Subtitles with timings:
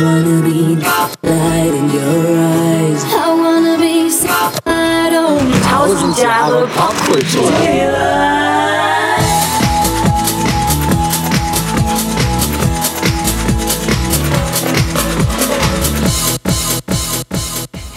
[0.00, 3.04] wanna be light in your eyes.
[3.04, 4.08] I wanna be
[4.64, 7.52] light on tausend Jahre Popkultur.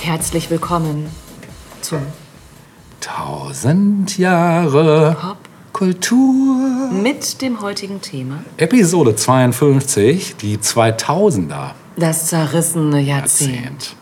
[0.02, 1.10] Herzlich willkommen
[1.82, 2.02] zum
[3.00, 5.38] Tausend Jahre Pop
[5.74, 6.90] Kultur.
[6.92, 13.54] mit dem heutigen Thema Episode 52, die 2000er das zerrissene Jahrzehnt.
[13.56, 13.96] Jahrzehnt.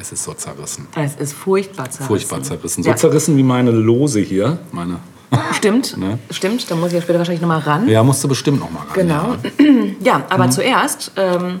[0.00, 0.86] Es ist so zerrissen.
[0.96, 2.06] Es ist furchtbar zerrissen.
[2.08, 2.82] Furchtbar zerrissen.
[2.82, 2.96] So Ja.
[2.96, 4.58] zerrissen wie meine Lose hier.
[4.72, 4.98] Meine.
[5.52, 6.18] Stimmt, Ne?
[6.30, 6.70] stimmt.
[6.70, 7.88] Da muss ich ja später wahrscheinlich nochmal ran.
[7.88, 8.94] Ja, musst du bestimmt noch mal ran.
[8.94, 9.34] Genau.
[9.58, 9.74] Ja.
[10.00, 11.60] Ja, aber zuerst ähm,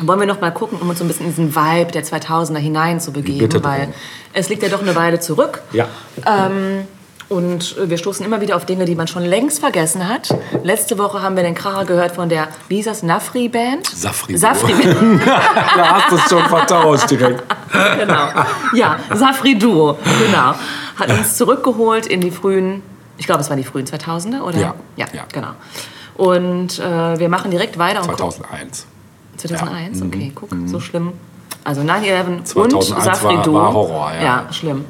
[0.00, 2.56] wollen wir noch mal gucken, um uns so ein bisschen in diesen Vibe der 2000er
[2.58, 3.94] hinein zu begeben, Bitte weil drum.
[4.32, 5.62] es liegt ja doch eine Weile zurück.
[5.72, 5.88] Ja.
[6.24, 6.84] Ähm,
[7.28, 10.28] und wir stoßen immer wieder auf Dinge, die man schon längst vergessen hat.
[10.62, 13.86] Letzte Woche haben wir den Kracher gehört von der, wie hieß das, Nafri-Band?
[13.86, 14.36] Safri.
[14.36, 17.42] Safri-Band, da hast du es schon vertauscht direkt.
[17.98, 18.28] genau.
[18.74, 20.54] Ja, Safri-Duo, genau.
[20.98, 22.82] Hat uns zurückgeholt in die frühen,
[23.18, 24.58] ich glaube, es waren die frühen 2000er, oder?
[24.58, 25.24] Ja, Ja, ja.
[25.32, 25.48] genau.
[26.16, 28.30] Und äh, wir machen direkt weiter und gucken.
[28.30, 28.86] 2001.
[29.36, 30.04] 2001, Ja.
[30.04, 30.10] Mhm.
[30.12, 31.12] okay, guck, so schlimm.
[31.64, 33.54] Also 9-11 und 2001 Safri war- Duo.
[33.54, 34.22] war Horror, ja.
[34.22, 34.84] Ja, schlimm.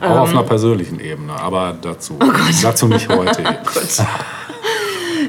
[0.00, 2.18] Auch auf einer persönlichen Ebene, aber dazu,
[2.62, 3.42] dazu nicht heute.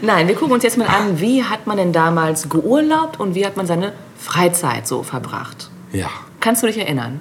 [0.01, 3.45] Nein, wir gucken uns jetzt mal an, wie hat man denn damals geurlaubt und wie
[3.45, 5.69] hat man seine Freizeit so verbracht.
[5.91, 6.07] Ja,
[6.39, 7.19] Kannst du dich erinnern?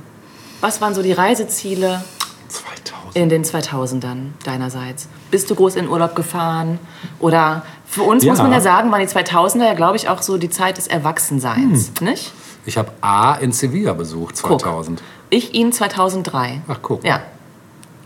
[0.61, 2.05] Was waren so die Reiseziele
[2.49, 3.17] 2000.
[3.17, 5.09] in den 2000ern deinerseits?
[5.33, 6.79] Bist du groß in Urlaub gefahren?
[7.19, 8.45] Oder für uns muss Ja.
[8.45, 11.91] man ja sagen, waren die 2000er ja, glaube ich, auch so die Zeit des Erwachsenseins,
[11.99, 12.07] Hm.
[12.09, 12.33] nicht?
[12.65, 14.61] Ich habe A in Sevilla besucht, Guck.
[14.61, 15.03] 2000.
[15.31, 16.61] Ich ihn 2003.
[16.69, 17.03] Ach, guck.
[17.05, 17.23] Ja.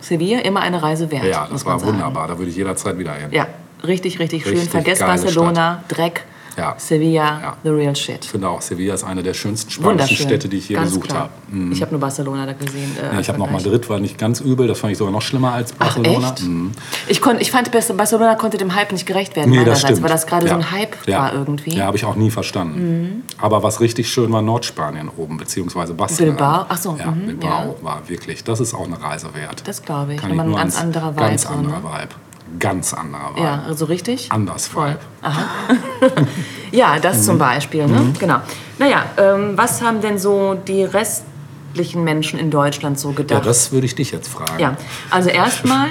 [0.03, 1.25] Sevilla, immer eine Reise wert.
[1.25, 2.29] Ja, das war wunderbar.
[2.29, 3.29] Da würde ich jederzeit wieder hin.
[3.31, 3.47] Ja,
[3.87, 4.53] richtig, richtig, schön.
[4.53, 6.25] Richtig Vergesst geile Barcelona, Dreck,
[6.57, 6.75] Ja.
[6.77, 7.57] Sevilla, Ja.
[7.63, 8.25] the real shit.
[8.25, 10.17] Ich finde auch, Sevilla ist eine der schönsten spanischen.
[10.17, 11.31] Städte, die ich je Ganz besucht habe.
[11.73, 12.97] Ich habe nur Barcelona da gesehen.
[13.01, 13.51] Äh, Ja, ich habe noch.
[13.51, 14.67] Madrid, war nicht ganz übel.
[14.67, 16.29] Das fand ich sogar noch schlimmer als Ach, Barcelona.
[16.31, 16.43] echt?
[16.43, 16.73] Mhm.
[17.09, 20.03] Ich, konnt, ich fand, Barcelona konnte dem Hype nicht gerecht werden, Nee, das meinerseits, stimmt.
[20.03, 20.59] weil das gerade so Ja.
[20.59, 21.71] ein Hype war irgendwie.
[21.73, 21.77] Mhm.
[21.79, 23.25] Ja, habe ich auch nie verstanden.
[23.39, 26.39] Aber was richtig schön war Nordspanien oben, beziehungsweise Baskenland.
[26.39, 26.67] Bilbao?
[26.69, 29.63] Ach so, Ja, mhm, Bilbao war wirklich, das ist auch eine Reise wert.
[29.67, 30.21] Das glaube ich.
[30.21, 31.21] Kann ein nur ganz ans- anderer Vibe.
[31.27, 31.85] Ganz so, anderer ne?
[31.85, 32.15] Vibe.
[32.59, 33.45] Ganz anderer Vibe.
[33.45, 34.31] Ja, also richtig?
[34.31, 34.99] Anders Voll.
[35.23, 36.27] Vibe.
[36.73, 37.23] Ja, das Mhm.
[37.23, 37.87] zum Beispiel.
[37.87, 38.13] Ne?
[38.19, 38.39] Genau.
[38.79, 43.45] Naja, ähm, was haben denn so die restlichen Menschen in Deutschland so Ja, gedacht?
[43.47, 44.59] das würde ich dich jetzt fragen.
[44.59, 44.77] Ja,
[45.11, 45.89] also erstmal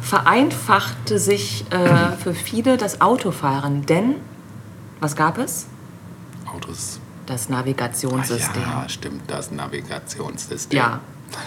[0.00, 4.14] vereinfachte sich äh, für viele das Autofahren, denn
[5.00, 5.66] was gab es?
[6.46, 7.00] Autos.
[7.26, 8.62] Das Ach Navigationssystem.
[8.62, 10.76] ja, stimmt, das Navigationssystem.
[10.78, 11.00] Ja,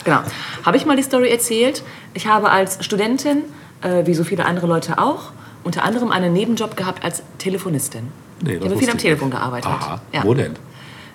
[0.04, 0.20] genau.
[0.66, 1.84] Habe ich mal die Story erzählt?
[2.14, 3.44] Ich habe als Studentin,
[3.82, 5.32] äh, wie so viele andere Leute auch,
[5.64, 8.08] unter anderem einen Nebenjob gehabt als Telefonistin.
[8.44, 9.72] Nee, ich das habe viel am ich Telefon gearbeitet.
[9.72, 10.00] Aha.
[10.14, 10.24] Ja.
[10.24, 10.54] Wo denn?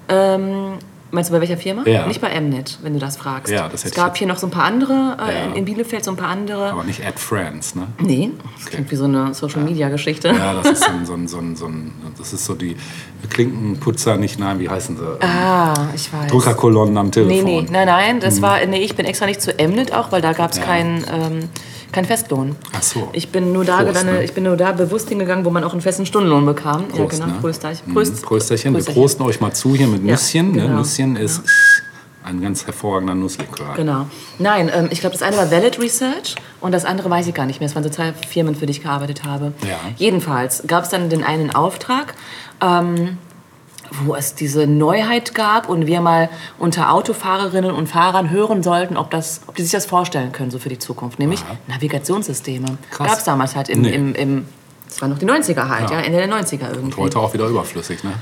[0.08, 0.72] Ähm,
[1.12, 1.84] meinst du bei welcher Firma?
[1.86, 2.06] Ja.
[2.06, 3.52] Nicht bei Mnet, wenn du das fragst.
[3.52, 5.54] Ja, das es gab ich- hier noch so ein paar andere, äh, Ja.
[5.54, 6.72] in, Bielefeld so ein paar andere.
[6.72, 7.86] Aber nicht Ad Friends, ne?
[8.00, 10.28] nee, das klingt wie so eine Social-Media-Geschichte.
[10.28, 12.76] Ja, das ist so ein, so ein, so ein, so ein das ist so die
[13.30, 15.18] Klinkenputzer, nicht, nein, wie heißen sie?
[15.24, 16.30] Ah, ich weiß.
[16.30, 17.44] Drückerkolonnen am Telefon.
[17.44, 20.20] Nee, nee, nein, nein, das war, nee, ich bin extra nicht zu Mnet auch, weil
[20.20, 21.48] da gab es keinen ähm,
[21.92, 22.56] kein Festlohn.
[22.72, 23.08] Ach so.
[23.12, 24.24] Ich bin nur da Prost, ne?
[24.24, 26.86] ich bin nur da bewusst hingegangen, wo man auch einen festen Stundenlohn bekam.
[26.90, 27.26] ja, Prost, genau.
[27.32, 27.38] ne?
[27.40, 27.88] Prösterchen.
[27.90, 27.94] Mhm.
[27.94, 28.72] Prösterchen.
[28.72, 29.00] Wir Prösterchen.
[29.02, 30.52] prosten euch mal zu hier mit Ja, Nüsschen.
[30.52, 30.62] Ne?
[30.62, 30.78] genau.
[30.78, 31.42] Nüsschen ist
[32.24, 33.74] ein ganz hervorragender Nusslikör.
[33.76, 34.06] Genau.
[34.38, 37.46] Nein, ähm, ich glaube, das eine war Valid Research und das andere weiß ich gar
[37.46, 37.68] nicht mehr.
[37.68, 39.52] Es waren so zwei Firmen, für die ich gearbeitet habe.
[39.68, 39.78] Ja.
[39.96, 42.14] Jedenfalls gab es dann den einen Auftrag,
[42.60, 43.18] ähm,
[44.04, 49.10] wo es diese Neuheit gab und wir mal unter Autofahrerinnen und Fahrern hören sollten, ob,
[49.10, 51.18] das, ob die sich das vorstellen können, so für die Zukunft.
[51.18, 51.56] Nämlich Aha.
[51.68, 52.78] Navigationssysteme.
[52.96, 53.90] Gab es damals halt im, Nee.
[53.94, 54.46] im, im,
[54.88, 56.04] das waren noch die 90er halt, ja, Ja.
[56.04, 57.00] Ende der 90er irgendwie.
[57.00, 58.12] Heute auch wieder überflüssig, ne?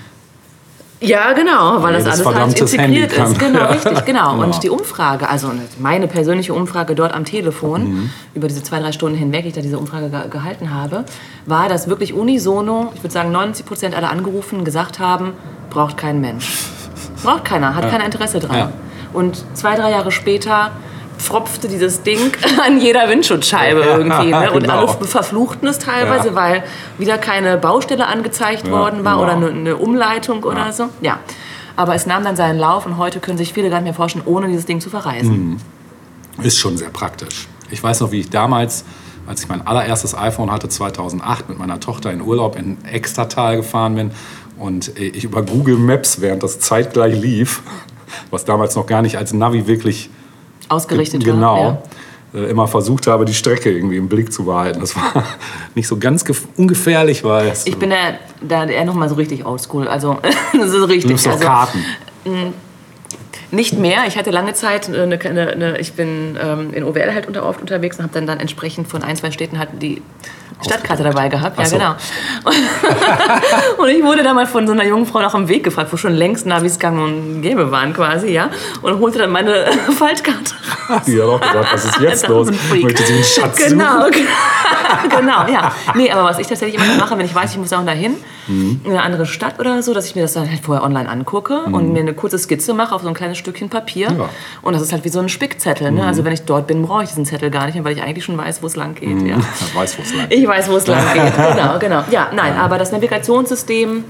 [1.03, 3.39] Ja, genau, weil das alles halt integriert ist.
[3.39, 3.67] Genau, Ja.
[3.67, 4.35] richtig, genau.
[4.43, 8.11] Und die Umfrage, also meine persönliche Umfrage dort am Telefon, Mhm.
[8.35, 11.05] über diese zwei, drei Stunden hinweg, die ich da diese Umfrage ge gehalten habe,
[11.47, 15.33] war, dass wirklich unisono, ich würde sagen 90 Prozent aller Angerufenen gesagt haben,
[15.71, 16.67] braucht kein Mensch.
[17.23, 18.73] Braucht keiner, hat keiner Interesse dran.
[19.13, 20.71] Und zwei, drei Jahre später
[21.21, 22.33] pfropfte dieses Ding
[22.67, 24.31] an jeder Windschutzscheibe irgendwie.
[24.31, 24.51] Ne?
[24.53, 24.87] Und Genau.
[24.87, 26.35] alle verfluchten es teilweise, Ja.
[26.35, 26.65] weil
[26.99, 29.23] wieder keine Baustelle angezeigt Ja, worden war genau.
[29.25, 30.73] oder eine, eine Umleitung oder Ja.
[30.73, 30.89] so.
[31.01, 31.19] Ja.
[31.77, 34.25] Aber es nahm dann seinen Lauf und heute können sich viele gar nicht mehr vorstellen,
[34.27, 35.59] ohne dieses Ding zu verreisen.
[36.43, 37.49] Ist schon sehr praktisch.
[37.71, 38.85] Ich weiß noch, wie ich damals,
[39.27, 43.95] als ich mein allererstes iPhone hatte, 2008, mit meiner Tochter in Urlaub in Extratal gefahren
[43.95, 44.11] bin
[44.59, 47.63] und ich über Google Maps, während das zeitgleich lief,
[48.31, 50.11] was damals noch gar nicht als Navi wirklich
[50.71, 51.83] Ausgerichtet genau,
[52.35, 52.41] war.
[52.41, 54.81] äh, immer versucht habe, die Strecke irgendwie im Blick zu behalten.
[54.81, 55.25] Das war
[55.75, 57.97] nicht so ganz gef- ungefährlich, weil es, Ich bin da,
[58.41, 59.89] da eher noch mal so richtig oldschool.
[59.89, 60.19] Also,
[60.53, 61.07] das ist du richtig.
[61.07, 61.85] nimmst doch Also, Karten.
[63.53, 64.05] Nicht mehr.
[64.07, 67.61] Ich hatte lange Zeit eine, eine, eine ich bin ähm, in OWL halt unter, oft
[67.61, 70.03] unterwegs und habe dann, dann entsprechend von ein, zwei Städten halt die
[70.63, 71.59] Stadtkarte dabei gehabt.
[71.59, 71.77] Ja, so.
[71.77, 71.95] genau.
[73.79, 75.97] Und ich wurde da mal von so einer jungen Frau nach dem Weg gefragt, wo
[75.97, 78.51] schon längst Navis gang und gäbe waren quasi, ja.
[78.83, 79.67] Und holte dann meine
[79.99, 80.53] Faltkarte
[80.89, 81.03] raus.
[81.07, 82.49] Die hat auch gedacht, was ist jetzt los?
[82.71, 84.27] Möchte sie einen Schatz Genau, suchen?
[85.09, 85.73] genau, ja.
[85.95, 88.17] Nee, aber was ich tatsächlich immer mache, wenn ich weiß, ich muss auch dahin,
[88.51, 88.81] Mhm.
[88.85, 91.61] in eine andere Stadt oder so, dass ich mir das dann halt vorher online angucke
[91.65, 94.11] und mir eine kurze Skizze mache auf so ein kleines Stückchen Papier.
[94.11, 94.19] Mhm.
[94.19, 94.25] Ja.
[94.25, 94.31] Mhm.
[94.63, 95.91] Und das ist halt wie so ein Spickzettel.
[95.93, 96.05] Ne?
[96.05, 98.25] Also wenn ich dort bin, brauche ich diesen Zettel gar nicht mehr, weil ich eigentlich
[98.25, 99.21] schon weiß, wo es lang geht.
[99.23, 99.37] Ja.
[99.39, 101.33] Ich weiß, wo es lang Ich weiß, wo es lang geht.
[101.57, 102.05] Genau, genau.
[102.11, 104.05] Ja, nein, aber das Navigationssystem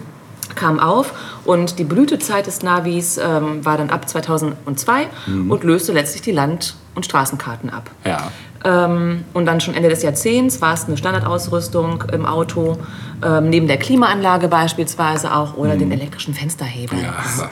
[0.55, 1.13] kam auf
[1.45, 5.51] und die Blütezeit des Navis ähm, war dann ab 2002 Mhm.
[5.51, 7.91] und löste letztlich die Land- und Straßenkarten ab.
[8.05, 8.31] Ja.
[8.63, 12.77] Ähm, und dann schon Ende des Jahrzehnts war es eine Standardausrüstung im Auto,
[13.25, 17.01] ähm, neben der Klimaanlage beispielsweise auch oder den elektrischen Fensterhebeln.
[17.01, 17.07] Mhm.
[17.07, 17.51] Ja.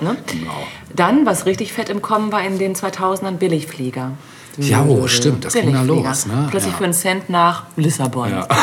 [0.00, 0.16] Ne?
[0.26, 0.52] Genau.
[0.94, 4.12] Dann, was richtig fett im Kommen war in den 2000ern, Billigflieger.
[4.58, 6.26] Ja, oh, stimmt, das ging da los.
[6.26, 6.46] Ne?
[6.50, 6.78] Plötzlich ja.
[6.78, 8.30] für einen Cent nach Lissabon.
[8.30, 8.46] Ja.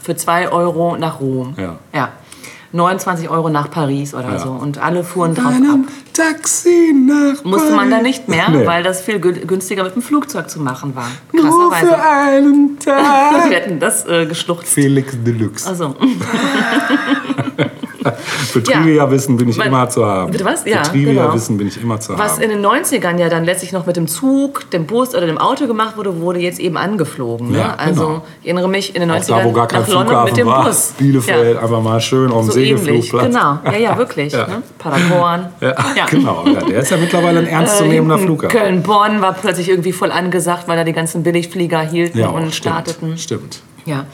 [0.00, 1.54] Für zwei Euro nach Rom.
[1.56, 1.78] Ja.
[1.94, 2.12] ja.
[2.74, 4.38] 29 Euro nach Paris oder Ja.
[4.38, 4.50] so.
[4.50, 5.52] Und alle fuhren drauf ab.
[5.54, 8.08] Einem Taxi nach Musste man da Paris.
[8.18, 8.66] nicht mehr, Nee.
[8.66, 11.08] weil das viel gü- günstiger mit dem Flugzeug zu machen war.
[11.32, 13.48] Nur für einen Tag.
[13.48, 14.68] Wir hätten das äh, geschluchzt.
[14.72, 15.68] Felix Deluxe.
[15.68, 15.94] Also,
[18.52, 20.30] Für Trivia-Wissen bin ich Mein- immer zu haben.
[20.32, 20.62] Bitte was?
[20.62, 22.42] Für Ja, Trivia-Wissen bin ich immer zu was haben.
[22.42, 25.66] in den 90ern ja dann letztlich noch mit dem Zug, dem Bus oder dem Auto
[25.66, 27.52] gemacht wurde, wurde jetzt eben angeflogen.
[27.52, 27.58] Ne?
[27.58, 28.22] Ja, also, genau.
[28.42, 30.36] ich erinnere mich in den 90ern Auch da, wo gar kein nach London Flughafen mit
[30.38, 30.64] dem war.
[30.64, 30.92] Bus.
[30.98, 31.60] Bielefeld, Ja.
[31.62, 33.26] einfach mal schön auf dem So Segelflugplatz.
[33.26, 33.58] genau.
[33.64, 34.32] Ja, ja, wirklich.
[34.32, 34.46] Ja.
[34.46, 34.62] Ne?
[34.78, 35.46] Paderborn.
[35.60, 35.74] Ja,
[36.10, 36.44] genau.
[36.46, 38.58] Ja, der ist ja mittlerweile ein ernstzunehmender Hinten Flughafen.
[38.58, 42.54] Köln-Bonn war plötzlich irgendwie voll angesagt, weil da die ganzen Billigflieger hielten und stimmt.
[42.54, 43.18] starteten.
[43.18, 43.60] Stimmt.
[43.86, 44.06] Ja.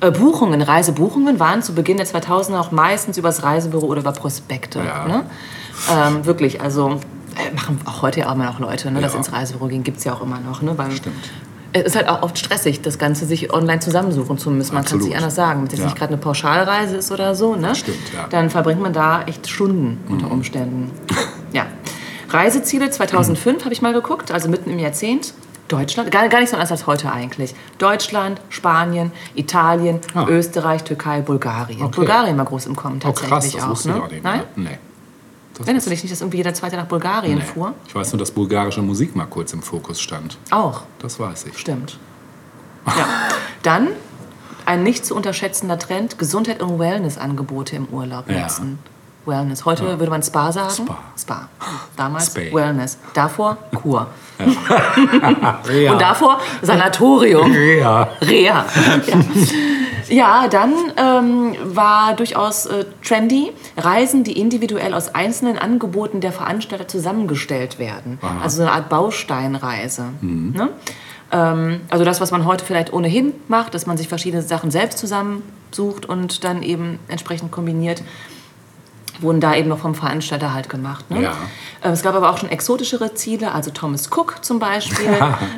[0.00, 4.78] Äh, Buchungen, Reisebuchungen waren zu Beginn der 2000er auch meistens übers Reisebüro oder über Prospekte.
[4.80, 5.06] Ja.
[5.06, 5.24] Ne?
[5.92, 7.00] Ähm, wirklich, also
[7.36, 9.18] äh, machen auch heute ja immer noch Leute, ne, dass Ja.
[9.18, 10.62] ins Reisebüro gehen, gibt es ja auch immer noch.
[10.62, 10.76] Ne?
[10.78, 11.16] Weil Stimmt.
[11.74, 14.74] Es ist halt auch oft stressig, das Ganze sich online zusammensuchen zu müssen.
[14.74, 15.60] Man kann es nicht anders sagen.
[15.60, 15.86] Wenn es jetzt Ja.
[15.86, 17.74] nicht gerade eine Pauschalreise ist oder so, ne?
[17.74, 18.22] Stimmt, ja.
[18.24, 18.30] Mhm.
[18.30, 20.90] dann verbringt man da echt Stunden unter Umständen.
[21.52, 21.66] ja.
[22.30, 25.34] Reiseziele 2005 habe ich mal geguckt, also mitten im Jahrzehnt.
[25.68, 27.54] Deutschland, gar, gar nicht so anders als heute eigentlich.
[27.78, 30.26] Deutschland, Spanien, Italien, Ah.
[30.28, 31.82] Österreich, Türkei, Bulgarien.
[31.82, 31.96] Okay.
[31.96, 33.68] Bulgarien war groß im Kommen Oh, tatsächlich krass, das auch.
[33.70, 33.94] wusste ne?
[33.96, 34.24] ich auch nicht.
[34.24, 34.42] Nein?
[34.56, 34.78] Nee.
[35.54, 37.44] Das Erinnerst du dich nicht, dass irgendwie jeder Zweite nach Bulgarien nee.
[37.44, 37.74] fuhr?
[37.86, 40.38] Ich weiß nur, dass bulgarische Musik mal kurz im Fokus stand.
[40.50, 40.82] Auch.
[41.00, 41.58] Das weiß ich.
[41.58, 41.98] Stimmt.
[42.86, 43.06] Ja.
[43.62, 43.88] Dann
[44.64, 48.42] ein nicht zu unterschätzender Trend, Gesundheit und Wellness-Angebote im Urlaub Ja.
[48.42, 48.78] nutzen.
[49.26, 49.66] Wellness.
[49.66, 50.72] Heute würde man Spa sagen.
[50.72, 50.98] Spa.
[51.18, 51.48] Spa.
[51.96, 52.40] Damals Spa.
[52.54, 52.96] Wellness.
[53.12, 54.06] Davor Kur.
[54.38, 55.92] Ja.
[55.92, 57.52] Und davor Sanatorium.
[57.52, 58.08] Ja.
[58.20, 58.64] Reha.
[58.66, 58.66] Ja.
[60.08, 66.88] Ja, dann ähm, war durchaus äh, trendy Reisen, die individuell aus einzelnen Angeboten der Veranstalter
[66.88, 68.18] zusammengestellt werden.
[68.42, 70.04] Also so eine Art Bausteinreise.
[70.22, 70.70] Ne?
[71.30, 74.98] Ähm, also das, was man heute vielleicht ohnehin macht, dass man sich verschiedene Sachen selbst
[74.98, 78.02] zusammensucht und dann eben entsprechend kombiniert
[79.20, 81.10] wurden da eben noch vom Veranstalter halt gemacht.
[81.10, 81.22] Ne?
[81.22, 81.32] Ja.
[81.82, 85.08] Ähm, Es gab aber auch schon exotischere Ziele, also Thomas Cook zum Beispiel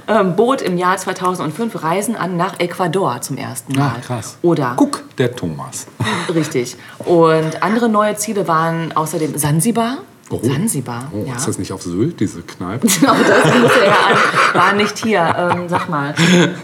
[0.09, 3.93] ähm, bot im Jahr 2005 Reisen an nach Ecuador zum ersten Mal.
[3.97, 4.37] Ah, krass.
[4.43, 5.87] Oder, Guck, der Thomas.
[6.35, 6.77] richtig.
[6.99, 9.99] Und andere neue Ziele waren außerdem Zanzibar.
[10.33, 10.39] Oh.
[10.39, 11.35] Zanzibar, Oh, ja.
[11.35, 12.87] ist das nicht auf Sylt, diese Kneipe?
[13.01, 14.17] Genau, das musste er an.
[14.55, 16.15] War nicht hier, ähm, sag mal.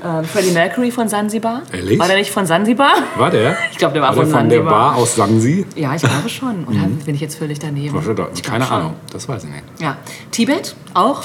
[0.05, 1.63] Ähm, Freddie Mercury von Zanzibar?
[1.73, 1.99] Ehrlich?
[1.99, 2.93] War der nicht von Zanzibar?
[3.17, 3.57] War der?
[3.73, 4.91] Ich glaube, der war, War der von der Zanzibar.
[4.93, 5.67] Bar aus Sansi?
[5.75, 6.65] Ja, ich glaube schon.
[6.67, 7.99] Oder bin ich jetzt völlig daneben?
[7.99, 8.43] Ich Mhm.
[8.43, 8.71] Keine.
[8.71, 9.65] Ahnung, das weiß ich nicht.
[9.81, 9.97] Ja.
[10.31, 11.23] Tibet, auch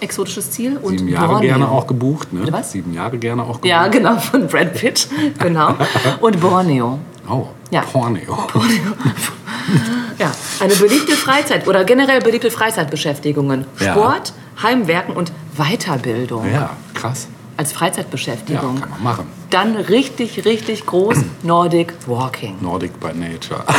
[0.00, 0.78] exotisches Ziel.
[0.78, 1.40] Und Sieben Jahre Borneo.
[1.48, 2.40] gerne auch gebucht, ne?
[2.40, 2.72] Bitte was?
[2.72, 3.66] Sieben Jahre gerne auch gebucht.
[3.66, 5.08] Ja, genau, von Brad Pitt.
[5.38, 5.74] Genau.
[6.20, 6.98] Und Borneo.
[7.28, 7.80] Oh, Ja.
[7.82, 8.46] Porneo.
[10.18, 13.66] Ja, eine beliebte Freizeit oder generell beliebte Freizeitbeschäftigungen.
[13.80, 13.92] Ja.
[13.92, 14.32] Sport,
[14.62, 17.28] Heimwerken und Weiterbildung Ja, krass.
[17.56, 18.80] als Ja, Freizeitbeschäftigung.
[18.80, 19.26] kann man machen.
[19.50, 22.56] Dann richtig, richtig groß Nordic Walking.
[22.60, 23.62] Nordic by Nature.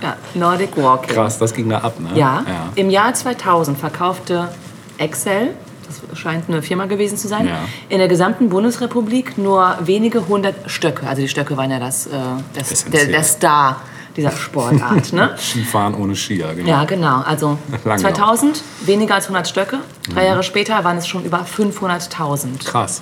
[0.00, 1.12] Ja, Nordic Walking.
[1.12, 2.10] Krass, das ging da ab, ne?
[2.14, 2.68] Ja, ja.
[2.76, 4.48] im Jahr 2000 verkaufte
[4.96, 5.50] Excel,
[5.88, 7.58] das scheint eine Firma gewesen zu sein, Ja.
[7.88, 11.04] in der gesamten Bundesrepublik nur wenige hundert Stöcke.
[11.08, 12.10] Also die Stöcke waren ja das, äh,
[12.54, 13.80] das, der, der Star
[14.18, 15.12] dieser Sportart.
[15.14, 15.34] ne?
[15.38, 16.68] Skifahren ohne Skier, genau.
[16.68, 17.22] Ja, genau.
[17.22, 19.78] Also Lange 2000 weniger als 100 Stöcke.
[20.12, 20.26] Drei Mhm.
[20.26, 22.64] Jahre später waren es schon über 500.000.
[22.64, 23.00] Krass.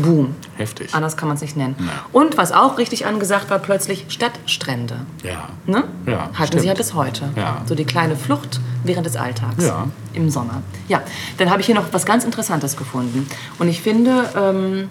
[0.00, 0.34] Boom.
[0.56, 0.94] Heftig.
[0.94, 1.74] Anders kann man es nicht nennen.
[1.78, 1.86] Ja.
[2.12, 4.96] Und was auch richtig angesagt war, plötzlich Stadtstrände.
[5.22, 5.50] Ja.
[5.66, 5.84] Ne?
[6.06, 6.62] Ja, Halten stimmt.
[6.62, 7.28] sie ja bis heute.
[7.36, 7.60] Ja.
[7.66, 9.62] So die kleine Flucht während des Alltags.
[9.66, 9.86] Ja.
[10.14, 10.62] Im Sommer.
[10.88, 11.02] Ja,
[11.36, 13.26] dann habe ich hier noch was ganz Interessantes gefunden.
[13.58, 14.88] Und ich finde, ähm,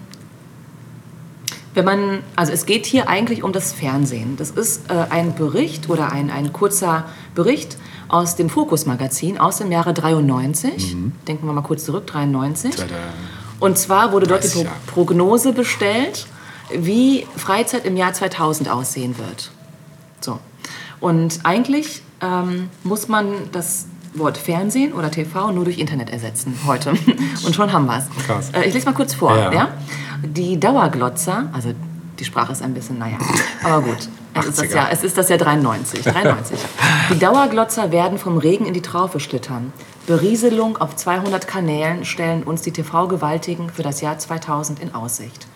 [1.74, 4.36] wenn man, also es geht hier eigentlich um das Fernsehen.
[4.36, 9.72] Das ist äh, ein Bericht oder ein, ein kurzer Bericht aus dem Fokus-Magazin aus dem
[9.72, 10.96] Jahre 93.
[11.26, 12.76] Denken wir mal kurz zurück, 93.
[12.76, 12.94] Tada.
[13.58, 14.76] Und zwar wurde dort die 30 Pro Jahre.
[14.86, 16.26] Prognose bestellt,
[16.74, 19.50] wie Freizeit im Jahr 2000 aussehen wird.
[20.20, 20.40] So.
[21.00, 26.90] Und eigentlich ähm, muss man das Wort Fernsehen oder TV nur durch Internet ersetzen heute.
[27.44, 28.26] Und schon haben wir es.
[28.26, 28.50] Krass.
[28.52, 29.36] Äh, ich lese mal kurz vor.
[29.36, 29.52] Ja.
[29.52, 29.68] Ja.
[30.22, 31.72] Die Dauerglotzer, also
[32.18, 33.18] die Sprache ist ein bisschen, naja,
[33.62, 34.08] aber gut.
[34.34, 34.74] Es ist, das 80er.
[34.74, 36.04] Jahr, es ist das Jahr 93.
[36.04, 36.58] 93.
[37.10, 39.72] Die Dauerglotzer werden vom Regen in die Traufe schlittern.
[40.06, 45.46] Berieselung auf 200 Kanälen stellen uns die TV-Gewaltigen für das Jahr 2000 in Aussicht.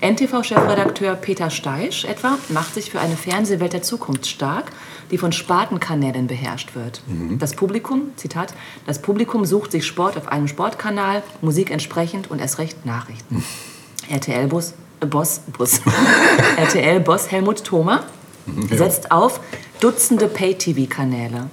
[0.00, 4.66] NTV-Chefredakteur Peter Steisch etwa macht sich für eine Fernsehwelt der Zukunft stark,
[5.10, 7.02] die von Spartenkanälen beherrscht wird.
[7.38, 8.54] Das Publikum, Zitat,
[8.86, 13.42] das Publikum sucht sich Sport auf einem Sportkanal, Musik entsprechend und erst recht Nachrichten.
[14.08, 15.80] RTL-Boss äh, Boss, Bus.
[16.56, 18.04] RTL-Boss Helmut Thoma
[18.70, 19.40] setzt auf
[19.80, 21.50] Dutzende Pay-TV-Kanäle.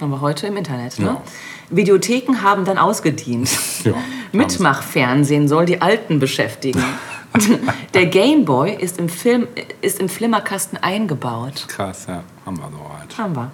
[0.00, 0.98] Haben wir heute im Internet.
[0.98, 1.06] Ne?
[1.06, 1.22] Ja.
[1.70, 3.50] Videotheken haben dann ausgedient.
[3.82, 3.94] Ja,
[4.32, 6.84] Mitmachfernsehen soll die Alten beschäftigen.
[7.94, 9.46] Der Gameboy ist im, Film,
[9.80, 11.66] ist im Flimmerkasten eingebaut.
[11.68, 12.22] Krass, ja.
[12.44, 13.18] Haben wir soweit.
[13.18, 13.52] Haben wir.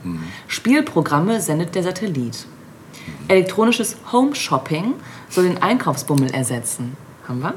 [0.48, 2.46] Spielprogramme sendet der Satellit.
[3.28, 4.94] Elektronisches Home-Shopping
[5.28, 6.96] soll den Einkaufsbummel ersetzen.
[7.28, 7.54] Haben wir.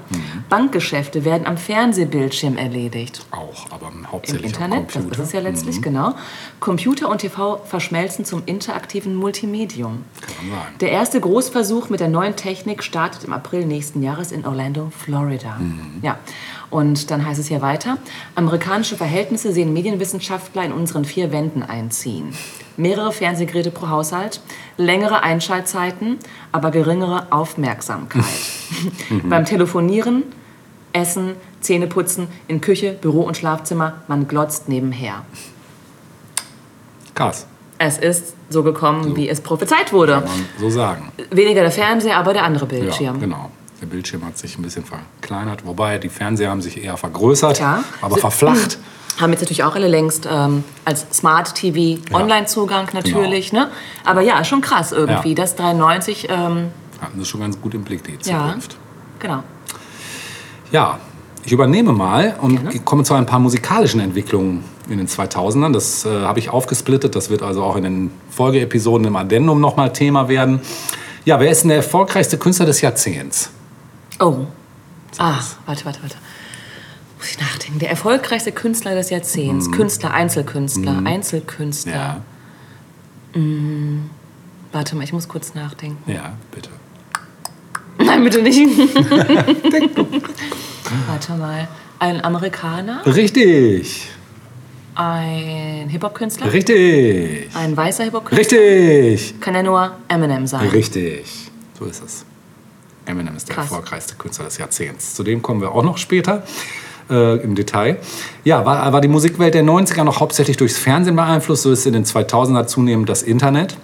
[0.49, 3.25] Bankgeschäfte werden am Fernsehbildschirm erledigt.
[3.31, 5.21] Auch, aber Im hauptsächlich am Internet, das Computer.
[5.21, 6.15] ist es ja letztlich, genau.
[6.59, 10.05] Computer und TV verschmelzen zum interaktiven Multimedium.
[10.21, 10.75] Kann sagen.
[10.79, 15.59] Der erste Großversuch mit der neuen Technik startet im April nächsten Jahres in Orlando, Florida.
[16.01, 16.17] Ja.
[16.69, 17.97] Und dann heißt es hier weiter,
[18.35, 22.33] amerikanische Verhältnisse sehen Medienwissenschaftler in unseren vier Wänden einziehen.
[22.79, 24.39] Mehrere Fernsehgeräte pro Haushalt,
[24.77, 26.17] längere Einschaltzeiten,
[26.53, 28.23] aber geringere Aufmerksamkeit.
[29.25, 30.23] Beim Telefonieren,
[30.93, 35.25] Essen, Zähneputzen, in Küche, Büro und Schlafzimmer, man glotzt nebenher.
[37.15, 37.45] Krass,
[37.77, 40.13] Es ist so gekommen, wie es prophezeit wurde.
[40.13, 41.11] kann man so sagen.
[41.31, 43.15] Weniger der Fernseher, aber der andere Bildschirm.
[43.15, 43.51] Ja, genau.
[43.81, 47.83] Der Bildschirm hat sich ein bisschen verkleinert, wobei die Fernseher haben sich eher vergrößert, Ja.
[48.01, 48.77] aber verflacht.
[49.19, 53.51] Haben jetzt natürlich auch alle längst ähm, als Smart TV Online-Zugang natürlich.
[53.51, 53.69] Ne?
[54.05, 55.29] Aber ja, schon krass irgendwie.
[55.29, 55.35] Ja.
[55.35, 56.69] Das 93, ähm,
[57.01, 58.77] Hatten sie schon ganz gut im Blick, die ja, Zukunft.
[59.19, 59.43] genau.
[60.71, 60.99] Ja,
[61.43, 62.79] ich übernehme mal und Gerne.
[62.79, 65.73] komme zu ein paar musikalischen Entwicklungen in den 2000ern.
[65.73, 67.15] Das äh, habe ich aufgesplittet.
[67.15, 70.61] Das wird also auch in den Folgeepisoden im Addendum nochmal Thema werden.
[71.25, 73.51] Ja, wer ist denn der erfolgreichste Künstler des Jahrzehnts?
[74.19, 74.45] Oh.
[75.17, 76.15] Ah, warte, warte, warte.
[77.19, 77.79] Muss ich nachdenken.
[77.79, 79.71] Der erfolgreichste Künstler des Jahrzehnts.
[79.71, 81.93] Künstler, Einzelkünstler, Einzelkünstler.
[81.93, 82.21] Ja,
[84.71, 86.11] Warte mal, ich muss kurz nachdenken.
[86.11, 86.69] ja, bitte.
[87.99, 88.59] Nein, bitte nicht.
[91.07, 91.67] warte mal.
[91.99, 94.09] Ein Amerikaner, Richtig,
[94.95, 98.57] ein Hip-Hop-Künstler, richtig, ein weißer Hip-Hop-Künstler.
[98.57, 100.65] richtig, Kann ja nur Eminem sein.
[100.69, 101.51] richtig.
[101.77, 102.23] So ist es.
[103.05, 103.65] Eminem ist der Krass.
[103.65, 105.13] erfolgreichste Künstler des Jahrzehnts.
[105.15, 106.43] Zu dem kommen wir auch noch später
[107.09, 107.97] äh, im Detail.
[108.43, 111.93] Ja, war, war die Musikwelt der 90er noch hauptsächlich durchs Fernsehen beeinflusst, so ist in
[111.93, 113.77] den 2000er zunehmend das Internet.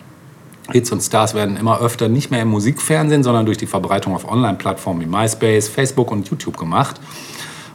[0.72, 4.30] Hits und Stars werden immer öfter nicht mehr im Musikfernsehen, sondern durch die Verbreitung auf
[4.30, 7.00] Online-Plattformen wie MySpace, Facebook und YouTube gemacht.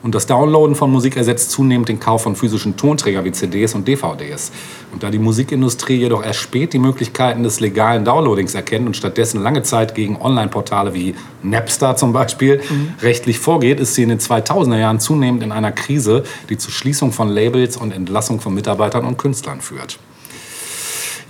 [0.02, 3.86] Und das Downloaden von Musik ersetzt zunehmend den Kauf von physischen Tonträgern wie CDs und
[3.86, 4.50] DVDs.
[4.92, 9.42] Und da die Musikindustrie jedoch erst spät die Möglichkeiten des legalen Downloadings erkennt und stattdessen
[9.42, 12.62] lange Zeit gegen Online-Portale wie Napster zum Beispiel
[13.02, 17.12] rechtlich vorgeht, ist sie in den 2000er Jahren zunehmend in einer Krise, die zur Schließung
[17.12, 19.98] von Labels und Entlassung von Mitarbeitern und Künstlern führt.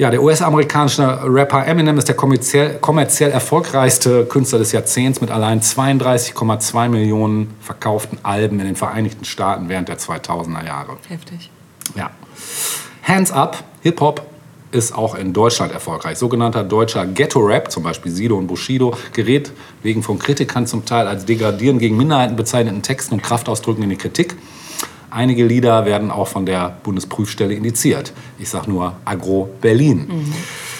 [0.00, 5.60] Ja, der US-amerikanische Rapper Eminem ist der kommerziell, kommerziell erfolgreichste Künstler des Jahrzehnts mit allein
[5.60, 10.96] 32,2 Millionen verkauften Alben in den Vereinigten Staaten während der 2000er Jahre.
[11.06, 11.50] Heftig.
[11.94, 12.12] Ja.
[13.02, 14.26] Hands Up, Hip-Hop
[14.72, 16.16] ist auch in Deutschland erfolgreich.
[16.16, 19.52] Sogenannter deutscher Ghetto-Rap, zum Beispiel Sido und Bushido, gerät
[19.82, 23.96] wegen von Kritikern zum Teil als degradierend gegen Minderheiten bezeichneten Texten und Kraftausdrücken in die
[23.96, 24.34] Kritik.
[25.10, 28.12] Einige Lieder werden auch von der Bundesprüfstelle indiziert.
[28.38, 30.32] Ich sage nur Agro Berlin.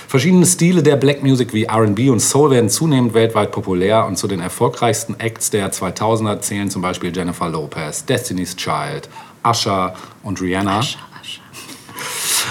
[0.07, 4.27] Verschiedene Stile der Black Music wie R&B und Soul werden zunehmend weltweit populär und zu
[4.27, 9.09] den erfolgreichsten Acts der 2000er zählen zum Beispiel Jennifer Lopez, Destiny's Child,
[9.45, 10.81] Usher und Rihanna.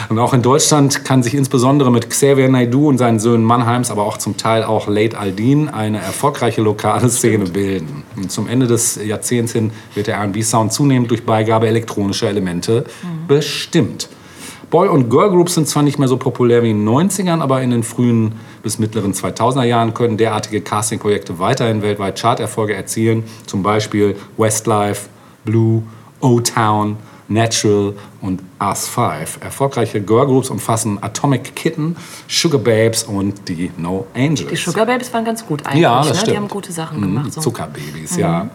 [0.08, 4.04] Und auch in Deutschland kann sich insbesondere mit Xavier Naidoo und seinen Söhnen Mannheims, aber
[4.04, 8.04] auch zum Teil auch Late Aldin, eine erfolgreiche lokale Szene bilden.
[8.16, 12.86] Und zum Ende des Jahrzehnts hin wird der R&B-Sound zunehmend durch Beigabe elektronischer Elemente
[13.28, 14.10] bestimmt.
[14.70, 17.72] Boy- und Girlgroups sind zwar nicht mehr so populär wie in den 90ern, aber in
[17.72, 23.24] den frühen bis mittleren 2000er Jahren können derartige Castingprojekte weiterhin weltweit Charterfolge erzielen.
[23.48, 25.10] Zum Beispiel Westlife,
[25.44, 25.82] Blue,
[26.22, 26.98] O-Town,
[27.30, 29.40] Natural und Us 5.
[29.42, 31.96] Erfolgreiche Girlgroups umfassen Atomic Kitten,
[32.28, 34.48] Sugar Babes und die No Angels.
[34.50, 35.84] Die Sugar Babes waren ganz gut eigentlich.
[35.84, 36.16] Ja, das ne?
[36.16, 36.32] stimmt.
[36.32, 37.32] Die haben gute Sachen gemacht.
[37.32, 37.42] So.
[37.42, 38.50] Zuckerbabys, ja.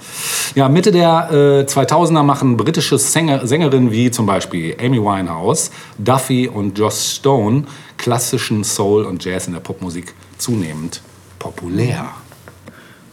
[0.55, 6.49] Ja, Mitte der äh, 2000er machen britische Sänger, Sängerinnen wie zum Beispiel Amy Winehouse, Duffy
[6.49, 7.65] und Joss Stone
[7.97, 11.01] klassischen Soul und Jazz in der Popmusik zunehmend
[11.39, 12.11] populär.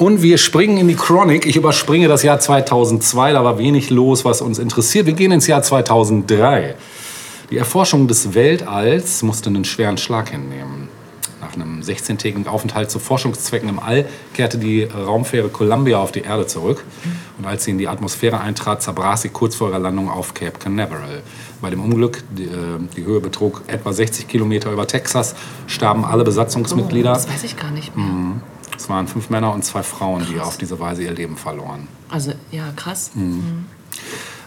[0.01, 1.46] Und wir springen in die Chronik.
[1.46, 5.05] Ich überspringe das Jahr 2002, da war wenig los, was uns interessiert.
[5.05, 6.74] Wir gehen ins Jahr 2003.
[7.51, 10.89] Die Erforschung des Weltalls musste einen schweren Schlag hinnehmen.
[11.39, 16.48] Nach einem 16-tägigen Aufenthalt zu Forschungszwecken im All kehrte die Raumfähre Columbia auf die Erde
[16.48, 16.84] zurück.
[17.38, 20.58] Und als sie in die Atmosphäre eintrat, zerbrach sie kurz vor ihrer Landung auf Cape
[20.58, 21.22] Canaveral.
[21.62, 25.36] Bei dem Unglück, die, äh, die Höhe betrug etwa 60 Kilometer über Texas,
[25.67, 27.13] starben alle Besatzungsmitglieder.
[27.13, 28.08] Das weiß ich gar nicht mehr.
[28.81, 31.88] Es waren fünf Männer und zwei Frauen, die auf diese Weise ihr Leben verloren.
[32.09, 33.11] Also, ja, krass.
[33.13, 33.65] Mhm.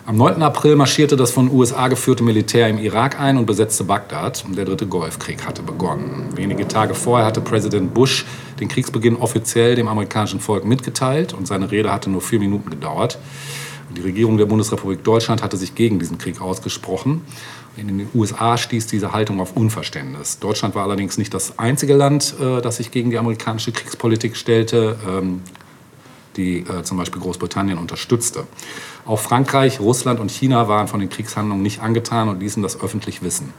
[0.06, 0.42] Am 9.
[0.42, 4.44] April marschierte das von USA geführte Militär im Irak ein und besetzte Bagdad.
[4.56, 6.30] Der dritte Golfkrieg hatte begonnen.
[6.34, 8.26] Wenige Tage vorher hatte Präsident Bush
[8.58, 13.18] den Kriegsbeginn offiziell dem amerikanischen Volk mitgeteilt und seine Rede hatte nur vier Minuten gedauert.
[13.96, 17.22] Die Regierung der Bundesrepublik Deutschland hatte sich gegen diesen Krieg ausgesprochen.
[17.76, 20.38] In den USA stieß diese Haltung auf Unverständnis.
[20.38, 24.97] Deutschland war allerdings nicht das einzige Land, äh, das sich gegen die amerikanische Kriegspolitik stellte.
[25.07, 25.43] Ähm,
[26.37, 28.47] die äh, zum Beispiel Großbritannien unterstützte.
[29.04, 33.23] Auch Frankreich, Russland und China waren von den Kriegshandlungen nicht angetan und ließen das öffentlich
[33.23, 33.52] wissen.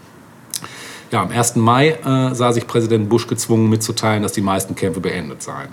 [1.12, 1.56] Ja, am 1.
[1.56, 5.70] Mai äh, sah sich Präsident Bush gezwungen mitzuteilen, dass die meisten Kämpfe beendet seien.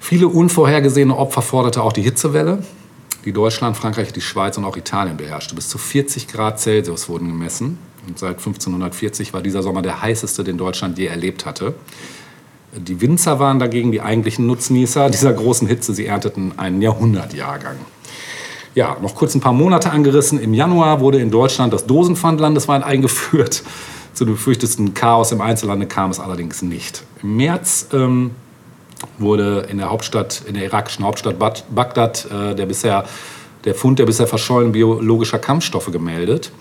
[0.00, 2.62] Viele unvorhergesehene Opfer forderte auch die Hitzewelle,
[3.24, 5.54] die Deutschland, Frankreich, die Schweiz und auch Italien beherrschte.
[5.54, 7.78] Bis zu 40 Grad Celsius wurden gemessen.
[8.06, 11.74] Und seit 1540 war dieser Sommer der heißeste, den Deutschland je erlebt hatte.
[12.76, 15.94] Die Winzer waren dagegen die eigentlichen Nutznießer dieser großen Hitze.
[15.94, 17.76] Sie ernteten einen Jahrhundertjahrgang.
[18.74, 20.40] Ja, noch kurz ein paar Monate angerissen.
[20.40, 23.62] Im Januar wurde in Deutschland das Dosenpfand landesweit eingeführt.
[24.12, 27.04] Zu dem befürchteten Chaos im Einzelhandel kam es allerdings nicht.
[27.22, 28.32] Im März ähm,
[29.18, 33.04] wurde in der Hauptstadt, in der irakischen Hauptstadt Bagdad äh, der, bisher,
[33.64, 36.52] der Fund der bisher verschollenen biologischer Kampfstoffe gemeldet.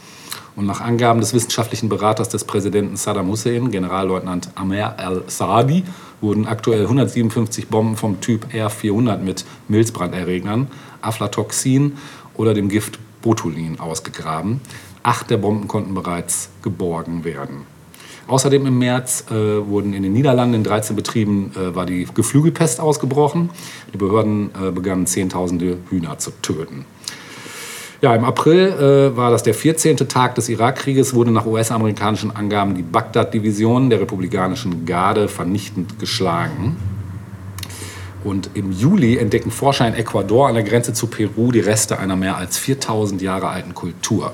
[0.55, 5.83] Und nach Angaben des wissenschaftlichen Beraters des Präsidenten Saddam Hussein, Generalleutnant Amer al-Saadi,
[6.21, 10.67] wurden aktuell 157 Bomben vom Typ R-400 mit Milzbranderregnern,
[11.01, 11.97] Aflatoxin
[12.35, 14.61] oder dem Gift Botulin ausgegraben.
[15.01, 17.72] Acht der Bomben konnten bereits geborgen werden.
[18.27, 22.79] Außerdem im März äh, wurden in den Niederlanden in 13 Betrieben äh, war die Geflügelpest
[22.79, 23.49] ausgebrochen.
[23.93, 26.85] Die Behörden äh, begannen Zehntausende Hühner zu töten.
[28.01, 29.95] Ja, im April äh, war das der 14.
[30.09, 36.77] Tag des Irakkrieges, wurde nach US-amerikanischen Angaben die Bagdad-Division der republikanischen Garde vernichtend geschlagen.
[38.23, 42.15] Und im Juli entdecken Forscher in Ecuador an der Grenze zu Peru die Reste einer
[42.15, 44.33] mehr als 4000 Jahre alten Kultur.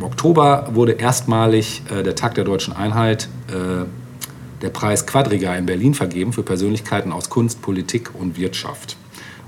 [0.00, 3.84] Im Oktober wurde erstmalig äh, der Tag der deutschen Einheit äh,
[4.62, 8.96] der Preis Quadriga in Berlin vergeben für Persönlichkeiten aus Kunst, Politik und Wirtschaft.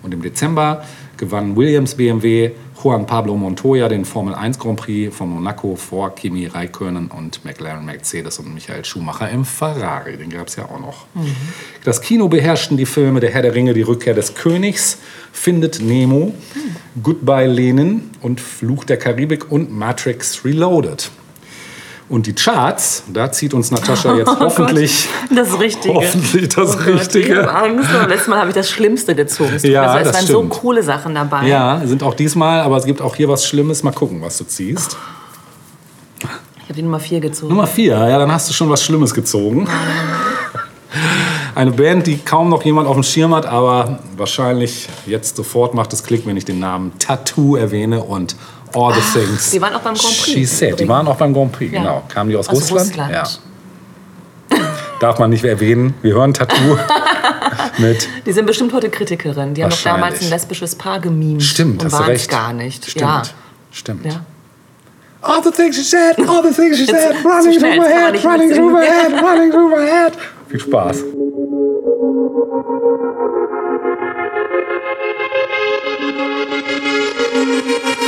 [0.02, 0.84] Und im Dezember
[1.16, 2.50] gewann Williams BMW
[2.82, 7.84] Juan Pablo Montoya den Formel 1 Grand Prix von Monaco vor Kimi Räikkönen und McLaren
[7.84, 10.16] Mercedes und Michael Schumacher im Ferrari.
[10.16, 11.06] Den gab es ja auch noch.
[11.84, 14.98] Das Kino beherrschten die Filme Der Herr der Ringe, Die Rückkehr des Königs,
[15.30, 16.34] Findet Nemo,
[17.00, 21.10] Goodbye Lenin und Fluch der Karibik und Matrix Reloaded.
[22.12, 25.94] Und die Charts, da zieht uns Natascha jetzt hoffentlich, Das Richtige.
[25.94, 27.38] hoffentlich das Oh Gott, Ich Richtige.
[27.38, 27.90] habe Angst.
[27.90, 29.58] Beim letzten Mal habe ich das Schlimmste gezogen.
[29.62, 30.52] Ja, mir so, es das waren stimmt.
[30.54, 31.46] so coole Sachen dabei.
[31.48, 33.82] Ja, sind auch diesmal, aber es gibt auch hier was Schlimmes.
[33.82, 34.96] Mal gucken, was du ziehst.
[36.20, 37.48] Ich habe die Nummer 4 gezogen.
[37.48, 39.66] Nummer vier, ja, dann hast du schon was Schlimmes gezogen.
[41.54, 45.92] Eine Band, die kaum noch jemand auf dem Schirm hat, aber wahrscheinlich jetzt sofort macht
[45.92, 48.36] es Klick, wenn ich den Namen Tattoo erwähne und
[48.74, 49.50] All the Things.
[49.50, 50.78] die waren auch beim Grand Prix She said.
[50.80, 51.80] Die waren auch beim Grand Prix, Ja.
[51.80, 52.02] genau.
[52.08, 52.88] Kamen die aus, Aus Russland?
[52.90, 53.12] Russland.
[53.12, 54.58] Ja.
[55.00, 55.94] Darf man nicht erwähnen.
[56.02, 56.78] Wir hören Tattoo
[57.78, 58.08] mit.
[58.24, 59.54] Die sind bestimmt heute Kritikerin.
[59.54, 61.42] Die haben doch damals ein lesbisches Paar gemimt.
[61.42, 62.30] Stimmt, und hast du waren's recht.
[62.30, 62.84] gar nicht.
[62.88, 63.00] Stimmt.
[63.02, 63.22] Ja.
[63.72, 64.04] Stimmt.
[64.06, 64.20] ja.
[65.22, 68.52] All the things she said, all the things she said, running through my head, running
[68.52, 70.12] through my head, running through my head.
[70.48, 70.96] Viel Spaß.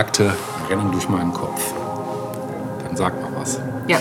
[0.00, 0.32] sagte,
[0.70, 1.74] rennen durch meinen Kopf.
[2.82, 3.60] Dann sag mal was.
[3.86, 3.98] Ja.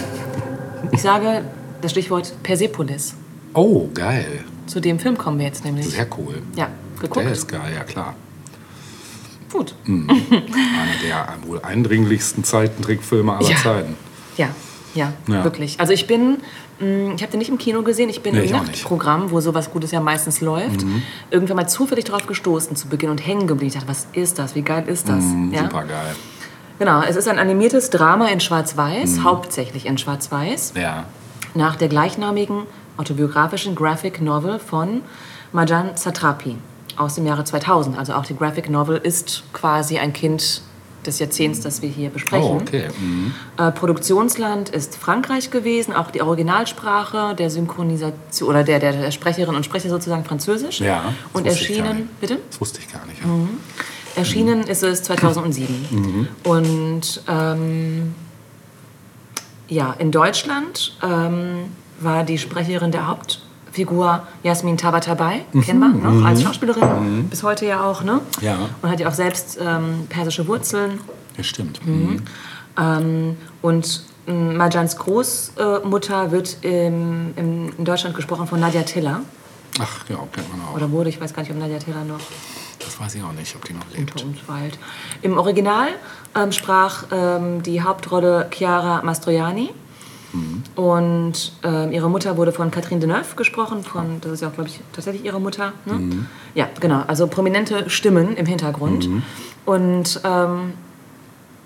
[0.94, 1.42] Ich sage
[1.82, 3.16] das Stichwort Persepolis.
[3.54, 4.46] Oh, geil.
[4.66, 5.90] Zu dem Film kommen wir jetzt nämlich.
[5.90, 6.42] Sehr cool.
[6.56, 6.70] Ja,
[7.02, 7.26] geguckt.
[7.26, 8.16] Der ist geil, ja klar.
[9.52, 9.76] Gut.
[9.86, 10.08] Einer
[11.04, 13.58] der wohl eindringlichsten Zeichentrickfilme aller Ja.
[13.58, 13.98] Zeiten.
[14.38, 14.48] Ja,
[14.96, 15.44] ja, Ja.
[15.44, 15.80] wirklich.
[15.80, 16.38] Also ich bin,
[16.80, 18.52] mh, ich habe den nicht im Kino gesehen, ich bin Nee, im ich.
[18.52, 18.58] Mhm.
[18.58, 20.86] Nachtprogramm, wo sowas Gutes ja meistens läuft,
[21.30, 23.68] irgendwann mal zufällig drauf gestoßen zu Beginn und hängen geblieben.
[23.68, 24.56] Ich dachte, was ist das?
[24.56, 25.24] Wie geil ist das?
[25.52, 25.62] ja?
[25.64, 26.16] Super geil.
[26.80, 31.04] Genau, es ist ein animiertes Drama in Schwarz-Weiß, hauptsächlich in Schwarz-Weiß, Ja.
[31.54, 32.64] nach der gleichnamigen
[32.98, 35.02] autobiografischen Graphic Novel von
[35.52, 36.56] Majan Satrapi
[36.96, 37.98] aus dem Jahre 2000.
[37.98, 40.62] Also auch die Graphic Novel ist quasi ein Kind
[41.06, 42.50] des Jahrzehnts, das wir hier besprechen.
[42.50, 42.88] Oh, okay.
[43.00, 43.34] Mhm.
[43.58, 49.64] Äh, Produktionsland ist Frankreich gewesen, auch die Originalsprache der Synchronisation oder der, der, Sprecherinnen und
[49.64, 50.80] Sprecher sozusagen Französisch.
[50.80, 51.14] Ja.
[51.24, 52.40] das Und wusste ich gar erschienen, bitte?
[52.50, 53.22] Das wusste ich gar nicht.
[53.22, 53.30] Ja.
[54.16, 56.28] Erschienen ist es 2007.
[56.44, 58.16] Und ähm,
[59.68, 61.66] ja, in Deutschland ähm,
[62.00, 63.08] war die Sprecherin der
[63.70, 68.20] Hauptfigur Jasmin Tabatabai, kennen wir noch als Schauspielerin, bis heute ja auch, ne?
[68.42, 68.58] Ja.
[68.82, 71.00] Und hat ja auch selbst ähm, persische Wurzeln.
[71.38, 71.86] Ja, stimmt.
[71.86, 72.24] Mhm.
[72.80, 79.22] Ähm, und ähm, Marjans Großmutter wird im, im, in Deutschland gesprochen von Nadja Tiller.
[79.80, 80.76] Ach, ja, kennt man auch.
[80.76, 82.20] Oder wurde, ich weiß gar nicht, ob Nadja Tiller noch
[82.80, 84.48] Das weiß ich auch nicht, ob die noch lebt.
[84.48, 84.80] weilt.
[85.22, 85.90] Im Original
[86.36, 89.70] ähm, sprach ähm, die Hauptrolle Chiara Mastroianni.
[90.76, 93.84] Und ähm, ihre Mutter wurde von Catherine Deneuve gesprochen.
[93.84, 95.74] Von, das ist ja auch, glaube ich, tatsächlich ihre Mutter.
[95.86, 96.28] Ne?
[96.56, 97.04] Ja, genau.
[97.08, 99.10] Also prominente Stimmen im Hintergrund.
[99.66, 100.74] Und ähm,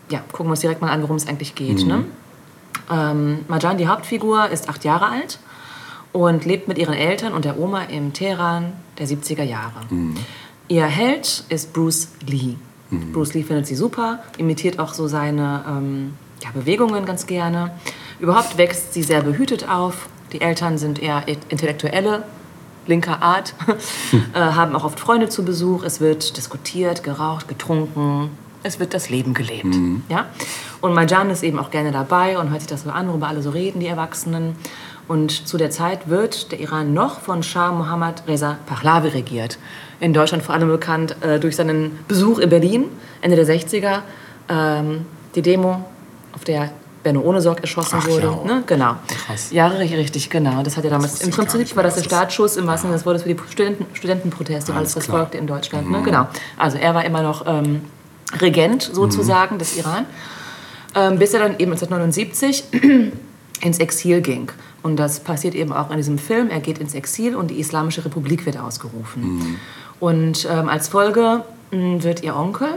[0.10, 1.86] ja, gucken wir uns direkt mal an, worum es eigentlich geht.
[1.86, 2.06] Ne?
[2.92, 5.40] Ähm, Marjan, die Hauptfigur, ist acht Jahre alt
[6.12, 9.82] und lebt mit ihren Eltern und der Oma im Teheran der 70er Jahre.
[10.68, 12.56] Ihr Held ist Bruce Lee.
[13.12, 17.72] Bruce Lee findet sie super, imitiert auch so seine ähm, ja, Bewegungen ganz gerne.
[18.24, 20.08] Überhaupt wächst sie sehr behütet auf.
[20.32, 22.24] Die Eltern sind eher Intellektuelle,
[22.88, 23.54] linker Art,
[24.34, 25.84] äh, haben auch oft Freunde zu Besuch.
[25.84, 28.30] Es wird diskutiert, geraucht, getrunken,
[28.64, 29.76] es wird das Leben gelebt.
[30.08, 30.28] Ja?
[30.80, 33.42] Und Marjan ist eben auch gerne dabei und hört sich das so an, worüber alle
[33.42, 34.56] so reden, die Erwachsenen.
[35.10, 39.60] Und zu der Zeit wird der Iran noch von Schah Mohammad Reza Pahlavi regiert.
[40.00, 42.86] In Deutschland vor allem bekannt äh, durch seinen Besuch in Berlin
[43.20, 44.00] Ende der 60er.
[44.48, 45.06] Ähm,
[45.36, 45.84] die Demo,
[46.34, 46.72] auf der
[47.04, 48.28] Benno Ohnesorg erschossen Ach, wurde.
[48.28, 48.44] ja.
[48.56, 48.64] Ne?
[48.66, 48.96] Genau.
[49.26, 49.52] Krass.
[49.52, 50.64] Ja, richtig, genau.
[50.64, 53.06] Das hat ja damals, im Prinzip war das der das- Startschuss im wahrsten Sinne des
[53.06, 55.18] Wortes für die Studenten, Studentenproteste, und alles, Alles was klar.
[55.18, 55.22] Mhm.
[55.22, 55.92] folgte in Deutschland.
[55.92, 56.02] Ne?
[56.04, 56.28] Genau.
[56.58, 57.82] Also er war immer noch ähm,
[58.40, 60.06] Regent sozusagen des Iran,
[60.96, 62.64] ähm, bis er dann eben 1979
[63.62, 64.50] ins Exil ging.
[64.82, 66.50] Und das passiert eben auch in diesem Film.
[66.50, 69.58] Er geht ins Exil und die Islamische Republik wird ausgerufen.
[70.00, 72.68] Und ähm, als Folge mh, wird ihr Onkel,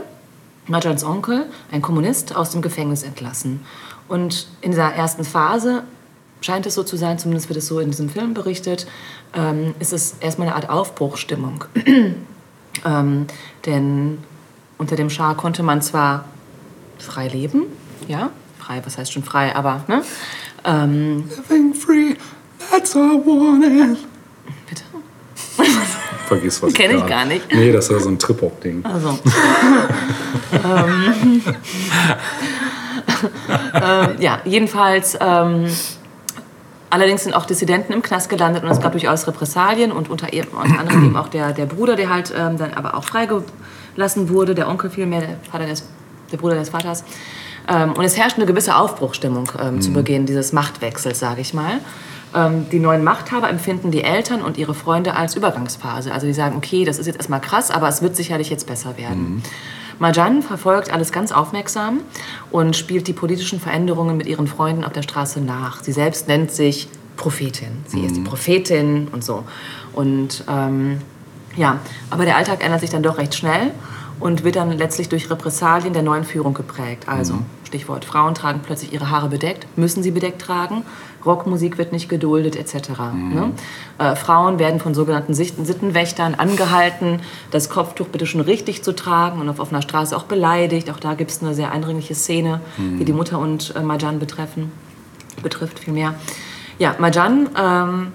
[0.67, 3.61] Marjans Onkel, ein Kommunist, aus dem Gefängnis entlassen.
[4.07, 5.83] Und in dieser ersten Phase
[6.41, 8.87] scheint es so zu sein, zumindest wird es so in diesem Film berichtet,
[9.33, 11.65] ähm, ist es erstmal eine Art Aufbruchsstimmung.
[12.85, 13.27] ähm,
[13.65, 14.19] denn
[14.77, 16.25] unter dem Schah konnte man zwar
[16.99, 17.63] frei leben,
[18.07, 20.03] ja, frei, was heißt schon frei, aber, ne?
[20.63, 22.15] Ähm, Living free,
[22.71, 23.97] that's all I wanted.
[24.67, 24.83] bitte?
[26.27, 26.73] Vergiss was.
[26.73, 27.53] Kenn ich gar nicht.
[27.53, 28.83] Nee, das ist ja so ein Trip-Hop-Ding.
[28.85, 29.09] Also.
[30.53, 31.41] ähm,
[33.73, 35.17] ähm, ja, jedenfalls.
[35.19, 35.67] Ähm,
[36.89, 40.49] allerdings sind auch Dissidenten im Knast gelandet und es gab durchaus Repressalien und unter, eben,
[40.49, 44.55] unter anderem eben auch der, der Bruder, der halt ähm, dann aber auch freigelassen wurde,
[44.55, 45.87] der Onkel vielmehr, der, Vater des,
[46.31, 47.03] der Bruder des Vaters.
[47.67, 51.79] Ähm, und es herrscht eine gewisse Aufbruchstimmung ähm, zu Beginn dieses Machtwechsels, sage ich mal.
[52.33, 56.11] Ähm, die neuen Machthaber empfinden die Eltern und ihre Freunde als Übergangsphase.
[56.11, 58.97] Also die sagen, okay, das ist jetzt erstmal krass, aber es wird sicherlich jetzt besser
[58.97, 59.43] werden.
[59.99, 62.01] Marjan verfolgt alles ganz aufmerksam
[62.51, 65.83] und spielt die politischen Veränderungen mit ihren Freunden auf der Straße nach.
[65.83, 67.69] Sie selbst nennt sich Prophetin.
[67.87, 69.43] Sie ist die Prophetin und so.
[69.93, 71.01] Und ähm,
[71.55, 71.79] ja,
[72.11, 73.71] aber der Alltag ändert sich dann doch recht schnell
[74.19, 77.07] und wird dann letztlich durch Repressalien der neuen Führung geprägt.
[77.07, 80.83] Also, Stichwort, Frauen tragen plötzlich ihre Haare bedeckt, müssen sie bedeckt tragen,
[81.25, 82.89] Rockmusik wird nicht geduldet, etc.
[83.13, 83.51] Ne?
[83.97, 87.19] Äh, Frauen werden von sogenannten Sittenwächtern angehalten,
[87.51, 90.89] das Kopftuch bitte schon richtig zu tragen und auf offener Straße auch beleidigt.
[90.89, 94.71] Auch da gibt es eine sehr eindringliche Szene, die die Mutter und äh, Marjan betreffen,
[95.41, 96.15] betrifft vielmehr.
[96.79, 98.11] Ja, Marjan ähm,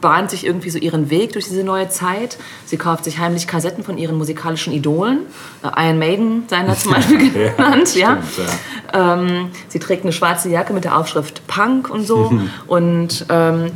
[0.00, 2.38] bahnt sich irgendwie so ihren Weg durch diese neue Zeit.
[2.64, 5.20] Sie kauft sich heimlich Kassetten von ihren musikalischen Idolen.
[5.62, 7.94] Äh, Iron Maiden seien da zum Beispiel genannt.
[7.94, 8.18] ja.
[8.22, 8.48] stimmt,
[8.92, 9.14] ja.
[9.14, 12.32] Ähm, sie trägt eine schwarze Jacke mit der Aufschrift Punk und so
[12.66, 13.70] und ähm,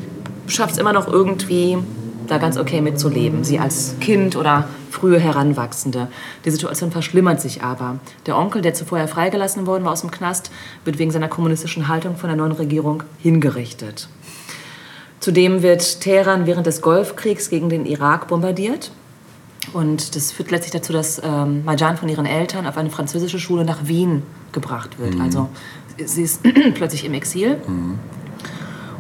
[0.47, 1.79] schafft es immer noch irgendwie,
[2.27, 3.45] da ganz okay mitzuleben.
[3.45, 6.09] Sie als Kind oder frühe Heranwachsende.
[6.45, 7.99] Die Situation verschlimmert sich aber.
[8.27, 10.51] Der Onkel, der zuvor ja freigelassen worden war aus dem Knast,
[10.85, 14.09] wird wegen seiner kommunistischen Haltung von der neuen Regierung hingerichtet.
[15.25, 18.91] Zudem wird Teheran während des Golfkriegs gegen den Irak bombardiert.
[19.73, 23.65] Und das führt letztlich dazu, dass ähm, Marjan von ihren Eltern auf eine französische Schule
[23.65, 25.19] nach Wien gebracht wird.
[25.19, 25.49] Also
[25.97, 26.43] sie ist
[26.75, 27.57] plötzlich im Exil.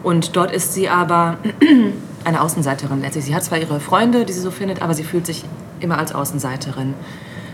[0.02, 1.36] Und dort ist sie aber
[2.24, 3.26] eine Außenseiterin letztlich.
[3.26, 5.44] Sie hat zwar ihre Freunde, die sie so findet, aber sie fühlt sich
[5.80, 6.94] immer als Außenseiterin.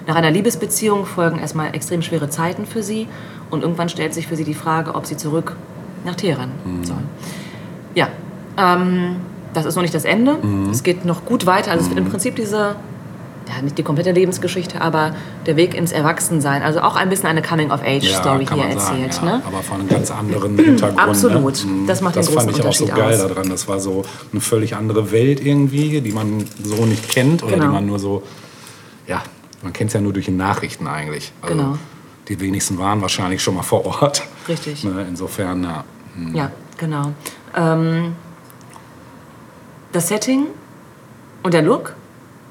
[0.07, 3.09] Nach einer Liebesbeziehung folgen erstmal extrem schwere Zeiten für sie.
[3.51, 5.57] Und irgendwann stellt sich für sie die Frage, ob sie zurück
[6.05, 6.53] nach Teheran
[6.85, 7.03] soll.
[7.97, 8.07] Ja,
[8.61, 9.16] ähm,
[9.55, 10.37] das ist noch nicht das Ende.
[10.70, 11.70] Es geht noch gut weiter.
[11.73, 12.77] Also es wird im Prinzip diese,
[13.49, 15.12] ja, nicht die komplette Lebensgeschichte, aber
[15.46, 16.62] der Weg ins Erwachsensein.
[16.62, 19.14] Also auch ein bisschen eine Coming-of-Age-Story kann hier sagen, erzählt.
[19.29, 19.37] ja.
[19.38, 19.42] Ne?
[19.46, 21.01] Aber von einem ganz anderen Hintergrund.
[21.01, 21.64] Absolut.
[21.64, 21.87] Ne?
[21.88, 23.29] Das macht den Das fand großen ich auch so Unterschied geil aus.
[23.29, 23.49] daran.
[23.51, 27.64] Das war so eine völlig andere Welt irgendwie, die man so nicht kennt oder Genau.
[27.66, 28.23] die man nur so,
[29.09, 29.23] ja,
[29.62, 31.33] man kennt es ja nur durch die Nachrichten eigentlich.
[31.42, 31.79] Also Genau.
[32.29, 34.23] Die wenigsten waren wahrscheinlich schon mal vor Ort.
[34.49, 34.85] Richtig.
[34.90, 35.07] Ne?
[35.09, 35.85] Insofern, ja.
[36.33, 37.11] Ja, genau.
[37.57, 38.12] Ähm,
[39.92, 40.46] das Setting
[41.42, 41.94] und der Look.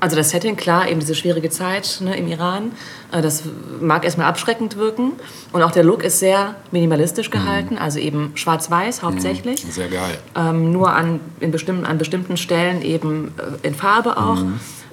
[0.02, 2.72] Also das Setting, klar, eben diese schwierige Zeit ne, im Iran.
[3.12, 3.44] Äh, das
[3.82, 5.14] mag erstmal abschreckend wirken.
[5.52, 9.66] Und auch der Look ist sehr minimalistisch gehalten, also eben schwarz-weiß hauptsächlich.
[9.70, 10.18] Sehr geil.
[10.36, 14.42] Ähm, nur an, in bestimmten, an bestimmten Stellen eben äh, in Farbe auch.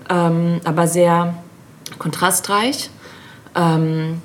[0.09, 1.35] Ähm, aber sehr
[1.98, 2.90] kontrastreich.
[3.54, 4.20] Ähm,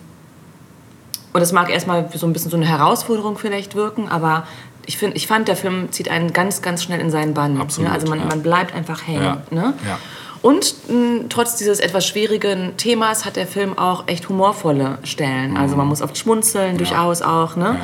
[1.34, 4.45] und es mag erstmal so ein bisschen so eine Herausforderung vielleicht wirken, aber
[4.86, 7.60] ich, find, ich fand, der Film zieht einen ganz, ganz schnell in seinen Bann.
[7.60, 7.94] Absolut, ne?
[7.96, 8.26] Also man, ja.
[8.26, 9.24] man bleibt einfach hängen.
[9.24, 9.74] Ja, Ne?
[9.88, 10.00] ja.
[10.41, 15.56] Und mh, trotz dieses etwas schwierigen Themas hat der Film auch echt humorvolle Stellen.
[15.56, 17.56] Also man muss oft schmunzeln, durchaus auch.
[17.56, 17.76] Ne?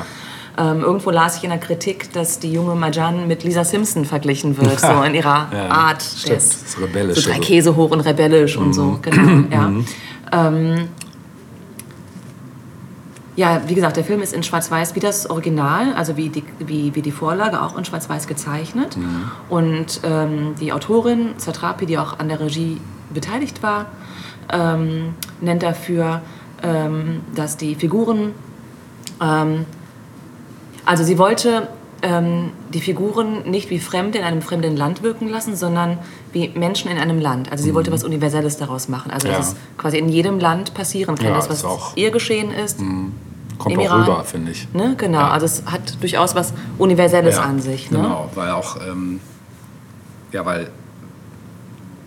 [0.58, 4.58] Ähm, irgendwo las ich in der Kritik, dass die junge Marjan mit Lisa Simpson verglichen
[4.60, 6.02] wird, so in ihrer Art.
[6.02, 6.38] stimmt.
[6.38, 7.46] Ist ist rebellisch, So drei also.
[7.46, 9.44] Käse hoch und rebellisch und so, genau.
[9.52, 9.70] Ja.
[10.48, 10.88] Ähm,
[13.42, 16.94] ja, wie gesagt, der Film ist in Schwarz-Weiß wie das Original, also wie die, wie,
[16.96, 18.96] wie die Vorlage, auch in Schwarz-Weiß gezeichnet.
[19.48, 22.80] Und ähm, die Autorin Satrapi, die auch an der Regie
[23.14, 23.86] beteiligt war,
[24.52, 26.20] ähm, nennt dafür
[26.62, 28.32] ähm, dass die Figuren,
[29.22, 29.64] ähm,
[30.84, 31.68] also sie wollte
[32.02, 35.98] ähm, die Figuren nicht wie Fremde in einem fremden Land wirken lassen, sondern
[36.32, 37.52] wie Menschen in einem Land.
[37.52, 39.10] Also sie wollte was Universelles daraus machen.
[39.12, 39.32] Also Mhm.
[39.32, 39.38] Ja.
[39.38, 42.80] dass es quasi in jedem Land passieren kann, Ja, das, was auch- ihr geschehen ist.
[43.58, 44.00] Kommt auch Iran.
[44.02, 44.68] rüber, finde ich.
[44.72, 44.94] Ne?
[44.96, 45.30] Genau, Ja.
[45.30, 47.90] also es hat durchaus was Universelles Ja, an sich.
[47.90, 47.98] Ne?
[47.98, 49.20] Genau, weil auch, ähm,
[50.32, 50.70] ja, weil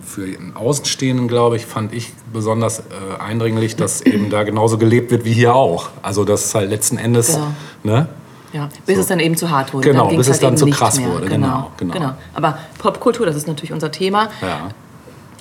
[0.06, 2.84] für einen Außenstehenden, glaube ich, fand ich besonders äh,
[3.20, 5.90] eindringlich, dass eben da genauso gelebt wird wie hier auch.
[6.02, 7.48] Also, dass es halt letzten Endes, Genau.
[7.84, 8.08] ne?
[8.54, 9.90] Ja, bis es dann eben zu hart wurde.
[9.92, 11.10] Genau, dann bis es halt dann eben zu krass mehr.
[11.10, 12.12] wurde, Genau, genau, genau.
[12.34, 14.70] Aber Popkultur, das ist natürlich unser Thema, Ja.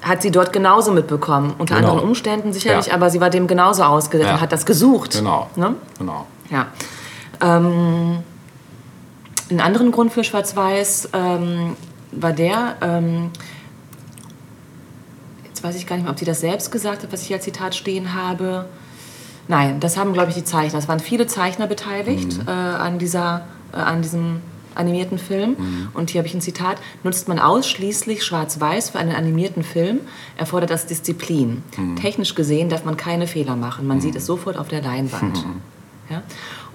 [0.02, 1.54] Hat sie dort genauso mitbekommen.
[1.58, 1.88] Unter Genau.
[1.90, 2.94] anderen Umständen sicherlich, Ja.
[2.94, 4.34] aber sie war dem genauso ausgesetzt Ja.
[4.36, 5.12] und hat das gesucht.
[5.12, 5.48] Genau.
[5.56, 5.74] Ne?
[5.98, 6.26] Genau.
[6.50, 6.66] Ja.
[7.42, 8.18] Ähm,
[9.50, 11.76] einen anderen Grund für Schwarz-Weiß ähm,
[12.12, 13.30] war der, ähm,
[15.44, 17.44] jetzt weiß ich gar nicht mehr, ob sie das selbst gesagt hat, was ich als
[17.44, 18.66] Zitat stehen habe.
[19.48, 20.78] Nein, das haben, glaube ich, die Zeichner.
[20.78, 22.48] Es waren viele Zeichner beteiligt Mhm.
[22.48, 24.40] äh, an, dieser, äh, an diesem
[24.74, 25.56] animierten Film.
[25.58, 25.88] Mhm.
[25.94, 26.78] Und hier habe ich ein Zitat.
[27.02, 30.00] Nutzt man ausschließlich Schwarz-Weiß für einen animierten Film,
[30.36, 31.62] erfordert das Disziplin.
[31.76, 31.96] Mhm.
[31.96, 33.86] Technisch gesehen darf man keine Fehler machen.
[33.86, 35.44] Man sieht es sofort auf der Leinwand.
[35.46, 35.60] Mhm.
[36.10, 36.22] Ja?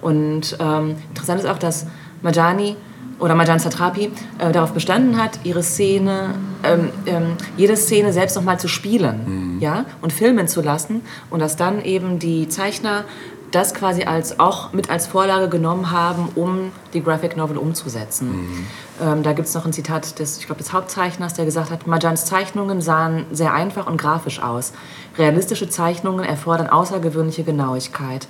[0.00, 1.86] Und ähm, interessant ist auch, dass
[2.22, 2.76] Majani
[3.18, 8.60] oder Majan Satrapi äh, darauf bestanden hat, ihre Szene, ähm, ähm, jede Szene selbst nochmal
[8.60, 9.86] zu spielen ja?
[10.02, 13.04] und filmen zu lassen und dass dann eben die Zeichner
[13.50, 18.66] das quasi als, auch mit als Vorlage genommen haben, um die Graphic Novel umzusetzen.
[19.02, 21.86] Ähm, da gibt es noch ein Zitat des, ich glaube, des Hauptzeichners, der gesagt hat,
[21.86, 24.72] Majans Zeichnungen sahen sehr einfach und grafisch aus.
[25.18, 28.28] Realistische Zeichnungen erfordern außergewöhnliche Genauigkeit.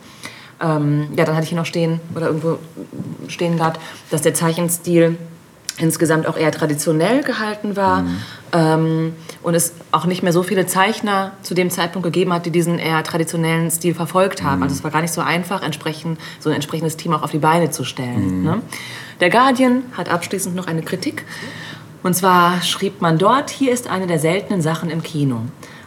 [0.61, 2.59] Ähm, ja, dann hatte ich hier noch stehen, oder irgendwo
[3.29, 5.19] stehen gehabt, dass der Zeichenstil
[5.79, 8.05] insgesamt auch eher traditionell gehalten war
[8.53, 9.13] ähm,
[9.43, 12.79] und es auch nicht mehr so viele Zeichner zu dem Zeitpunkt gegeben hat, die diesen
[12.79, 14.63] eher traditionellen Stil verfolgt haben.
[14.63, 17.39] Also es war gar nicht so einfach, entsprechend, so ein entsprechendes Team auch auf die
[17.39, 18.43] Beine zu stellen.
[18.43, 18.63] Ne?
[19.21, 21.25] Der Guardian hat abschließend noch eine Kritik.
[22.03, 25.41] Und zwar schrieb man dort, hier ist eine der seltenen Sachen im Kino.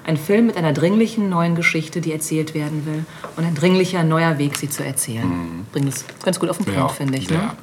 [0.06, 3.06] Ein Film mit einer dringlichen neuen Geschichte, die erzählt werden will.
[3.38, 5.66] Und ein dringlicher neuer Weg, sie zu erzählen.
[5.72, 7.30] Bringt es ganz gut auf den Punkt, Ja, finde ich.
[7.30, 7.36] Ne?
[7.36, 7.56] Ja.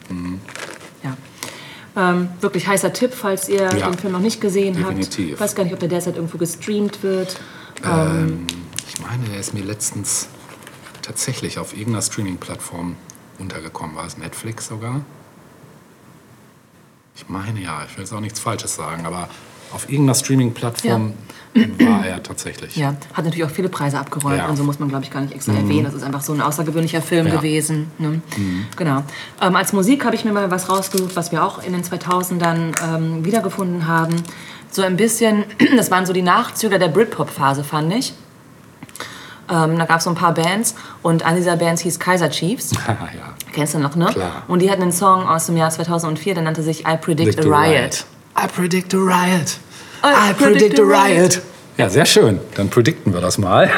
[1.97, 5.25] Ähm, wirklich heißer Tipp, falls ihr Ja, den Film noch nicht gesehen definitiv.
[5.31, 5.35] habt.
[5.35, 7.41] Ich weiß gar nicht, ob der derzeit irgendwo gestreamt wird.
[7.85, 8.47] Ähm,
[8.87, 10.29] ich meine, der ist mir letztens
[11.03, 12.97] tatsächlich auf irgendeiner Streaming-Plattform
[13.39, 13.97] untergekommen.
[13.97, 15.01] War es Netflix sogar?
[17.15, 19.29] Ich meine ja, ich will jetzt auch nichts Falsches sagen, aber
[19.73, 21.15] auf irgendeiner Streaming-Plattform
[21.79, 22.77] war er tatsächlich.
[22.77, 24.45] Ja, hat natürlich auch viele Preise abgeräumt Ja.
[24.45, 24.51] Mhm.
[24.51, 25.85] und so muss man, glaube ich, gar nicht extra erwähnen.
[25.85, 27.33] Das ist einfach so ein außergewöhnlicher Film Ja.
[27.35, 27.37] Mhm.
[27.39, 27.91] gewesen.
[27.99, 28.21] Ne?
[28.77, 29.03] Genau.
[29.41, 32.75] Ähm, als Musik habe ich mir mal was rausgesucht, was wir auch in den 2000ern
[32.85, 34.17] ähm, wiedergefunden haben.
[34.71, 35.45] So ein bisschen,
[35.77, 38.13] das waren so die Nachzügler der Britpop-Phase, fand ich.
[39.49, 42.73] Ähm, da gab es so ein paar Bands und eine dieser Bands hieß Kaiser Chiefs.
[42.89, 42.97] ja.
[43.53, 44.07] Kennst du noch, ne?
[44.07, 44.43] Klar.
[44.49, 47.49] Und die hatten einen Song aus dem Jahr 2004, der nannte sich I Predict a
[47.49, 48.05] Riot.
[48.39, 49.59] I predict a riot.
[50.03, 51.41] I predict a riot.
[51.79, 52.39] Ja, sehr schön.
[52.55, 53.71] Dann predikten wir das mal.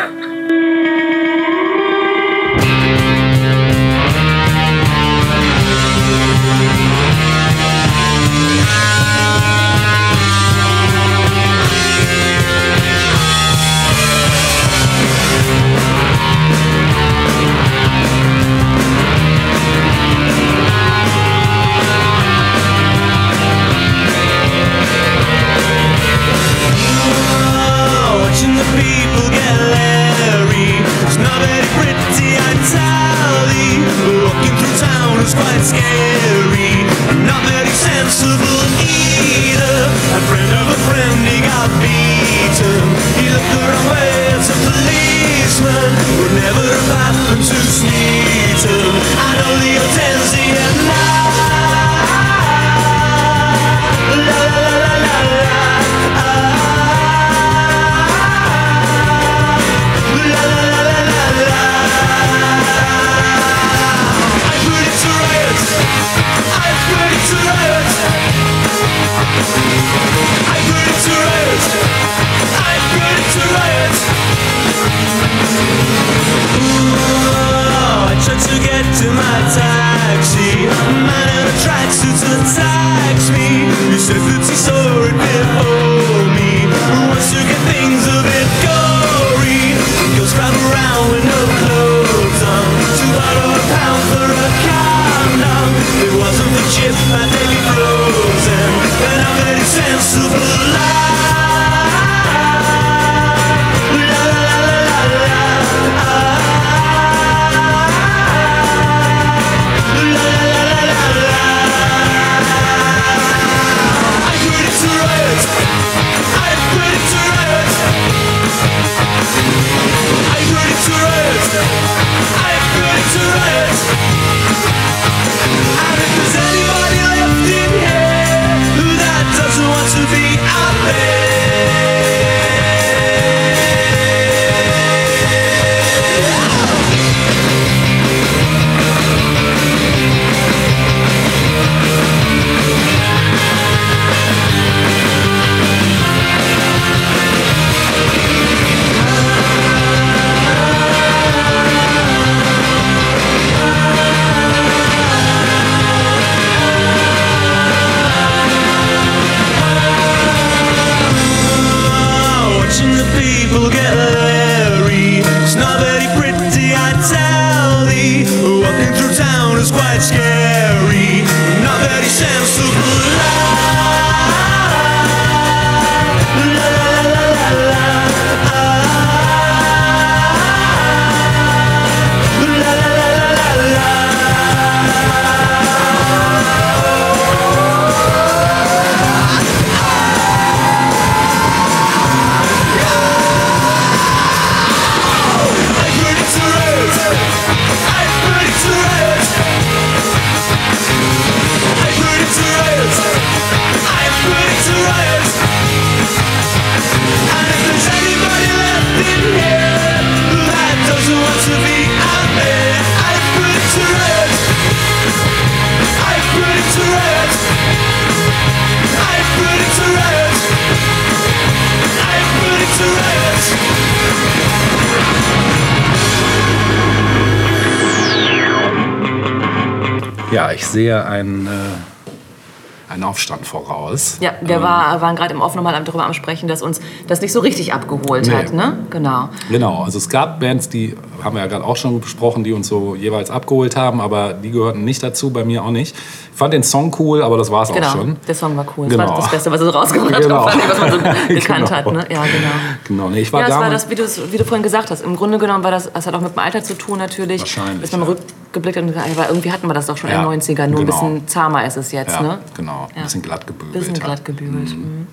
[230.78, 234.18] Sehe einen, äh, einen Aufstand voraus.
[234.20, 237.20] Ja, wir Ähm, war, waren gerade im Off nochmal darüber am Sprechen, dass uns das
[237.20, 238.32] nicht so richtig abgeholt Nee.
[238.32, 238.78] hat, ne?
[238.88, 239.28] Genau.
[239.50, 242.68] Genau, also es gab Bands, die haben wir ja gerade auch schon besprochen, die uns
[242.68, 245.96] so jeweils abgeholt haben, aber die gehörten nicht dazu, bei mir auch nicht.
[246.38, 248.16] Ich fand den Song cool, aber das war es Genau, auch schon.
[248.28, 248.86] der Song war cool.
[248.86, 249.02] Genau.
[249.02, 250.46] Das war das Beste, was es rausgebracht Genau.
[250.46, 250.98] hat, was man so
[251.34, 251.70] gekannt Genau.
[251.72, 251.86] hat.
[251.92, 251.98] Ne?
[252.08, 252.48] Ja, genau.
[252.86, 255.00] Genau, nee, ich war Ja, es war das, wie du, wie du vorhin gesagt hast.
[255.02, 257.40] Im Grunde genommen war das, das hat auch mit dem Alter zu tun natürlich.
[257.40, 258.06] Wahrscheinlich, Dass man ja.
[258.14, 260.66] rückgeblickt hat und gesagt, aber irgendwie hatten wir das doch schon Ja, in den 90ern,
[260.68, 260.80] nur genau.
[260.80, 262.14] ein bisschen zahmer ist es jetzt.
[262.14, 262.38] ja, Ne?
[262.56, 263.72] genau, ein bisschen glatt gebügelt.
[263.72, 264.04] Bisschen hat.
[264.04, 264.68] glatt gebügelt.
[264.76, 265.08] Mhm.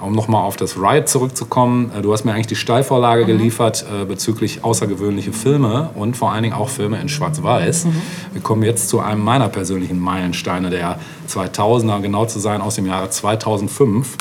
[0.00, 2.58] Um nochmal auf das Riot zurückzukommen, äh, du hast mir eigentlich die Mhm.
[2.58, 7.84] Steilvorlage geliefert äh, bezüglich außergewöhnliche Filme und vor allen Dingen auch Filme in Schwarz-Weiß.
[7.84, 8.02] Mhm.
[8.32, 10.98] Wir kommen jetzt zu einem meiner persönlichen Meilensteine der
[11.28, 14.16] 2000er, genau zu sein aus dem Jahre 2005.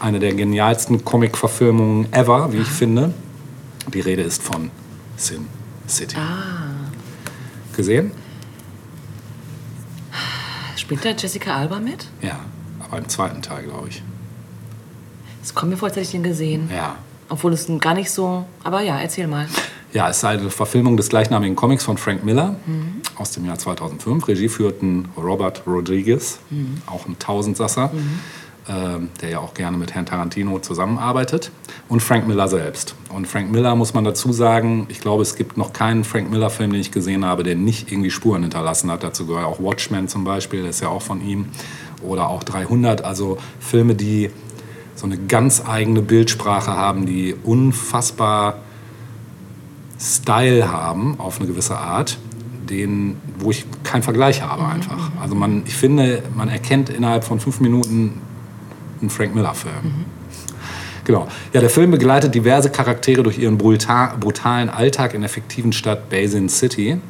[0.00, 3.12] Eine der genialsten Comic-Verfilmungen ever, wie ich finde.
[3.92, 4.70] Die Rede ist von
[5.16, 5.46] Sin
[5.86, 6.16] City.
[6.16, 6.88] Ah.
[7.76, 8.12] Gesehen?
[10.76, 12.06] Spielt da Jessica Alba mit?
[12.22, 12.40] Ja,
[12.80, 14.02] aber im zweiten Teil, glaube ich.
[15.42, 16.70] Es kommt mir vor, als hätte ich den gesehen.
[16.74, 16.96] Ja.
[17.28, 18.44] Obwohl es gar nicht so.
[18.64, 19.46] Aber ja, erzähl mal.
[19.92, 22.56] Ja, es ist eine Verfilmung des gleichnamigen Comics von Frank Miller
[23.16, 24.28] aus dem Jahr 2005.
[24.28, 26.38] Regie führten Robert Rodriguez,
[26.86, 27.90] auch ein Tausendsasser,
[28.68, 31.50] ähm, der ja auch gerne mit Herrn Tarantino zusammenarbeitet,
[31.88, 32.94] und Frank Miller selbst.
[33.08, 36.70] Und Frank Miller muss man dazu sagen, ich glaube, es gibt noch keinen Frank Miller-Film,
[36.70, 39.02] den ich gesehen habe, der nicht irgendwie Spuren hinterlassen hat.
[39.02, 41.46] Dazu gehört auch Watchmen zum Beispiel, der ist ja auch von ihm.
[42.00, 44.30] Oder auch 300, also Filme, die
[45.00, 48.58] so eine ganz eigene Bildsprache haben, die unfassbar
[49.98, 52.18] Style haben auf eine gewisse Art,
[52.68, 55.10] den, wo ich keinen Vergleich habe einfach.
[55.20, 58.20] Also man, ich finde, man erkennt innerhalb von fünf Minuten
[59.00, 60.04] einen Frank Miller-Film.
[61.04, 61.28] Genau.
[61.54, 66.10] Ja, der Film begleitet diverse Charaktere durch ihren brutal, brutalen Alltag in der fiktiven Stadt
[66.10, 67.00] Basin City,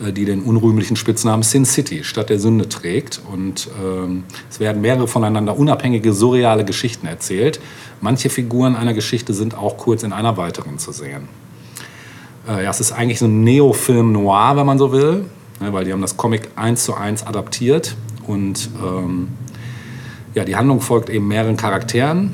[0.00, 3.20] die den unrühmlichen Spitznamen Sin City, Stadt der Sünde trägt.
[3.30, 7.60] Und ähm, es werden mehrere voneinander unabhängige, surreale Geschichten erzählt.
[8.00, 11.28] Manche Figuren einer Geschichte sind auch kurz in einer weiteren zu sehen.
[12.48, 15.26] Äh, ja, es ist eigentlich so ein Neofilm noir, wenn man so will,
[15.60, 17.94] ne, weil die haben das Comic eins zu eins adaptiert.
[18.26, 19.28] Und ähm,
[20.34, 22.32] ja, die Handlung folgt eben mehreren Charakteren,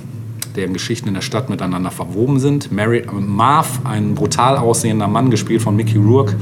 [0.55, 2.71] deren Geschichten in der Stadt miteinander verwoben sind.
[2.71, 6.37] Mary, äh, Marv, ein brutal aussehender Mann, gespielt von Mickey Rourke,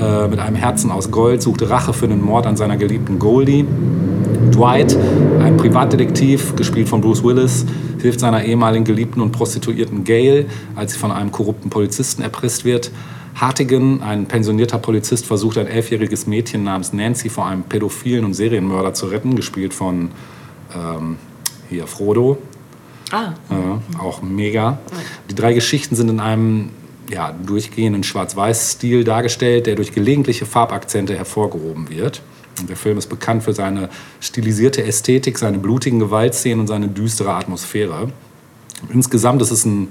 [0.00, 3.66] äh, mit einem Herzen aus Gold, sucht Rache für den Mord an seiner geliebten Goldie.
[4.50, 4.96] Dwight,
[5.40, 7.66] ein Privatdetektiv, gespielt von Bruce Willis,
[8.00, 12.90] hilft seiner ehemaligen Geliebten und Prostituierten Gail, als sie von einem korrupten Polizisten erpresst wird.
[13.34, 18.94] Hartigan, ein pensionierter Polizist, versucht ein elfjähriges Mädchen namens Nancy vor einem pädophilen und Serienmörder
[18.94, 20.10] zu retten, gespielt von
[20.74, 21.16] ähm,
[21.68, 22.38] hier Frodo.
[23.12, 24.78] Ah, Ja, auch mega.
[25.30, 26.70] Die drei Geschichten sind in einem
[27.10, 32.22] ja, durchgehenden Schwarz-Weiß-Stil dargestellt, der durch gelegentliche Farbakzente hervorgehoben wird.
[32.58, 33.88] Und der Film ist bekannt für seine
[34.20, 38.12] stilisierte Ästhetik, seine blutigen Gewaltszenen und seine düstere Atmosphäre.
[38.92, 39.88] Insgesamt ist es ein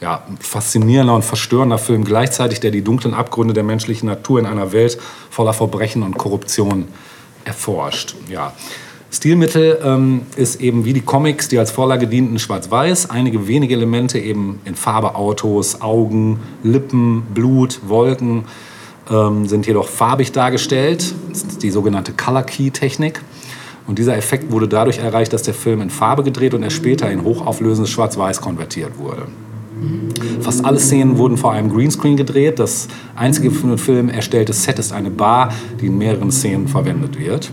[0.00, 4.72] ja, faszinierender und verstörender Film gleichzeitig, der die dunklen Abgründe der menschlichen Natur in einer
[4.72, 4.98] Welt
[5.30, 6.88] voller Verbrechen und Korruption
[7.44, 8.14] erforscht.
[8.28, 8.52] Ja.
[9.12, 13.10] Stilmittel ähm, ist eben wie die Comics, die als Vorlage dienten, schwarz-weiß.
[13.10, 18.44] Einige wenige Elemente eben in Farbe Autos, Augen, Lippen, Blut, Wolken
[19.10, 21.12] ähm, sind jedoch farbig dargestellt.
[21.28, 23.20] Das ist die sogenannte Color Key Technik.
[23.88, 27.10] Und dieser Effekt wurde dadurch erreicht, dass der Film in Farbe gedreht und er später
[27.10, 29.26] in hochauflösendes Schwarz-Weiß konvertiert wurde.
[30.40, 32.58] Fast alle Szenen wurden vor einem Greenscreen gedreht.
[32.58, 32.86] Das
[33.16, 37.50] einzige für den Film erstellte Set ist eine Bar, die in mehreren Szenen verwendet wird.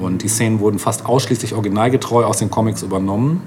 [0.00, 3.42] Und die Szenen wurden fast ausschließlich originalgetreu aus den Comics übernommen.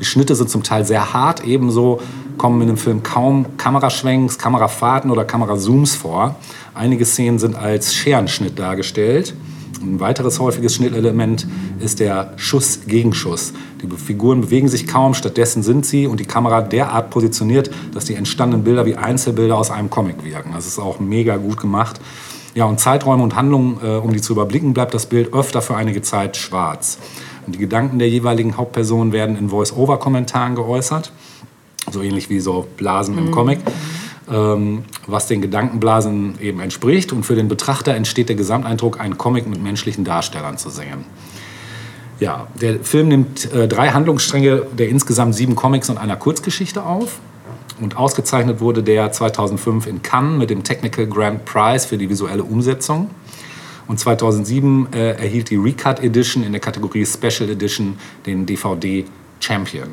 [0.00, 2.00] Die Schnitte sind zum Teil sehr hart, ebenso
[2.38, 6.36] kommen in dem Film kaum Kameraschwenks, Kamerafahrten oder Kamerazooms vor.
[6.74, 9.34] Einige Szenen sind als Scherenschnitt dargestellt.
[9.82, 11.46] Ein weiteres häufiges Schnittelement
[11.80, 13.52] ist der Schuss-Gegenschuss.
[13.82, 18.14] Die Figuren bewegen sich kaum, stattdessen sind sie und die Kamera derart positioniert, dass die
[18.14, 20.52] entstandenen Bilder wie Einzelbilder aus einem Comic wirken.
[20.54, 22.00] Das ist auch mega gut gemacht.
[22.54, 25.76] Ja, und Zeiträume und Handlungen, äh, um die zu überblicken, bleibt das Bild öfter für
[25.76, 26.98] einige Zeit schwarz.
[27.46, 31.12] Und die Gedanken der jeweiligen Hauptpersonen werden in Voice-Over-Kommentaren geäußert,
[31.90, 33.60] so ähnlich wie so Blasen im Comic,
[34.30, 37.12] ähm, was den Gedankenblasen eben entspricht.
[37.12, 41.04] Und für den Betrachter entsteht der Gesamteindruck, einen Comic mit menschlichen Darstellern zu sehen.
[42.18, 47.18] Ja, der Film nimmt äh, drei Handlungsstränge der insgesamt sieben Comics und einer Kurzgeschichte auf.
[47.80, 52.44] Und ausgezeichnet wurde der 2005 in Cannes mit dem Technical Grand Prize für die visuelle
[52.44, 53.10] Umsetzung.
[53.88, 59.04] Und 2007 äh, erhielt die Recut Edition in der Kategorie Special Edition den DVD
[59.40, 59.88] Champion.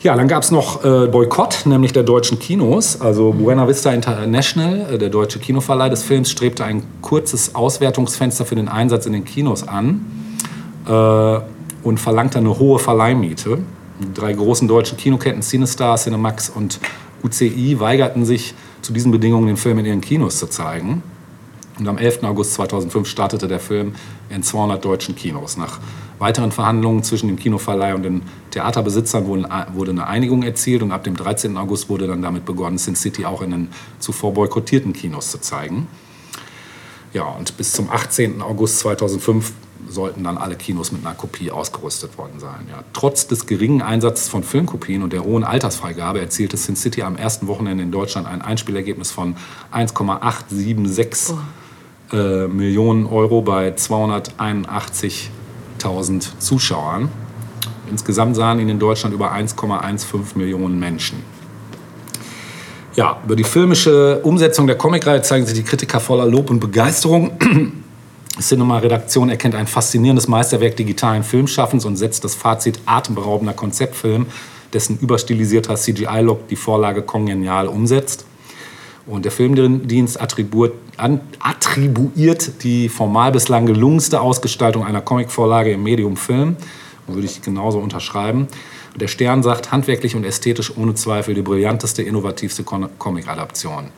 [0.00, 3.00] Ja, dann gab es noch äh, Boykott, nämlich der deutschen Kinos.
[3.00, 8.54] Also Buena Vista International, äh, der deutsche Kinoverleih des Films, strebte ein kurzes Auswertungsfenster für
[8.54, 10.04] den Einsatz in den Kinos an
[10.86, 11.40] äh,
[11.82, 13.58] und verlangte eine hohe Verleihmiete.
[14.00, 16.78] Die drei großen deutschen Kinoketten CineStar, Cinemax und
[17.24, 21.02] UCI weigerten sich zu diesen Bedingungen, den Film in ihren Kinos zu zeigen.
[21.78, 22.24] Und am 11.
[22.24, 23.94] August 2005 startete der Film
[24.30, 25.56] in 200 deutschen Kinos.
[25.56, 25.78] Nach
[26.18, 31.16] weiteren Verhandlungen zwischen dem Kinoverleih und den Theaterbesitzern wurde eine Einigung erzielt und ab dem
[31.16, 31.56] 13.
[31.56, 33.68] August wurde dann damit begonnen, Sin City auch in den
[34.00, 35.86] zuvor boykottierten Kinos zu zeigen.
[37.12, 38.42] Ja, und bis zum 18.
[38.42, 39.52] August 2005
[39.88, 42.66] sollten dann alle Kinos mit einer Kopie ausgerüstet worden sein.
[42.68, 47.16] Ja, trotz des geringen Einsatzes von Filmkopien und der hohen Altersfreigabe erzielte Sin City am
[47.16, 49.36] ersten Wochenende in Deutschland ein Einspielergebnis von
[49.70, 51.36] 1,876
[52.12, 57.10] äh, Millionen Euro bei 281.000 Zuschauern.
[57.90, 61.22] Insgesamt sahen ihn in Deutschland über 1,15 Millionen Menschen.
[62.96, 67.30] Ja, über die filmische Umsetzung der Comicreihe zeigen sich die Kritiker voller Lob und Begeisterung.
[68.40, 74.26] Cinema-Redaktion erkennt ein faszinierendes Meisterwerk digitalen Filmschaffens und setzt das Fazit atemberaubender Konzeptfilm,
[74.72, 78.26] dessen überstilisierter CGI-Look die Vorlage kongenial umsetzt.
[79.06, 80.72] Und der Filmdienst attribuiert,
[82.62, 86.56] die formal bislang gelungenste Ausgestaltung einer Comicvorlage im Medium Film.
[87.06, 88.48] Würde ich genauso unterschreiben.
[88.96, 93.88] Der Stern sagt, handwerklich und ästhetisch ohne Zweifel die brillanteste, innovativste Comic-Adaption.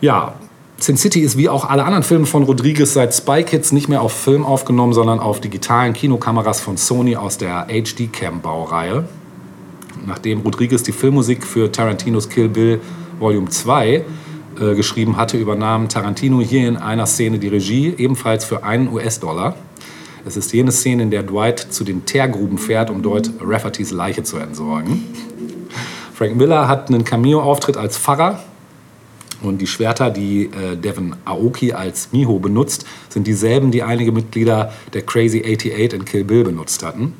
[0.00, 0.34] Ja,
[0.80, 4.00] Sin City ist wie auch alle anderen Filme von Rodriguez seit Spy Kids nicht mehr
[4.00, 9.04] auf Film aufgenommen, sondern auf digitalen Kinokameras von Sony aus der HD-Cam-Baureihe.
[10.06, 12.80] Nachdem Rodriguez die Filmmusik für Tarantinos Kill Bill
[13.18, 13.88] Volume 2
[14.58, 19.56] äh, geschrieben hatte, übernahm Tarantino hier in einer Szene die Regie, ebenfalls für einen US-Dollar.
[20.24, 24.22] Es ist jene Szene, in der Dwight zu den Teergruben fährt, um dort Raffertys Leiche
[24.22, 25.04] zu entsorgen.
[26.14, 28.42] Frank Miller hat einen Cameo-Auftritt als Pfarrer.
[29.42, 34.72] Und die Schwerter, die äh, Devin Aoki als Miho benutzt, sind dieselben, die einige Mitglieder
[34.92, 37.14] der Crazy 88 in Kill Bill benutzt hatten.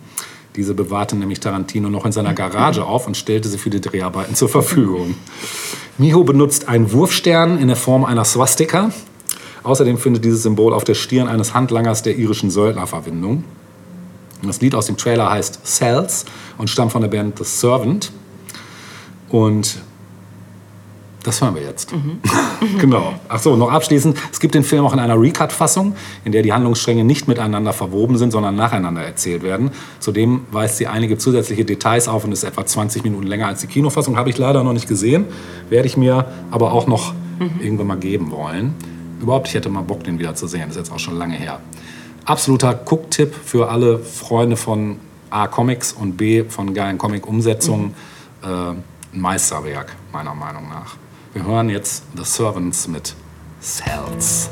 [0.56, 4.34] Diese bewahrte nämlich Tarantino noch in seiner Garage auf und stellte sie für die Dreharbeiten
[4.34, 5.14] zur Verfügung.
[5.96, 8.90] Miho benutzt einen Wurfstern in der Form einer Swastika.
[9.62, 13.44] Außerdem findet dieses Symbol auf der Stirn eines Handlangers der irischen Söldner Verwendung.
[14.42, 16.24] Und Das Lied aus dem Trailer heißt Cells
[16.58, 18.10] und stammt von der Band The Servant.
[19.28, 19.78] Und
[21.22, 21.92] das hören wir jetzt.
[22.80, 23.14] genau.
[23.28, 24.16] Ach so, noch abschließend.
[24.32, 25.94] Es gibt den Film auch in einer Recut-Fassung,
[26.24, 29.70] in der die Handlungsstränge nicht miteinander verwoben sind, sondern nacheinander erzählt werden.
[29.98, 33.66] Zudem weist sie einige zusätzliche Details auf und ist etwa 20 Minuten länger als die
[33.66, 34.16] Kinofassung.
[34.16, 35.26] Habe ich leider noch nicht gesehen.
[35.68, 37.14] Werde ich mir aber auch noch
[37.60, 38.74] irgendwann mal geben wollen.
[39.20, 40.62] Überhaupt, ich hätte mal Bock, den wieder zu sehen.
[40.66, 41.60] Das ist jetzt auch schon lange her.
[42.24, 44.98] Absoluter Gucktipp für alle Freunde von
[45.30, 47.94] A, Comics und B, von geilen Comic-Umsetzungen.
[48.42, 48.84] Äh, ein
[49.20, 50.96] Meisterwerk, meiner Meinung nach.
[51.32, 53.14] Wir hören jetzt The Servants mit
[53.60, 54.50] Cells.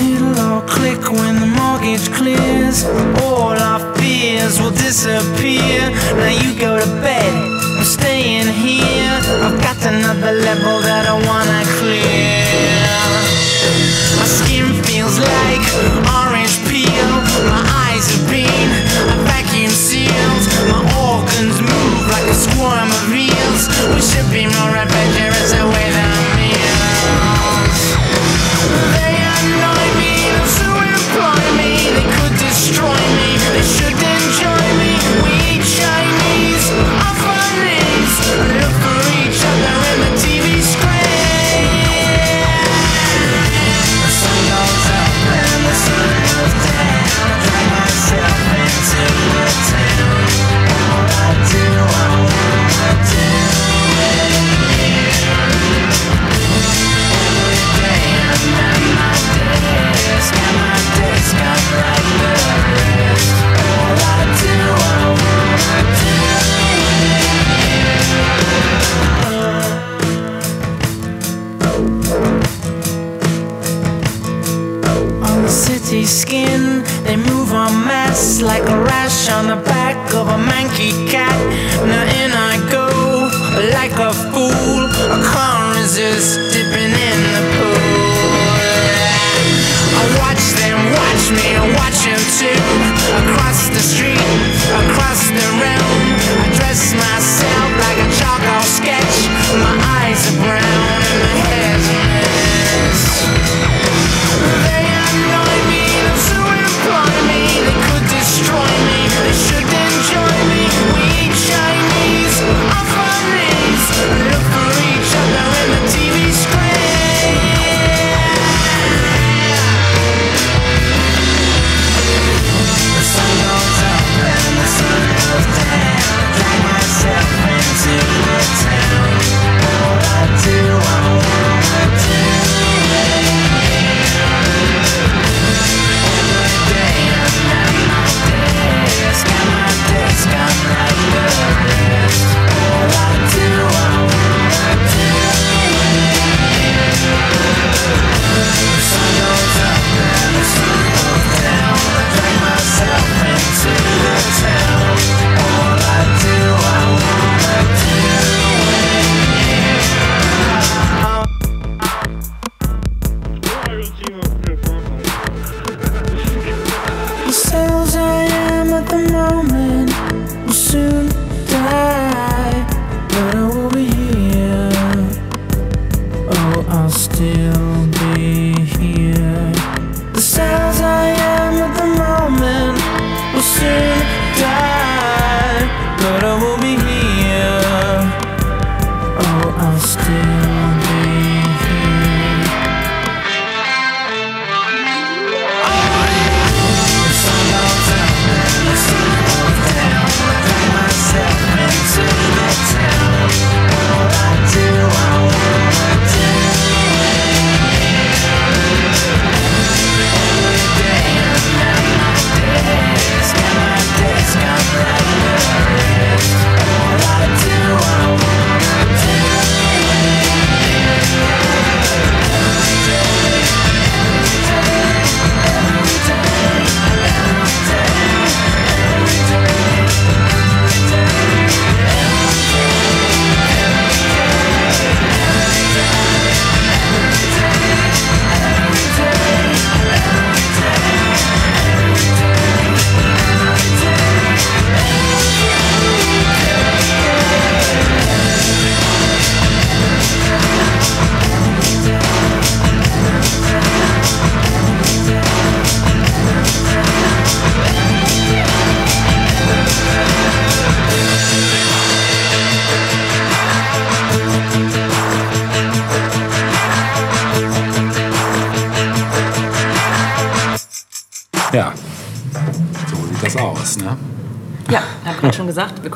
[0.00, 2.86] It'll all click when the mortgage clears.
[3.22, 5.90] All our fears will disappear.
[6.16, 7.34] Now you go to bed.
[7.76, 9.20] I'm staying here.
[9.44, 10.77] I've got another level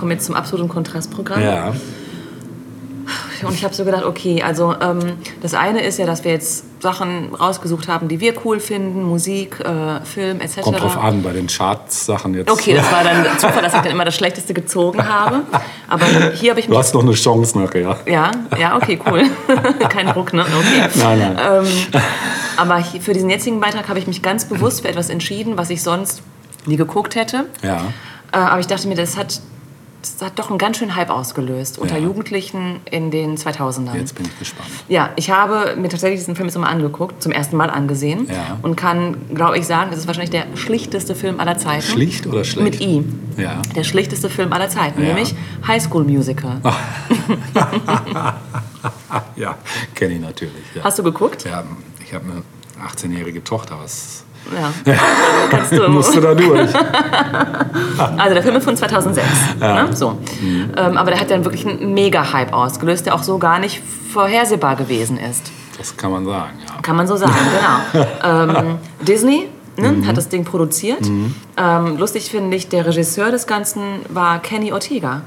[0.02, 1.40] kommen jetzt zum absoluten Kontrastprogramm.
[1.40, 1.72] Ja.
[3.44, 6.64] Und ich habe so gedacht, okay, also ähm, das eine ist ja, dass wir jetzt
[6.82, 10.62] Sachen rausgesucht haben, die wir cool finden, Musik, äh, Film etc.
[10.62, 12.50] Kommt drauf an, bei den Charts-Sachen jetzt.
[12.50, 15.42] Okay, das war dann Zufall, dass ich dann immer das Schlechteste gezogen habe.
[15.88, 16.78] Aber hier habe ich Du mich...
[16.80, 17.96] hast noch eine Chance nachher.
[18.06, 19.22] Ja, ja, okay, cool.
[19.88, 20.42] Kein Druck, ne?
[20.42, 20.88] Okay.
[20.96, 21.36] Nein, nein.
[21.64, 21.66] Ähm,
[22.56, 25.70] aber hier- für diesen jetzigen Beitrag habe ich mich ganz bewusst für etwas entschieden, was
[25.70, 26.22] ich sonst
[26.66, 27.46] nie geguckt hätte.
[27.62, 27.82] Ja.
[28.32, 29.40] Äh, aber ich dachte mir, das hat,
[30.02, 32.04] das hat doch einen ganz schönen Hype ausgelöst unter Ja.
[32.04, 33.94] Jugendlichen in den 2000ern.
[33.96, 34.68] Jetzt bin ich gespannt.
[34.88, 38.26] Ja, ich habe mir tatsächlich diesen Film jetzt nochmal angeguckt, zum ersten Mal angesehen.
[38.28, 38.58] Ja.
[38.62, 41.82] Und kann, glaube ich, sagen, das ist wahrscheinlich der schlichteste Film aller Zeiten.
[41.82, 42.80] Schlicht oder schlecht?
[42.80, 43.04] Mit I.
[43.36, 43.62] Ja.
[43.76, 45.08] Der schlichteste Film aller Zeiten, Ja.
[45.08, 45.34] nämlich
[45.66, 46.60] High School Musical.
[49.36, 49.56] Ja,
[49.94, 50.52] kenne ich natürlich.
[50.74, 50.84] Ja.
[50.84, 51.44] Hast du geguckt?
[51.44, 51.64] Ja,
[52.04, 52.42] ich habe eine
[52.88, 53.78] 18-jährige Tochter.
[53.82, 54.24] Was
[54.84, 54.94] Ja.
[55.50, 55.88] Kannst du.
[55.88, 56.70] musste da durch?
[58.18, 59.26] Also der Film ist von 2006.
[59.60, 59.88] Ne?
[59.94, 60.10] So.
[60.40, 60.72] Mhm.
[60.76, 63.82] Ähm, aber der hat dann wirklich einen Mega-Hype ausgelöst, der auch so gar nicht
[64.12, 65.50] vorhersehbar gewesen ist.
[65.78, 66.80] Das kann man sagen, ja.
[66.82, 67.32] Kann man so sagen,
[67.92, 68.06] genau.
[68.24, 70.06] ähm, Disney ne, Mhm.
[70.06, 71.00] hat das Ding produziert.
[71.56, 75.22] Ähm, lustig finde ich, der Regisseur des Ganzen war Kenny Ortega.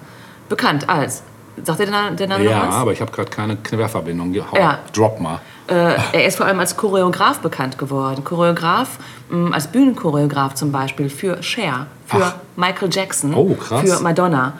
[0.49, 1.23] Bekannt als.
[1.63, 2.75] Sagt dir der, Na- der Name Ja, noch was?
[2.75, 4.35] aber ich habe gerade keine Querverbindung.
[4.51, 4.79] Hau, Ja.
[4.93, 5.39] Drop mal.
[5.67, 8.23] Äh, er ist vor allem als Choreograf bekannt geworden.
[8.23, 8.99] Choreograf,
[9.29, 12.35] mh, als Bühnenchoreograf zum Beispiel für Cher, für Ach.
[12.55, 13.81] Michael Jackson, Oh, krass.
[13.81, 14.53] für Madonna.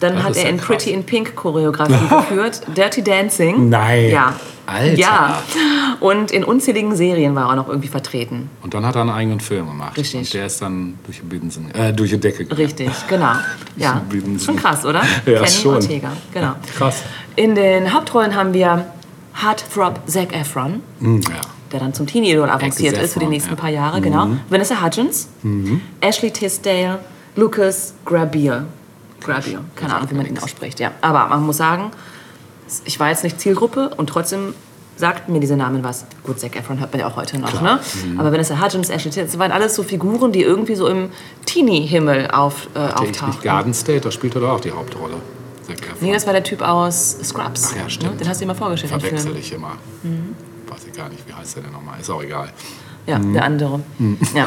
[0.00, 0.66] Dann Das hat er in krass.
[0.66, 3.68] Pretty in Pink Choreografie geführt, Dirty Dancing.
[3.68, 4.10] Nein.
[4.10, 4.32] Ja.
[4.66, 4.96] Alter.
[4.98, 5.42] Ja.
[6.00, 8.50] Und in unzähligen Serien war er noch irgendwie vertreten.
[8.62, 9.96] Und dann hat er einen eigenen Film gemacht.
[9.96, 10.20] Richtig.
[10.20, 12.60] Und der ist dann durch die, Binsen, äh, durch die Decke gegangen.
[12.60, 13.32] Richtig, genau.
[13.76, 14.02] Ja.
[14.44, 15.00] Schon krass, oder?
[15.24, 15.74] Ja, Kenny schon.
[15.76, 16.52] Ortega, genau.
[16.76, 17.02] Krass.
[17.34, 18.84] In den Hauptrollen haben wir
[19.42, 21.28] Heartthrob Zac Efron, Hm, ja.
[21.72, 23.56] der dann zum Teenie-Idol avanciert Zac ist für die nächsten ja.
[23.56, 23.60] Mhm.
[23.60, 24.28] paar Jahre, genau.
[24.48, 25.28] Vanessa Hudgens,
[26.00, 26.98] Ashley Tisdale,
[27.36, 28.64] Lucas Grabeel.
[29.20, 30.92] Grabeel, keine Ahnung, wie man ihn ausspricht, ja.
[31.00, 31.90] Aber man muss sagen,
[32.84, 34.54] ich war jetzt nicht Zielgruppe und trotzdem
[34.96, 36.06] sagten mir diese Namen was.
[36.24, 37.78] Gut, Zac Efron hört man ja auch heute noch, ne?
[38.04, 38.18] Mhm.
[38.18, 41.10] Aber Vanessa Hudgens, Ashley Tisdale, das waren alles so Figuren, die irgendwie so im
[41.46, 43.42] Teenie-Himmel auf, äh, auftauchten.
[43.42, 45.14] Garden State, da spielt er doch auch die Hauptrolle.
[45.68, 45.96] Zac Efron.
[46.00, 47.70] Nee, das war der Typ aus Scrubs.
[47.72, 48.12] Ach ja, stimmt.
[48.14, 48.18] Ne?
[48.18, 49.72] Den hast du immer vorgestellt Verwechsel ich immer.
[50.68, 52.00] Weiß ich gar nicht, wie heißt der denn nochmal?
[52.00, 52.50] Ist auch egal.
[53.06, 53.32] Ja, Mhm.
[53.32, 53.80] der andere.
[54.34, 54.46] Ja.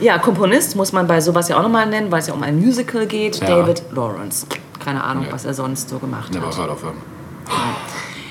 [0.00, 2.58] ja, Komponist muss man bei sowas ja auch nochmal nennen, weil es ja um ein
[2.58, 3.36] Musical geht.
[3.40, 3.46] Ja.
[3.46, 4.46] David Lawrence.
[4.84, 5.32] Keine Ahnung, Ja.
[5.32, 6.56] was er sonst so gemacht Never hat.
[6.58, 6.92] heard of him.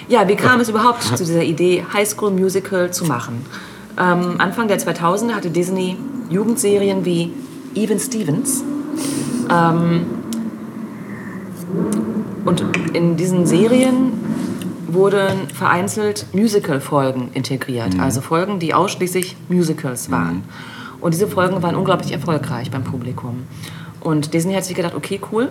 [0.07, 3.45] Ja, wie kam es überhaupt zu dieser Idee, High School Musical zu machen?
[3.99, 5.97] Ähm, Anfang der 2000er hatte Disney
[6.29, 7.33] Jugendserien wie
[7.75, 8.63] Even Stevens.
[9.49, 10.05] Ähm,
[12.47, 14.13] und in diesen Serien
[14.87, 17.99] wurden vereinzelt Musical-Folgen integriert.
[17.99, 20.43] Also Folgen, die ausschließlich Musicals waren.
[21.01, 23.45] Und diese Folgen waren unglaublich erfolgreich beim Publikum.
[23.99, 25.49] Und Disney hat sich gedacht, okay, cool,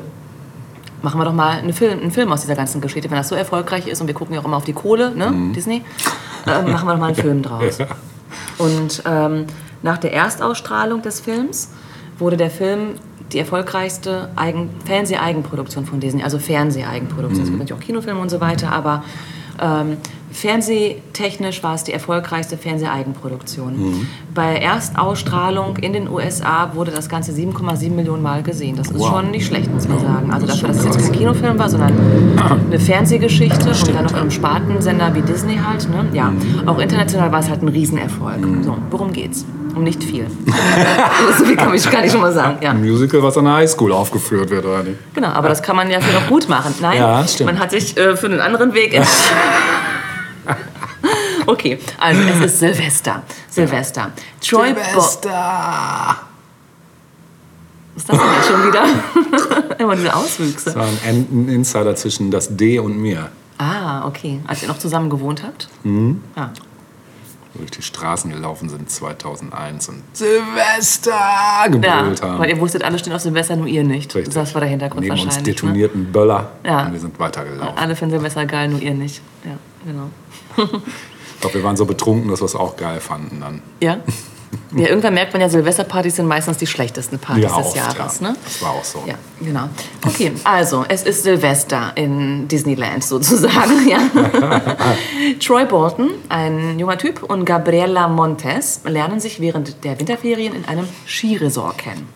[1.02, 3.10] machen wir doch mal einen Film, einen Film aus dieser ganzen Geschichte.
[3.10, 5.52] Wenn das so erfolgreich ist und wir gucken ja auch immer auf die Kohle, ne,
[5.54, 5.82] Disney,
[6.46, 7.78] äh, machen wir doch mal einen Film draus.
[8.58, 9.46] Und ähm,
[9.82, 11.70] nach der Erstausstrahlung des Films
[12.18, 12.94] wurde der Film
[13.32, 17.42] die erfolgreichste Eigen Fernseh-Eigenproduktion von Disney, also Fernseh-Eigenproduktion.
[17.42, 19.02] Es gibt natürlich auch Kinofilme und so weiter, aber
[19.60, 19.96] ähm,
[20.30, 24.06] fernsehtechnisch war es die erfolgreichste Fernseh-Eigenproduktion.
[24.34, 28.76] Bei Erstausstrahlung in den USA wurde das Ganze 7,7 Millionen Mal gesehen.
[28.76, 29.08] Das ist Wow.
[29.08, 30.32] schon nicht schlecht, muss man sagen.
[30.32, 31.92] Also dafür, dass es jetzt kein Kinofilm war, sondern
[32.66, 35.88] eine Fernsehgeschichte und dann noch in einem Spartensender wie Disney halt.
[35.88, 36.06] Ne?
[36.12, 36.32] Ja,
[36.66, 38.38] auch international war es halt ein Riesenerfolg.
[38.62, 39.44] So, worum geht's?
[39.76, 40.26] Um nicht viel.
[41.38, 42.56] so viel kann ich, kann ich schon mal sagen.
[42.62, 42.70] Ja.
[42.70, 44.96] Ein Musical, was an der Highschool aufgeführt wird, oder nicht?
[45.14, 46.74] Genau, aber das kann man ja vielleicht auch gut machen.
[46.80, 47.52] Nein, Ja, stimmt.
[47.52, 49.36] man hat sich äh, für einen anderen Weg entschieden.
[51.48, 53.22] Okay, also es ist Silvester.
[53.48, 54.10] Silvester.
[54.44, 55.30] Troy Silvester!
[57.94, 59.78] Was ist das denn jetzt schon wieder?
[59.78, 60.64] Immer diese Auswüchse.
[60.64, 63.28] Das war ein, ein Insider zwischen das D und mir.
[63.58, 64.40] Ah, okay.
[64.48, 65.68] Als ihr noch zusammen gewohnt habt?
[65.84, 66.20] Mhm.
[66.34, 66.48] Ah.
[67.58, 72.38] Durch die Straßen gelaufen sind 2001 und Silvester Ja, gebrüllt haben.
[72.38, 74.14] weil ihr wusstet, alle stehen auf Silvester, nur ihr nicht.
[74.14, 74.34] Richtig.
[74.34, 75.46] Das war der Hintergrund Neben uns wahrscheinlich.
[75.46, 75.52] Ne?
[75.68, 76.86] detonierten Böller Ja.
[76.86, 77.76] und wir sind weitergelaufen.
[77.78, 79.20] Alle finden Silvester geil, nur ihr nicht.
[79.44, 79.52] Ja,
[79.86, 80.10] genau.
[81.34, 83.62] Ich glaube, wir waren so betrunken, dass wir es auch geil fanden dann.
[83.80, 83.98] Ja?
[84.74, 88.20] Ja, irgendwann merkt man ja, Silvesterpartys sind meistens die schlechtesten Partys des oft, Jahres.
[88.20, 88.28] ja.
[88.28, 88.36] Ne?
[88.44, 89.02] Das war auch so.
[89.06, 89.68] Ja, genau.
[90.06, 93.86] Okay, also es ist Silvester in Disneyland sozusagen.
[93.86, 93.98] Ja.
[95.38, 100.88] Troy Bolton, ein junger Typ, und Gabriela Montes lernen sich während der Winterferien in einem
[101.06, 102.08] Skiresort kennen.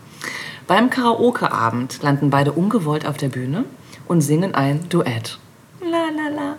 [0.66, 3.64] Beim Karaoke-Abend landen beide ungewollt auf der Bühne
[4.08, 5.38] und singen ein Duett.
[5.82, 6.56] La la la.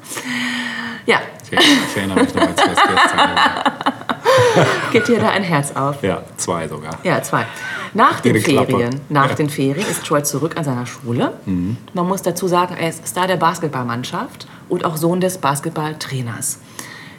[1.05, 3.29] Ja, Ich, ich erinnere mich noch, als gestern
[4.91, 6.01] geht dir da ein Herz auf.
[6.03, 6.97] Ja, zwei sogar.
[7.03, 7.45] Ja, zwei.
[7.93, 8.39] Nach den.
[8.41, 11.33] Ferien, nach den Ferien ist Troy zurück an seiner Schule.
[11.45, 11.77] Mhm.
[11.93, 16.59] Man muss dazu sagen, er ist Star der Basketballmannschaft und auch Sohn des Basketballtrainers.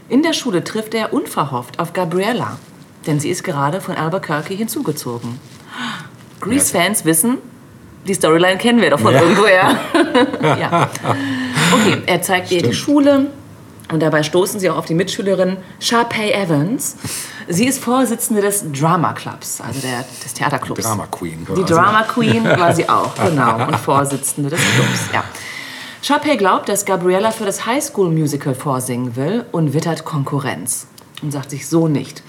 [0.08, 2.58] In der Schule trifft er unverhofft auf Gabriella,
[3.06, 5.38] denn sie ist gerade von Albuquerque hinzugezogen.
[6.40, 7.38] Grease-Fans wissen,
[8.06, 9.20] die Storyline kennen wir doch von Ja.
[9.22, 9.76] irgendwoher.
[10.42, 10.90] ja.
[11.72, 13.26] Okay, er zeigt ihr die Schule
[13.90, 16.96] und dabei stoßen sie auch auf die Mitschülerin Sharpay Evans.
[17.48, 20.82] Sie ist Vorsitzende des Drama Clubs, also der, des Theaterclubs.
[20.82, 21.46] Drama Queen.
[21.56, 21.64] Die.
[21.64, 25.24] Drama Queen war sie auch, genau, und Vorsitzende des Clubs, ja.
[26.02, 30.86] Sharpay glaubt, dass Gabriella für das Highschool-Musical vorsingen will und wittert Konkurrenz.
[31.22, 32.24] Und sagt sich so nicht.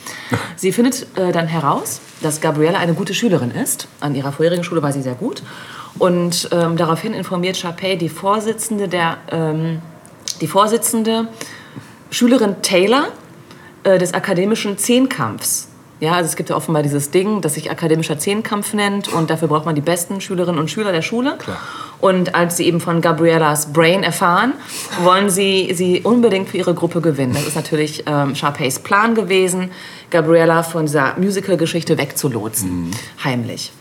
[0.55, 3.87] Sie findet äh, dann heraus, dass Gabriella eine gute Schülerin ist.
[3.99, 5.41] An ihrer vorherigen Schule war sie sehr gut.
[5.99, 9.81] Und ähm, daraufhin informiert Sharpay die Vorsitzende der, ähm,
[10.41, 11.27] die Vorsitzende
[12.09, 13.07] Schülerin Taylor
[13.83, 15.69] äh, des akademischen Zehnkampfs.
[15.99, 19.47] Ja, also es gibt ja offenbar dieses Ding, das sich akademischer Zehnkampf nennt und dafür
[19.47, 21.37] braucht man die besten Schülerinnen und Schüler der Schule.
[21.37, 21.57] Klar.
[22.01, 24.51] Und als sie eben von Gabriellas Brain erfahren,
[25.01, 27.33] wollen sie sie unbedingt für ihre Gruppe gewinnen.
[27.33, 29.71] Das ist natürlich ähm, Sharpays Plan gewesen,
[30.09, 32.91] Gabriella von dieser Musical-Geschichte wegzulotsen,
[33.23, 33.71] heimlich.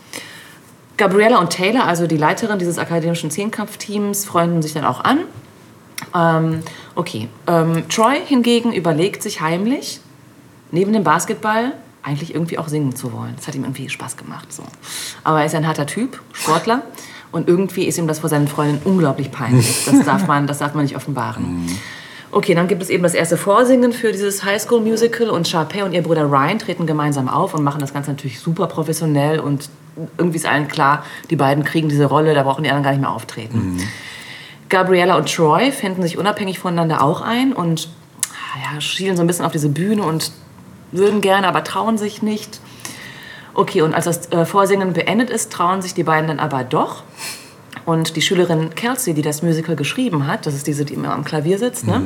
[0.97, 5.19] Gabriella und Taylor, also die Leiterin dieses akademischen Zehnkampfteams, freunden sich dann auch an.
[6.15, 6.61] Ähm,
[6.95, 9.99] okay, ähm, Troy hingegen überlegt sich heimlich,
[10.71, 11.73] neben dem Basketball
[12.03, 13.33] eigentlich irgendwie auch singen zu wollen.
[13.37, 14.51] Das hat ihm irgendwie Spaß gemacht.
[14.51, 14.63] So.
[15.23, 16.83] Aber er ist ein harter Typ, Sportler.
[17.31, 19.85] Und irgendwie ist ihm das vor seinen Freunden unglaublich peinlich.
[19.85, 21.65] Das darf man, das darf man nicht offenbaren.
[22.33, 26.01] Okay, dann gibt es eben das erste Vorsingen für dieses Highschool-Musical und Sharpay und ihr
[26.01, 29.69] Bruder Ryan treten gemeinsam auf und machen das Ganze natürlich super professionell und
[30.17, 33.01] irgendwie ist allen klar, die beiden kriegen diese Rolle, da brauchen die anderen gar nicht
[33.01, 33.79] mehr auftreten.
[34.67, 37.89] Gabriella und Troy finden sich unabhängig voneinander auch ein und
[38.63, 40.31] ja, schielen so ein bisschen auf diese Bühne und
[40.91, 42.59] würden gerne, aber trauen sich nicht.
[43.53, 47.03] Okay, und als das äh, Vorsingen beendet ist, trauen sich die beiden dann aber doch.
[47.85, 51.23] Und die Schülerin Kelsey, die das Musical geschrieben hat, das ist diese, die immer am
[51.23, 52.01] Klavier sitzt, ne,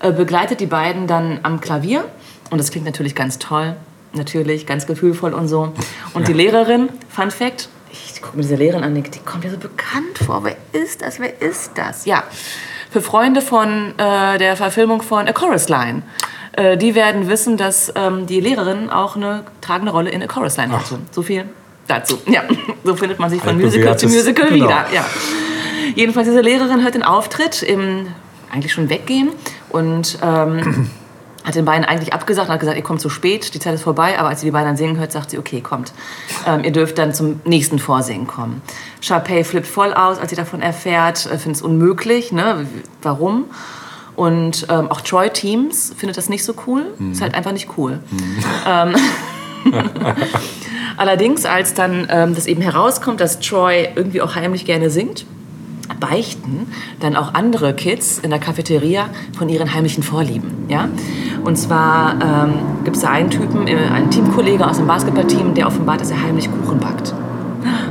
[0.00, 2.04] äh, begleitet die beiden dann am Klavier.
[2.50, 3.76] Und das klingt natürlich ganz toll,
[4.12, 5.72] natürlich, ganz gefühlvoll und so.
[6.14, 9.50] Und die Lehrerin, Fun Fact, ich gucke mir diese Lehrerin an, die die kommt mir
[9.50, 10.44] so bekannt vor.
[10.44, 11.20] Wer ist das?
[11.20, 12.06] Wer ist das?
[12.06, 12.24] Ja,
[12.90, 16.02] für Freunde von äh, der Verfilmung von A Chorus Line.
[16.52, 20.56] Äh, die werden wissen, dass ähm, die Lehrerin auch eine tragende Rolle in A Chorus
[20.56, 20.98] Line hatte.
[21.10, 21.44] So viel
[21.86, 22.18] dazu.
[22.26, 22.42] Ja,
[22.84, 24.66] so findet man sich von Musical zu Musical genau.
[24.66, 24.86] wieder.
[24.92, 25.04] Ja.
[25.94, 28.06] Jedenfalls, diese Lehrerin hört den Auftritt im
[28.50, 29.30] eigentlich schon weggehen
[29.70, 30.90] und ähm,
[31.44, 33.82] hat den beiden eigentlich abgesagt und hat gesagt, ihr kommt zu spät, die Zeit ist
[33.82, 34.18] vorbei.
[34.18, 35.92] Aber als sie die beiden dann singen hört, sagt sie, okay, kommt.
[36.46, 38.62] Ähm, ihr dürft dann zum nächsten Vorsingen kommen.
[39.00, 42.30] Sharpay flippt voll aus, als sie davon erfährt, äh, findet es unmöglich.
[42.30, 42.66] Ne?
[43.00, 43.46] Warum?
[44.14, 46.84] Und ähm, auch Troy Teams findet das nicht so cool.
[47.12, 48.00] Ist halt einfach nicht cool.
[48.66, 48.94] Ähm,
[50.96, 55.26] Allerdings, als dann ähm, das eben herauskommt, dass Troy irgendwie auch heimlich gerne singt,
[56.00, 56.66] beichten
[57.00, 60.66] dann auch andere Kids in der Cafeteria von ihren heimlichen Vorlieben.
[60.68, 60.88] Ja?
[61.44, 65.66] Und zwar ähm, gibt es da einen Typen, äh, einen Teamkollege aus dem Basketballteam, der
[65.66, 67.14] offenbart, dass er heimlich Kuchen backt.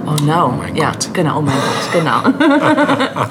[0.06, 0.46] Oh no.
[0.48, 1.10] Oh mein ja, Gott.
[1.14, 2.22] genau, oh mein Gott, genau.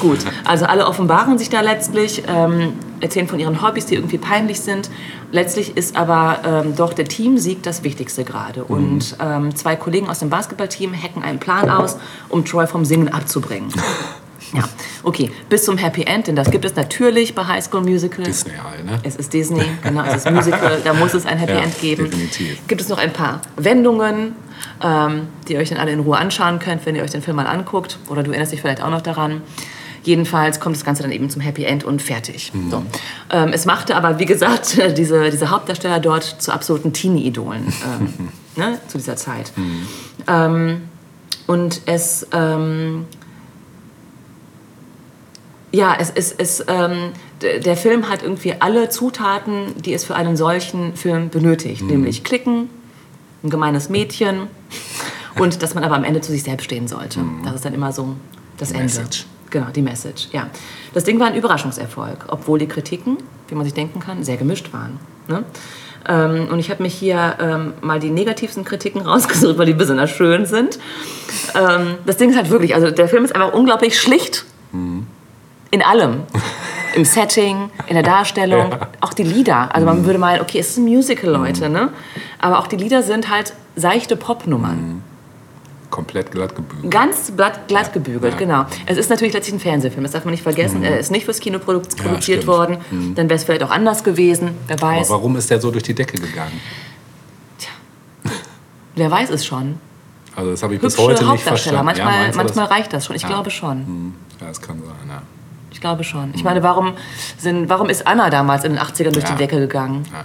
[0.00, 4.60] Gut, also alle offenbaren sich da letztlich, ähm, erzählen von ihren Hobbys, die irgendwie peinlich
[4.60, 4.90] sind.
[5.32, 8.64] Letztlich ist aber ähm, doch der Teamsieg das Wichtigste gerade.
[8.64, 11.96] Und ähm, zwei Kollegen aus dem Basketballteam hacken einen Plan aus,
[12.28, 13.72] um Troy vom Singen abzubringen.
[14.52, 14.64] Ja,
[15.04, 18.24] okay, bis zum Happy End, denn das gibt es natürlich bei High School Musical.
[18.24, 18.98] Disney halt, ne?
[19.02, 22.04] Es ist Disney, genau, es ist Musical, da muss es ein Happy Ja, End geben.
[22.10, 22.58] definitiv.
[22.66, 24.34] Gibt es noch ein paar Wendungen,
[24.82, 27.36] ähm, die ihr euch dann alle in Ruhe anschauen könnt, wenn ihr euch den Film
[27.36, 27.98] mal anguckt.
[28.08, 29.42] Oder du erinnerst dich vielleicht auch noch daran.
[30.02, 32.52] Jedenfalls kommt das Ganze dann eben zum Happy End und fertig.
[32.54, 32.70] Mhm.
[32.70, 32.82] So.
[33.30, 38.78] Ähm, es machte aber, wie gesagt, diese, diese Hauptdarsteller dort zu absoluten Teenie-Idolen ähm, ne,
[38.88, 39.52] zu dieser Zeit.
[39.56, 39.86] Mhm.
[40.26, 40.80] Ähm,
[41.46, 43.04] und es ähm,
[45.72, 47.12] ja, es, es, es, ähm,
[47.42, 51.82] der Film hat irgendwie alle Zutaten, die es für einen solchen Film benötigt.
[51.82, 52.68] Nämlich Klicken,
[53.42, 54.48] ein gemeines Mädchen
[55.38, 57.20] und dass man aber am Ende zu sich selbst stehen sollte.
[57.44, 58.16] Das ist dann immer so
[58.58, 58.84] das Ende.
[58.84, 59.26] Message.
[59.50, 60.48] Genau, die Message, ja.
[60.94, 63.16] Das Ding war ein Überraschungserfolg, obwohl die Kritiken,
[63.48, 65.00] wie man sich denken kann, sehr gemischt waren.
[65.26, 65.44] Ne?
[66.08, 70.10] Ähm, und ich habe mich hier ähm, mal die negativsten Kritiken rausgesucht, weil die besonders
[70.10, 70.78] schön sind.
[71.54, 74.44] Ähm, das Ding ist halt wirklich, also der Film ist einfach unglaublich schlicht
[75.70, 76.22] in allem.
[76.96, 79.72] Im Setting, in der Darstellung, auch die Lieder.
[79.72, 81.90] Also man würde meinen, okay, es ist ein Musical, Leute, ne?
[82.40, 85.02] Aber auch die Lieder sind halt seichte Popnummern.
[85.90, 86.90] Komplett glatt gebügelt.
[86.92, 88.38] Ganz glatt, glatt gebügelt, Ja.
[88.38, 88.64] genau.
[88.86, 90.82] Es ist natürlich letztlich ein Fernsehfilm, das darf man nicht vergessen.
[90.82, 92.78] Er ist nicht fürs Kino produ produziert worden.
[93.14, 94.50] Dann wäre es vielleicht auch anders gewesen.
[94.66, 95.10] Wer Aber weiß.
[95.10, 96.60] warum ist der so durch die Decke gegangen?
[98.96, 99.76] Wer weiß es schon.
[100.36, 101.84] Also das habe ich bis hübsche heute nicht verstanden.
[101.84, 102.54] Manchmal, meinst du das?
[102.56, 103.16] manchmal reicht das schon.
[103.16, 103.28] Ich Ja.
[103.28, 103.86] glaube schon.
[103.86, 105.22] Hm, Ja, das kann sein, ja.
[105.80, 106.30] Ich glaube schon.
[106.34, 106.92] Ich meine, warum,
[107.38, 109.30] sind, warum ist Anna damals in den 80ern durch Ja.
[109.30, 110.04] die Decke gegangen?
[110.12, 110.24] ja.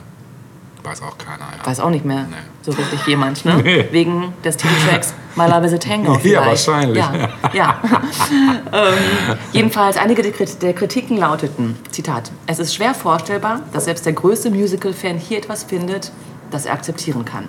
[0.83, 1.65] Weiß auch keiner, ja.
[1.65, 2.35] Weiß auch nicht mehr Nee.
[2.61, 3.55] so richtig jemand, ne?
[3.63, 3.87] Nee.
[3.91, 6.11] Wegen des Titeltracks My Love is a Tango.
[6.15, 6.45] Ja, vielleicht.
[6.67, 6.97] wahrscheinlich.
[6.97, 7.81] Ja, ja.
[8.73, 14.51] ähm, jedenfalls, einige der Kritiken lauteten, Zitat, es ist schwer vorstellbar, dass selbst der größte
[14.51, 16.11] Musical-Fan hier etwas findet,
[16.51, 17.47] das er akzeptieren kann.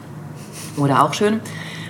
[0.77, 1.41] Oder auch schön,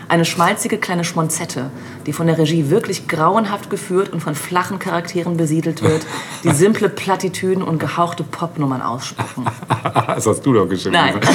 [0.08, 1.70] eine schmalzige kleine Schmonzette,
[2.06, 6.06] die von der Regie wirklich grauenhaft geführt und von flachen Charakteren besiedelt wird,
[6.44, 9.46] die simple Plattitüden und gehauchte Popnummern ausspucken.
[10.06, 10.92] Das hast du doch geschrieben.
[10.94, 11.20] Nein.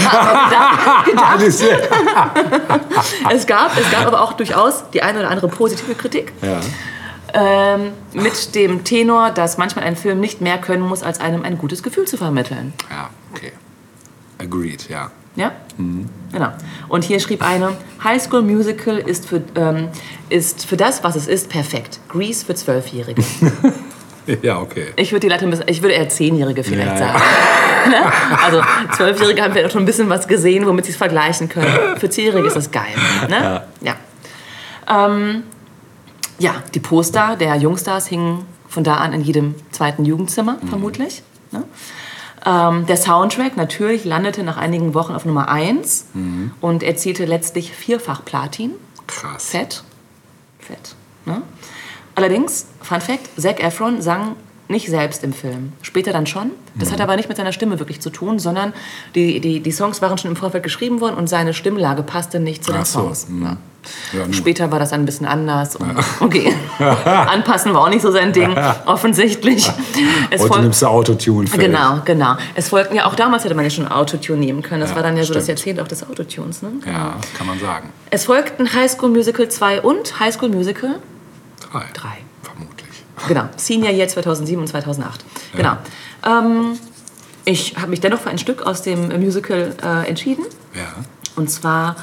[3.31, 6.33] Es gab, es gab aber auch durchaus die eine oder andere positive Kritik.
[6.41, 6.59] ja.
[7.33, 11.57] Ähm, mit dem Tenor, dass manchmal ein Film nicht mehr können muss, als einem ein
[11.57, 12.73] gutes Gefühl zu vermitteln.
[12.89, 13.53] Ja, okay.
[14.37, 15.11] Agreed, ja.
[15.35, 15.53] Ja?
[16.31, 16.49] Genau.
[16.89, 17.73] Und hier schrieb eine,
[18.03, 19.87] High School Musical ist für, ähm,
[20.29, 21.99] ist für das, was es ist, perfekt.
[22.09, 23.23] Grease für Zwölfjährige.
[24.43, 24.85] Ja, okay.
[24.97, 27.13] Ich würde die Leute ich würde eher Zehnjährige vielleicht Ja, ja.
[27.13, 27.23] sagen.
[27.89, 27.97] Ne?
[28.45, 28.61] Also
[28.95, 31.97] Zwölfjährige haben vielleicht auch schon ein bisschen was gesehen, womit sie es vergleichen können.
[31.97, 32.93] Für Zehnjährige ist das geil.
[33.27, 33.65] Ne?
[33.81, 33.95] Ja.
[34.87, 35.07] Ja.
[35.07, 35.41] Ähm,
[36.37, 41.23] ja, die Poster der Jungstars hingen von da an in jedem zweiten Jugendzimmer, vermutlich.
[41.49, 41.63] Ne?
[42.45, 46.07] Ähm, der Soundtrack natürlich landete nach einigen Wochen auf Nummer 1
[46.59, 48.71] und erzielte letztlich vierfach Platin.
[49.07, 49.45] Krass.
[49.49, 49.83] Fett.
[50.59, 50.95] Fett.
[51.25, 51.41] Ne?
[52.15, 54.35] Allerdings, Fun Fact, Zac Efron sang
[54.67, 55.73] nicht selbst im Film.
[55.81, 56.51] Später dann schon.
[56.75, 56.93] Das Mhm.
[56.93, 58.73] hat aber nicht mit seiner Stimme wirklich zu tun, sondern
[59.15, 62.63] die, die, die Songs waren schon im Vorfeld geschrieben worden und seine Stimmlage passte nicht
[62.63, 63.27] zu den so, Songs.
[63.27, 63.57] mhm.
[64.13, 64.31] Ja.
[64.31, 65.75] Später war das dann ein bisschen anders.
[65.75, 66.53] Und, okay.
[67.05, 68.55] Anpassen war auch nicht so sein Ding,
[68.85, 69.69] offensichtlich.
[70.29, 71.65] Es Heute nimmst du Autotune fällig.
[71.67, 72.35] Genau, genau.
[72.55, 74.81] Es folgten ja auch damals hätte man ja schon Autotune nehmen können.
[74.81, 75.59] Das Ja, war dann ja so das stimmt.
[75.59, 76.61] Jahrzehnt auch des Autotunes.
[76.61, 76.71] Ne?
[76.85, 77.89] Ja, kann man sagen.
[78.09, 80.99] Es folgten High School Musical 2 und High School Musical
[81.71, 81.83] Drei.
[81.93, 82.07] 3.
[82.43, 83.03] Vermutlich.
[83.27, 85.25] Genau, Senior Year 2007 und 2008.
[85.55, 85.77] Genau.
[86.25, 86.77] Ähm,
[87.45, 90.45] ich habe mich dennoch für ein Stück aus dem Musical äh, entschieden.
[90.75, 91.03] Ja.
[91.35, 91.95] Und zwar,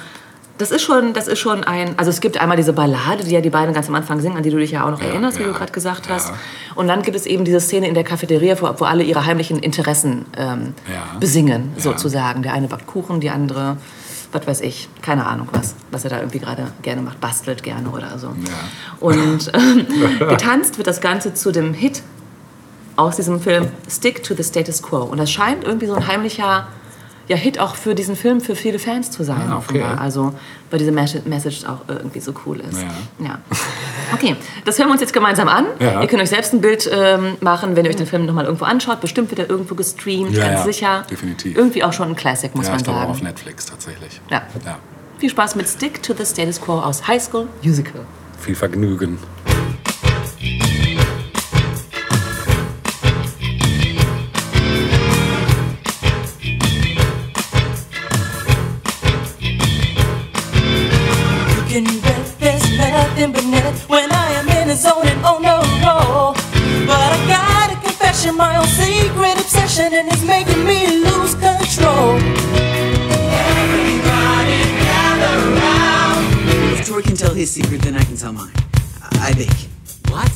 [0.59, 3.41] das ist schon, das ist schon ein, also es gibt einmal diese Ballade, die ja
[3.41, 5.43] die beiden ganz am Anfang singen, an die du dich ja auch noch erinnerst, wie
[5.43, 6.15] ja, du gerade gesagt ja.
[6.15, 6.33] hast.
[6.75, 9.59] Und dann gibt es eben diese Szene in der Cafeteria, wo, wo alle ihre heimlichen
[9.61, 11.19] Interessen ähm, Ja.
[11.19, 11.83] besingen, Ja.
[11.83, 12.43] sozusagen.
[12.43, 13.77] Der eine backt Kuchen, die andere,
[14.33, 17.89] was weiß ich, keine Ahnung was, was er da irgendwie gerade gerne macht, bastelt gerne
[17.91, 18.29] oder so.
[19.01, 19.87] Und ähm,
[20.29, 22.03] getanzt wird das Ganze zu dem Hit
[22.97, 24.99] aus diesem Film Stick to the Status Quo.
[25.05, 26.67] Und das scheint irgendwie so ein heimlicher
[27.29, 29.81] ja, Hit auch für diesen Film für viele Fans zu sein, Ah, okay.
[29.83, 30.01] offenbar.
[30.01, 30.33] Also,
[30.71, 32.81] weil diese Mes- Message auch irgendwie so cool ist.
[33.21, 33.27] Ja.
[33.27, 33.39] ja.
[34.13, 35.67] Okay, das hören wir uns jetzt gemeinsam an.
[35.79, 36.01] Ja.
[36.01, 38.65] Ihr könnt euch selbst ein Bild ähm, machen, wenn ihr euch den Film nochmal irgendwo
[38.65, 39.01] anschaut.
[39.03, 41.05] Bestimmt wird er irgendwo gestreamt, Ja, ganz ja, sicher.
[41.11, 41.57] definitiv.
[41.57, 43.11] Irgendwie auch schon ein Classic, muss Ja, man ich sagen.
[43.11, 44.21] auf Netflix tatsächlich.
[44.31, 44.43] Ja.
[44.65, 44.79] ja.
[45.19, 48.01] Viel Spaß mit Stick to the Status Quo aus High School Musical.
[48.41, 49.19] Viel Vergnügen.
[64.85, 66.35] I am in the zone and oh no, no.
[66.87, 72.19] But I got a confession, my own secret obsession, and it's making me lose control.
[73.59, 76.27] Everybody gather round.
[76.79, 78.53] If Troy can tell his secret, then I can tell mine.
[79.21, 79.69] I bake.
[80.11, 80.31] What?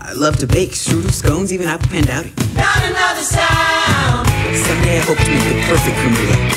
[0.00, 2.32] I love to bake strudel, scones, even apple pandowdy.
[2.56, 4.28] Not another sound.
[4.56, 6.50] Someday I hope to make the perfect creme brulee.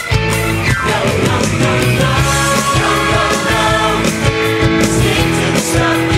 [4.87, 6.16] Stick to the stuff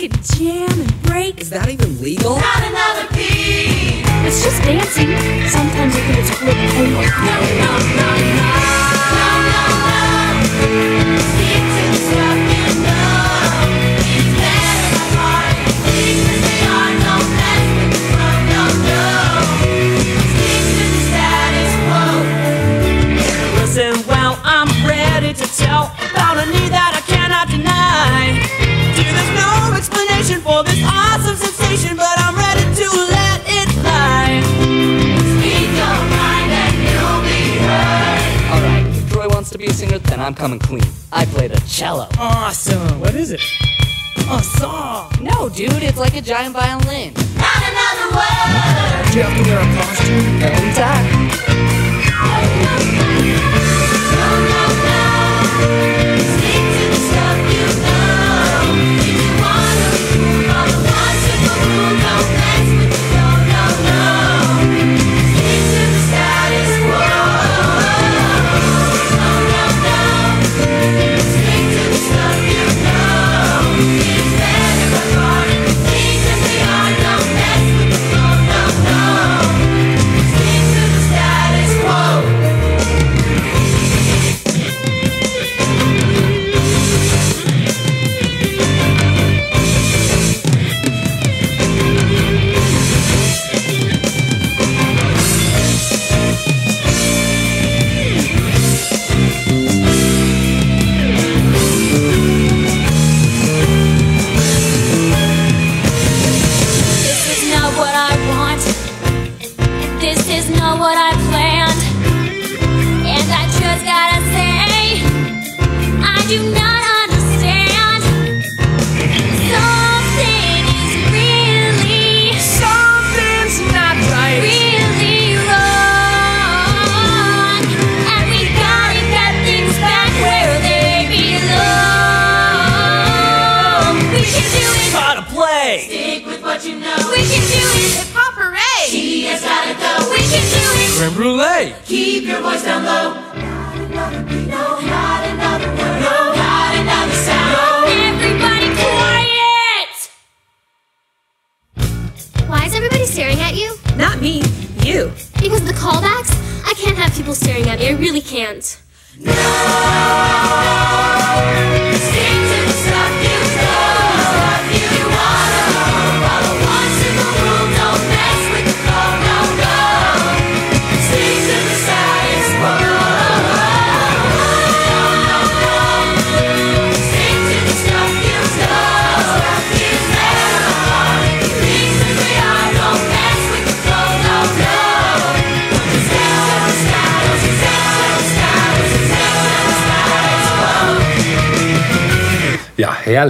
[0.00, 1.40] and jam and break.
[1.40, 2.36] Is that even legal?
[2.36, 4.02] Not another beat.
[4.26, 5.10] It's just dancing.
[5.48, 7.14] Sometimes I think it's quite homework.
[7.22, 8.50] No, no, no, no.
[9.14, 9.64] No, no,
[10.34, 11.22] no.
[11.22, 11.53] Stick
[30.30, 34.40] no for this awesome sensation, but I'm ready to let it fly.
[35.36, 38.22] Speak your mind and you'll be heard.
[38.52, 40.84] Alright, if Troy wants to be a singer, then I'm coming clean.
[41.12, 42.08] I played a cello.
[42.18, 43.00] Awesome.
[43.00, 43.40] What is it?
[44.30, 45.10] A saw.
[45.20, 47.12] No, dude, it's like a giant violin.
[47.36, 49.12] Not another word.
[49.12, 50.42] Do you have to wear a costume?
[50.42, 51.04] Every time.
[54.14, 54.68] No, no,
[56.28, 56.33] no.
[62.16, 62.53] Yeah.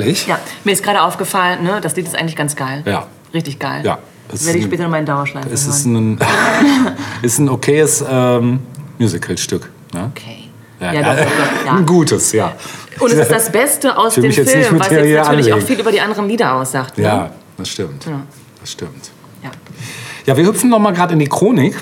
[0.05, 0.27] Ja, herrlich.
[0.27, 2.83] Ja, mir ist gerade aufgefallen, ne, das Lied ist eigentlich ganz geil.
[2.85, 3.07] Ja.
[3.33, 3.83] Richtig geil.
[3.85, 3.99] Ja,
[4.33, 6.19] es Werde ich später nochmal in Dauerschleife Es ist ein,
[7.23, 8.61] ist ein okayes ähm,
[8.99, 9.71] Musicalstück.
[9.93, 10.11] Ne?
[10.15, 10.51] Okay.
[10.81, 11.73] Ja, Ja, doch, doch, doch, ja.
[11.73, 12.53] Ein gutes, ja.
[13.01, 15.61] Und es ist das Beste aus dem Film, was jetzt natürlich auch anlegen.
[15.61, 16.99] viel über die anderen Lieder aussagt.
[16.99, 17.05] Ne?
[17.05, 18.05] Ja, das stimmt.
[18.07, 18.23] Ja.
[18.61, 19.11] Das stimmt.
[19.43, 19.51] Ja.
[20.27, 21.77] Ja, wir hüpfen noch mal gerade in die Chronik,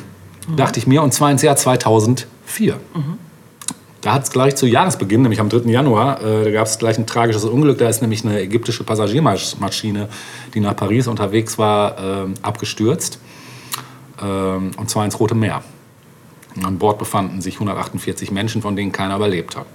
[0.56, 2.78] dachte ich mir, und zwar ins Jahr 2004.
[4.02, 5.70] Da hat es gleich zu Jahresbeginn, nämlich am 3.
[5.70, 7.78] Januar, äh, da gab es gleich ein tragisches Unglück.
[7.78, 10.08] Da ist nämlich eine ägyptische Passagiermaschine,
[10.54, 13.20] die nach Paris unterwegs war, ähm, abgestürzt.
[14.20, 15.62] Ähm, und zwar ins Rote Meer.
[16.64, 19.66] An Bord befanden sich 148 Menschen, von denen keiner überlebt hat.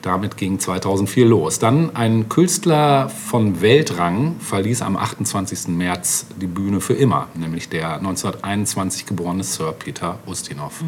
[0.00, 1.58] Damit ging 2004 los.
[1.58, 5.68] Dann ein Künstler von Weltrang verließ am 28.
[5.68, 10.82] März die Bühne für immer, nämlich der 1921 geborene Sir Peter Ustinov.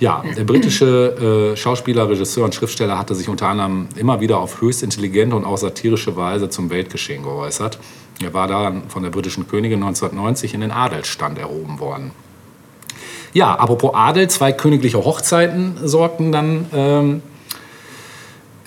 [0.00, 4.60] Ja, der britische äh, Schauspieler, Regisseur und Schriftsteller hatte sich unter anderem immer wieder auf
[4.60, 7.78] höchst intelligente und auch satirische Weise zum Weltgeschehen geäußert.
[8.22, 12.12] Er war dann von der britischen Königin 1990 in den Adelsstand erhoben worden.
[13.32, 17.22] Ja, apropos Adel, zwei königliche Hochzeiten sorgten dann ähm,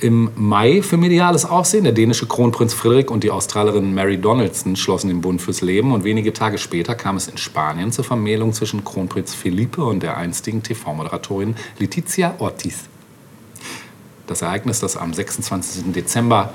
[0.02, 1.84] im Mai für mediales Aufsehen.
[1.84, 6.04] Der dänische Kronprinz Friedrich und die Australerin Mary Donaldson schlossen den Bund fürs Leben und
[6.04, 10.64] wenige Tage später kam es in Spanien zur Vermählung zwischen Kronprinz Felipe und der einstigen
[10.64, 12.86] TV-Moderatorin Letizia Ortiz.
[14.28, 15.92] Das Ereignis, das am 26.
[15.94, 16.54] Dezember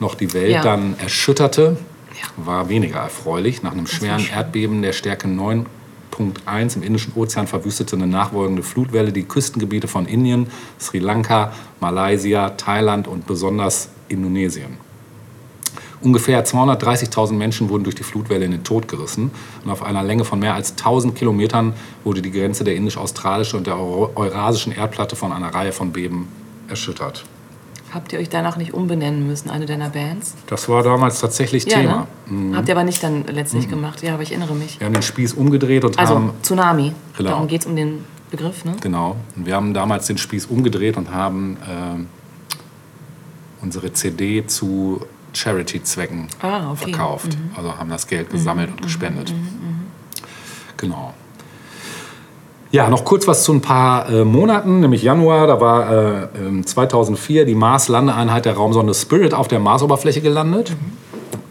[0.00, 0.62] noch die Welt Ja.
[0.62, 1.76] dann erschütterte,
[2.36, 3.62] war weniger erfreulich.
[3.62, 5.28] Nach einem schweren Erdbeben der Stärke
[6.12, 10.48] 9.1 im Indischen Ozean verwüstete eine nachfolgende Flutwelle die Küstengebiete von Indien,
[10.78, 14.76] Sri Lanka, Malaysia, Thailand und besonders Indonesien.
[16.02, 19.30] Ungefähr 230.000 Menschen wurden durch die Flutwelle in den Tod gerissen.
[19.64, 23.68] Und auf einer Länge von mehr als 1000 Kilometern wurde die Grenze der indisch-australischen und
[23.68, 26.28] der eurasischen Erdplatte von einer Reihe von Beben
[26.68, 27.24] erschüttert.
[27.92, 30.34] Habt ihr euch danach nicht umbenennen müssen, eine deiner Bands?
[30.46, 32.06] Das war damals tatsächlich Thema.
[32.26, 32.56] Ne?
[32.56, 34.02] Habt ihr aber nicht dann letztlich gemacht.
[34.02, 34.80] Ja, aber ich erinnere mich.
[34.80, 36.92] Wir haben den Spieß umgedreht und Also haben Tsunami.
[37.18, 37.30] Genau.
[37.30, 38.76] Darum geht es um den Begriff, ne?
[38.80, 39.16] Genau.
[39.36, 42.06] Und wir haben damals den Spieß umgedreht und haben ähm,
[43.60, 45.04] unsere CD zu
[45.34, 46.84] Charity-Zwecken Ah, okay.
[46.92, 47.36] verkauft.
[47.56, 49.34] Also haben das Geld gesammelt und gespendet.
[50.78, 51.12] Genau.
[52.72, 56.66] Ja, noch kurz was zu ein paar äh, Monaten, nämlich Januar, da war äh, ähm,
[56.66, 60.74] 2004 die Mars-Landeeinheit der Raumsonde Spirit auf der Marsoberfläche gelandet.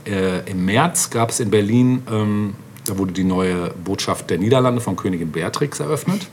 [0.03, 2.55] Äh, Im März gab es in Berlin, ähm,
[2.87, 6.27] da wurde die neue Botschaft der Niederlande von Königin Beatrix eröffnet.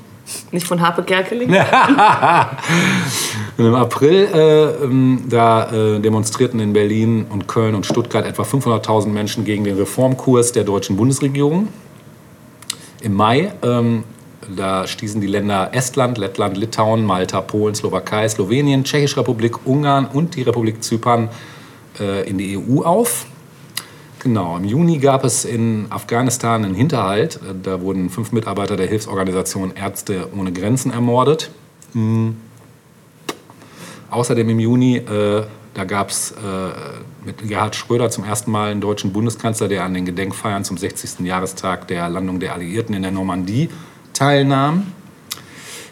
[0.52, 1.50] Nicht von Harpe Kerkeling?
[3.58, 8.42] Und im April äh, ähm, da äh, demonstrierten in Berlin und Köln und Stuttgart etwa
[8.42, 11.68] 500.000 Menschen gegen den Reformkurs der deutschen Bundesregierung.
[13.02, 14.04] Im Mai ähm,
[14.54, 20.36] da stießen die Länder Estland, Lettland, Litauen, Malta, Polen, Slowakei, Slowenien, Tschechische Republik, Ungarn und
[20.36, 21.28] die Republik Zypern
[21.98, 23.26] äh, in die EU auf.
[24.20, 27.36] Genau, im Juni gab es in Afghanistan einen Hinterhalt.
[27.36, 31.50] Äh, Da wurden fünf Mitarbeiter der Hilfsorganisation Ärzte ohne Grenzen ermordet.
[31.94, 32.30] Mm.
[34.10, 35.44] Außerdem im Juni, äh,
[35.74, 36.34] da gab es äh,
[37.24, 41.20] mit Gerhard Schröder zum ersten Mal einen deutschen Bundeskanzler, der an den Gedenkfeiern zum 60.
[41.26, 43.68] Jahrestag der Landung der Alliierten in der Normandie
[44.18, 44.92] teilnahm.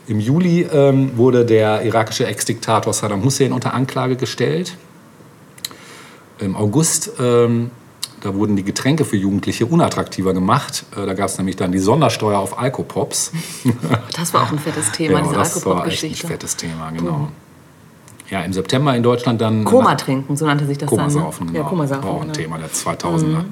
[0.09, 4.77] Im Juli ähm, wurde der irakische Ex-Diktator Saddam Hussein unter Anklage gestellt.
[6.39, 7.71] Im August, ähm,
[8.21, 10.85] da wurden die Getränke für Jugendliche unattraktiver gemacht.
[10.97, 13.33] Äh, da gab es nämlich dann die Sondersteuer auf Alkopops.
[14.17, 17.29] Das war auch ein fettes Thema, diese das war echt ein fettes Thema, genau.
[18.29, 19.65] Ja, im September in Deutschland dann...
[19.65, 21.55] Koma trinken, so nannte sich das Komasaufen, dann.
[21.55, 21.65] genau.
[21.65, 21.65] Ne?
[21.65, 22.05] Ja, Komasaufen.
[22.05, 22.35] War auch ein genau.
[22.35, 23.33] Thema der 2000er.
[23.33, 23.45] Ja,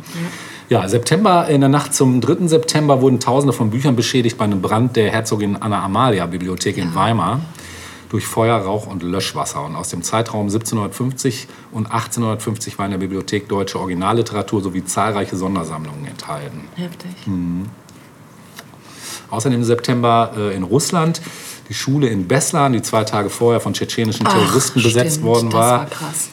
[0.86, 2.46] September, in der Nacht zum 3.
[2.48, 6.94] September wurden Tausende von Büchern beschädigt bei einem Brand der Herzogin Anna Amalia Bibliothek in
[6.94, 7.40] Weimar
[8.08, 9.64] durch Feuer, Rauch und Löschwasser.
[9.64, 15.36] Und aus dem Zeitraum 1750 und 1850 war in der Bibliothek deutsche Originalliteratur sowie zahlreiche
[15.36, 16.68] Sondersammlungen enthalten.
[16.76, 17.10] Heftig.
[17.24, 17.66] Hm.
[19.30, 21.20] Außerdem im September äh, in Russland
[21.68, 25.52] die Schule in Beslan, die zwei Tage vorher von tschetschenischen Ach, Terroristen besetzt stimmt, worden
[25.52, 25.88] war, war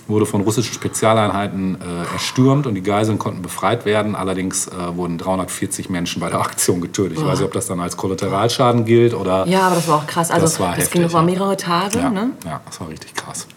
[0.08, 4.16] wurde von russischen Spezialeinheiten äh, erstürmt und die Geiseln konnten befreit werden.
[4.16, 7.18] Allerdings äh, wurden 340 Menschen bei der Aktion getötet.
[7.18, 9.48] Ich weiß nicht, ob das dann als Kollateralschaden gilt oder.
[9.48, 10.32] Ja, aber das war auch krass.
[10.32, 11.26] Also Das war das ging heftig, über ja.
[11.26, 12.00] mehrere Tage.
[12.00, 12.32] Ja, Ne?
[12.46, 13.48] ja, das war richtig krass.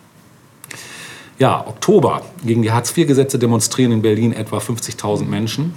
[1.39, 2.23] Ja, Oktober.
[2.45, 5.75] Gegen die Hartz-IV-Gesetze demonstrieren in Berlin etwa 50.000 Menschen.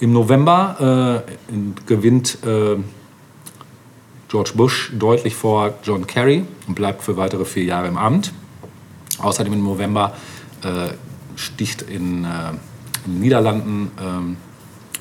[0.00, 2.76] Im November äh, in- gewinnt äh,
[4.32, 8.32] George Bush deutlich vor John Kerry und bleibt für weitere vier Jahre im Amt.
[9.18, 10.14] Außerdem im November
[10.64, 10.94] äh,
[11.36, 12.28] sticht in, äh,
[13.04, 14.36] in den Niederlanden ähm,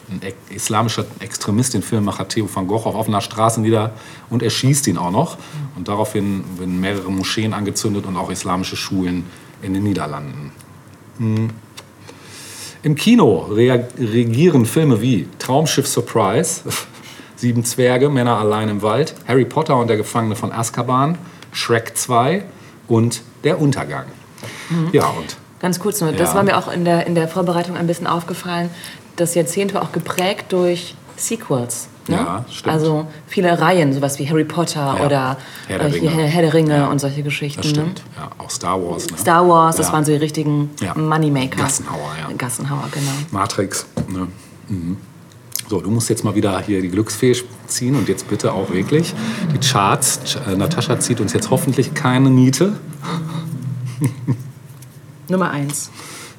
[0.10, 3.94] ein islamischer Extremist, den Filmemacher Theo van Gogh, auf offener Straße nieder
[4.30, 5.38] und erschießt ihn auch noch.
[5.78, 9.24] Und daraufhin werden mehrere Moscheen angezündet und auch islamische Schulen
[9.62, 10.52] in den Niederlanden.
[11.20, 11.52] Hm.
[12.84, 16.64] Im Kino rea- regieren Filme wie Traumschiff Surprise,
[17.42, 21.18] Sieben Zwerge, Männer allein im Wald, Harry Potter und der Gefangene von Azkaban,
[21.52, 22.44] Shrek 2
[22.88, 24.06] und Der Untergang.
[24.92, 26.36] Ja, und Ganz kurz nur, das Ja.
[26.36, 28.70] war mir auch in der, in der Vorbereitung ein bisschen aufgefallen.
[29.16, 31.88] Das Jahrzehnt war auch geprägt durch Sequels.
[32.08, 32.18] Ne?
[32.18, 32.74] Ja, stimmt.
[32.76, 35.04] Also viele Reihen, sowas wie Harry Potter Ja.
[35.06, 35.38] oder
[35.68, 36.10] Herr der Ringe.
[36.12, 36.88] Herr der Ringe Ja.
[36.90, 37.62] und solche Geschichten.
[37.64, 38.04] das stimmt.
[38.18, 39.08] Ja, auch Star Wars.
[39.08, 39.14] Ne?
[39.14, 39.18] Ne?
[39.18, 40.70] Star Wars, das waren so die richtigen.
[40.96, 41.58] Moneymaker.
[41.58, 42.36] Gassenhauer, ja.
[42.38, 43.12] Gassenhauer, genau.
[43.32, 43.88] Matrix.
[44.10, 44.28] Ne?
[44.68, 44.98] Mhm.
[45.72, 47.34] So, du musst jetzt mal wieder hier die Glücksfee
[47.66, 49.14] ziehen und jetzt bitte auch wirklich
[49.54, 50.20] die Charts.
[50.26, 52.74] Ch- äh, Natascha zieht uns jetzt hoffentlich keine Niete.
[55.30, 55.90] Nummer eins.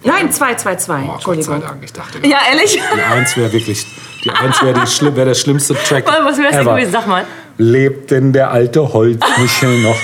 [0.05, 1.05] Nein, zwei, zwei, zwei.
[1.05, 1.61] Oh, Gott sei Entschuldigung.
[1.67, 2.79] Dank, ich dachte, Ja, ehrlich?
[2.95, 3.87] die Eins wäre wirklich,
[4.23, 6.93] die Eins wäre die schlimm, wär der schlimmste Track Was wäre das denn gewesen?
[6.93, 7.25] Sag mal.
[7.57, 9.97] Lebt denn der alte Holzmichel noch?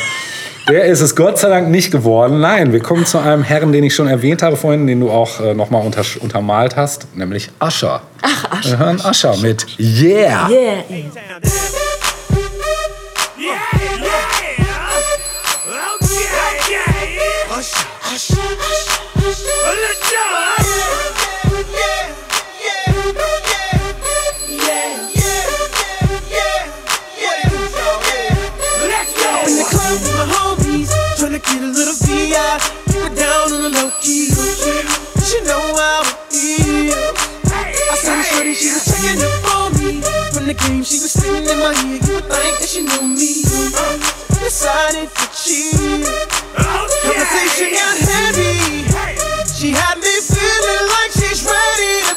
[0.68, 2.40] Der ist es Gott sei Dank nicht geworden.
[2.40, 5.40] Nein, wir kommen zu einem Herrn, den ich schon erwähnt habe vorhin, den du auch
[5.40, 8.02] äh, nochmal unter, untermalt hast, nämlich Ascher.
[8.20, 8.70] Ach, Ascher.
[8.70, 10.48] Wir hören Ascher mit Yeah.
[10.50, 10.84] Yeah.
[10.90, 11.10] In
[32.28, 32.58] little VI.
[32.86, 34.30] Keep it down on the low key.
[35.24, 36.94] She know how it is.
[37.52, 40.00] I saw the shorty, she was checking up on me.
[40.32, 42.00] From the game, she was singing in my ear.
[42.00, 43.44] You would think that she knew me.
[44.40, 46.04] Decided to cheat.
[47.04, 48.84] Conversation got heavy.
[49.52, 52.07] She had me feeling like she's ready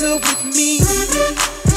[0.00, 0.78] her with me.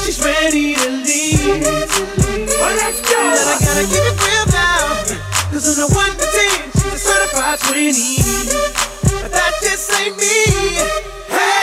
[0.04, 1.62] She's ready to leave.
[1.62, 3.18] Well, let's go.
[3.18, 5.02] But I gotta keep it real now.
[5.50, 7.90] Cause on a 1 to 10, she's a certified 20.
[9.22, 10.44] But that just ain't me.
[11.28, 11.61] Hey!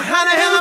[0.00, 0.59] Like, yeah,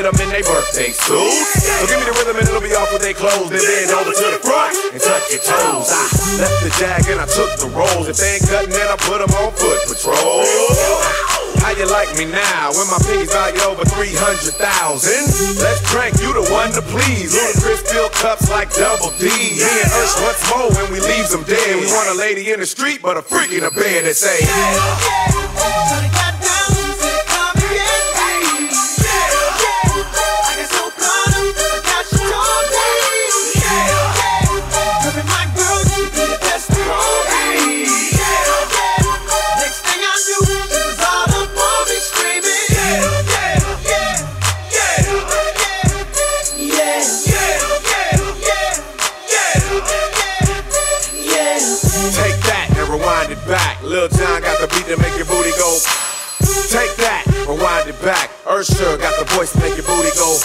[0.00, 1.60] get them in their birthday suits.
[1.60, 3.52] So give me the rhythm and it'll be off with their clothes.
[3.52, 5.92] Then bend over to the front and touch your toes.
[5.92, 8.08] I left the jag and I took the rolls.
[8.08, 10.48] If they ain't cutting, then I put them on foot patrol.
[11.60, 14.56] How you like me now when my piggy's value over 300,000?
[15.60, 17.36] Let's drink, you the one to please.
[17.36, 19.28] Ludacris fill cups like double D.
[19.28, 21.76] Me and Ursh once more when we leaves them dead.
[21.76, 24.40] We want a lady in the street, but a freak in the bed that say,
[58.60, 60.36] Ursher got the voice to make your booty go.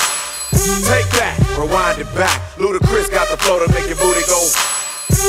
[0.87, 2.39] Take that, rewind it back.
[2.55, 4.39] Ludacris got the flow to make your booty go.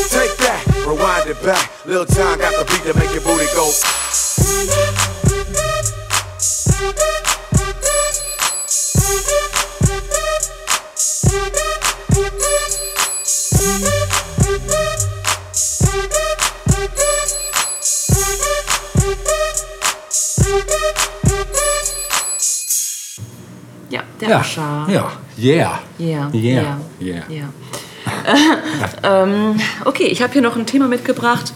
[0.07, 1.69] Take that, rewind it back.
[1.85, 3.73] Lil John got the beat to make your booty go.
[24.29, 24.45] Ja, der
[24.89, 26.31] Ja, ja, yeah.
[26.35, 27.49] Yeah, Yeah, yeah,
[29.03, 31.53] ähm, okay, ich habe hier noch ein Thema mitgebracht.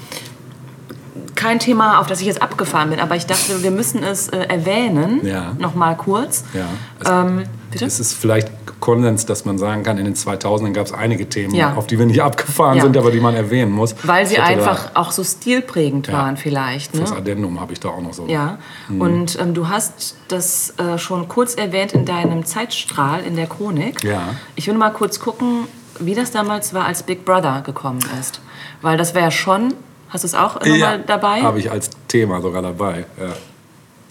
[1.34, 4.38] Kein Thema, auf das ich jetzt abgefahren bin, aber ich dachte, wir müssen es äh,
[4.40, 5.24] erwähnen.
[5.24, 5.54] Ja.
[5.58, 6.44] Noch mal kurz.
[6.52, 7.22] Ja.
[7.22, 7.84] Ähm, bitte?
[7.84, 8.48] es ist vielleicht
[8.80, 11.74] Konsens, dass man sagen kann, in den 2000ern gab es einige Themen, Ja.
[11.74, 12.82] auf die wir nicht abgefahren Ja.
[12.84, 13.94] sind, aber die man erwähnen muss.
[14.04, 16.14] Weil sie einfach auch so stilprägend Ja.
[16.14, 16.94] waren vielleicht.
[16.94, 17.00] Ne?
[17.00, 18.26] fürs Addendum habe ich da auch noch so.
[18.26, 19.00] Ja, Mhm.
[19.00, 24.02] und ähm, du hast das äh, schon kurz erwähnt in deinem Zeitstrahl in der Chronik.
[24.04, 24.22] Ja.
[24.56, 25.66] Ich will mal kurz gucken,
[25.98, 28.40] wie das damals war, als Big Brother gekommen ist.
[28.80, 29.74] Weil das wäre ja schon,
[30.08, 31.42] hast du es auch Ja, nochmal dabei?
[31.42, 33.04] Habe ich als Thema sogar dabei.
[33.20, 33.26] Ja.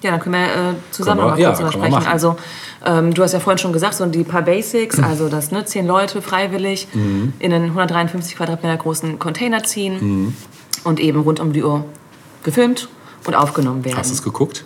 [0.01, 2.07] Ja, dann können wir äh, zusammen Können wir- mal ja, kurz wir sprechen.
[2.07, 2.37] Also,
[2.85, 5.85] ähm, du hast ja vorhin schon gesagt, so die paar Basics, also das ne, zehn
[5.87, 7.33] Leute freiwillig Mhm.
[7.39, 10.33] in einen 153 Quadratmeter großen Container ziehen Mhm.
[10.83, 11.85] und eben rund um die Uhr
[12.43, 12.89] gefilmt
[13.25, 13.97] und aufgenommen werden.
[13.97, 14.63] Hast du es geguckt?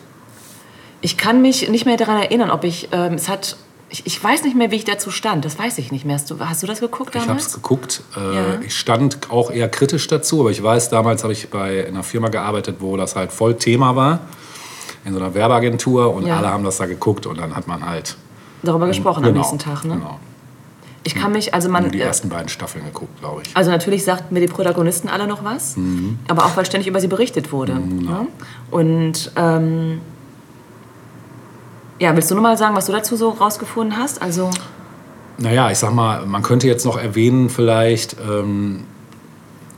[1.02, 3.58] Ich kann mich nicht mehr daran erinnern, ob ich, ähm, es hat,
[3.90, 5.44] ich, ich weiß nicht mehr, wie ich dazu stand.
[5.44, 6.16] Das weiß ich nicht mehr.
[6.16, 7.48] Hast du, hast du das geguckt Ich habe damals?
[7.48, 8.02] es geguckt.
[8.16, 8.62] Äh, Ja.
[8.66, 12.30] Ich stand auch eher kritisch dazu, aber ich weiß, damals habe ich bei einer Firma
[12.30, 14.20] gearbeitet, wo das halt voll Thema war.
[15.06, 16.38] In so einer Werbeagentur und Ja.
[16.38, 18.16] alle haben das da geguckt und dann hat man halt.
[18.64, 19.96] Darüber gesprochen am Genau, nächsten Tag, ne?
[19.96, 20.20] Genau.
[21.06, 23.56] Ich kann mich, also man, Nur die äh, ersten beiden Staffeln geguckt, glaube ich.
[23.58, 26.18] also natürlich sagten mir die Protagonisten alle noch was, Mhm.
[26.30, 27.74] aber auch weil ständig über sie berichtet wurde.
[27.76, 28.28] Ne?
[28.72, 30.00] Und ähm,
[32.00, 34.22] ja, willst du noch mal sagen, was du dazu so rausgefunden hast?
[34.22, 34.50] Also
[35.38, 38.86] Naja, ich sag mal, man könnte jetzt noch erwähnen, vielleicht, ähm,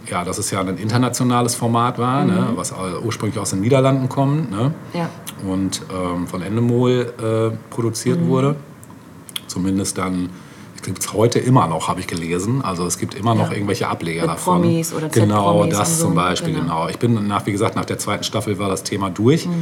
[0.10, 2.30] ja, dass es ja ein internationales Format war, Mhm.
[2.34, 2.74] ne, was
[3.04, 5.10] ursprünglich aus den Niederlanden kommt ne, ja,
[5.50, 7.14] und ähm, von Endemol
[7.52, 8.28] äh, produziert Mhm.
[8.28, 8.56] wurde.
[9.48, 10.30] Zumindest dann,
[10.76, 12.62] ich gibt es heute immer noch, habe ich gelesen.
[12.64, 13.54] Also es gibt immer noch Ja.
[13.56, 14.62] irgendwelche Ableger Mit davon.
[14.62, 16.64] Promis oder Genau, das so, zum Beispiel, genau.
[16.64, 16.90] genau.
[16.90, 19.46] Ich bin nach, wie gesagt, nach der zweiten Staffel war das Thema durch.
[19.48, 19.54] Mhm.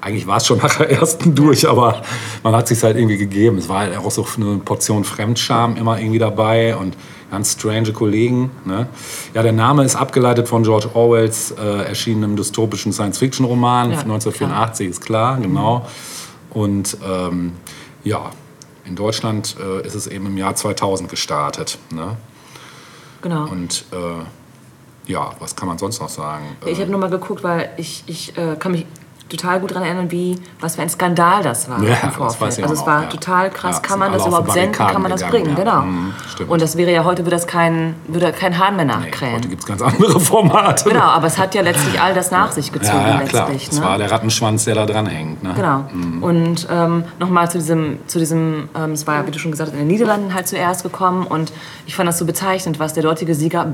[0.00, 2.02] Eigentlich war es schon nach der ersten durch, aber
[2.42, 3.58] man hat sich halt irgendwie gegeben.
[3.58, 6.96] Es war halt auch so eine Portion Fremdscham immer irgendwie dabei und
[7.32, 8.50] ganz strange Kollegen.
[8.66, 8.86] Ne?
[9.32, 15.00] Ja, der Name ist abgeleitet von George Orwells äh, erschienenem dystopischen Science-Fiction-Roman Ja, 1984, ist
[15.00, 15.86] klar, genau.
[16.50, 17.52] Und ähm,
[18.04, 18.30] ja,
[18.84, 21.78] In Deutschland äh, ist es eben im Jahr 2000 gestartet.
[21.90, 22.16] Ne?
[23.22, 23.48] Genau.
[23.48, 26.44] Und äh, ja, was kann man sonst noch sagen?
[26.66, 28.84] Ich Äh, habe nur mal geguckt, weil ich, ich äh, kann mich
[29.36, 32.58] total gut daran erinnern, wie, was für ein Skandal das war Ja, im Vorfeld.
[32.58, 33.08] auch also es war ja.
[33.08, 33.76] total krass.
[33.76, 34.72] Ja, kann man das überhaupt senden?
[34.72, 35.56] Kann man das Barrikaden bringen?
[35.56, 36.44] gegangen, Genau.
[36.44, 36.50] Mhm.
[36.50, 39.34] Und das wäre ja heute, würde das kein, würde kein Hahn mehr nachkrähen.
[39.34, 40.88] heute gibt es ganz andere Formate.
[40.88, 43.48] Genau, aber es hat ja letztlich all das nach sich gezogen ja, klar.
[43.48, 43.68] letztlich.
[43.70, 43.84] Das ne?
[43.84, 45.42] war der Rattenschwanz, der da dran hängt.
[45.42, 45.52] Ne?
[45.54, 45.84] Genau.
[45.92, 46.22] Mhm.
[46.22, 49.68] Und ähm, nochmal zu diesem, zu diesem ähm, es war ja, wie du schon gesagt
[49.70, 51.26] hast, in den Niederlanden halt zuerst gekommen.
[51.26, 51.52] Und
[51.86, 53.64] ich fand das so bezeichnend, was der dortige Sieger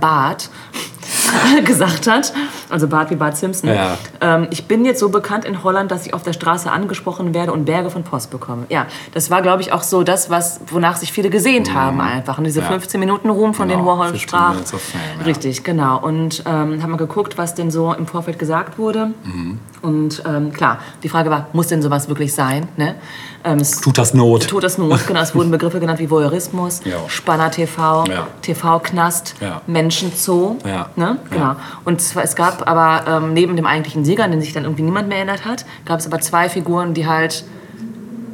[1.64, 2.32] Gesagt hat.
[2.70, 3.70] Also Bart wie Bart Simpson.
[3.70, 3.96] Ja.
[4.20, 7.52] Ähm, ich bin jetzt so bekannt in Holland, dass ich auf der Straße angesprochen werde
[7.52, 8.66] und Berge von Post bekomme.
[8.68, 12.38] Ja, das war, glaube ich, auch so das, was, wonach sich viele gesehnt haben einfach.
[12.38, 12.64] Und diese Mhm.
[12.66, 12.70] Ja.
[12.72, 14.54] 15 Minuten Ruhm, von Genau, denen Warhol 15 sprach.
[14.54, 15.24] Fame.
[15.24, 15.98] Richtig, genau.
[16.00, 19.10] Und ähm, haben wir geguckt, was denn so im Vorfeld gesagt wurde.
[19.24, 19.58] Mhm.
[19.80, 22.68] Und ähm, klar, die Frage war, muss denn sowas wirklich sein?
[22.76, 22.96] Ne?
[23.44, 24.48] Ähm, es Tut das Not?
[24.48, 25.20] Tut das Not, genau.
[25.20, 26.96] Es wurden Begriffe genannt wie Voyeurismus, Ja.
[27.08, 28.26] Spanner TV, Ja.
[28.42, 29.62] TV-Knast, Ja.
[29.66, 30.56] Menschenzoo.
[30.66, 30.90] Ja.
[30.96, 31.18] Ne?
[31.30, 31.54] Genau.
[31.84, 34.82] Und zwar, es gab aber ähm, neben dem eigentlichen Sieger, an den sich dann irgendwie
[34.82, 37.44] niemand mehr erinnert hat, gab es aber zwei Figuren, die halt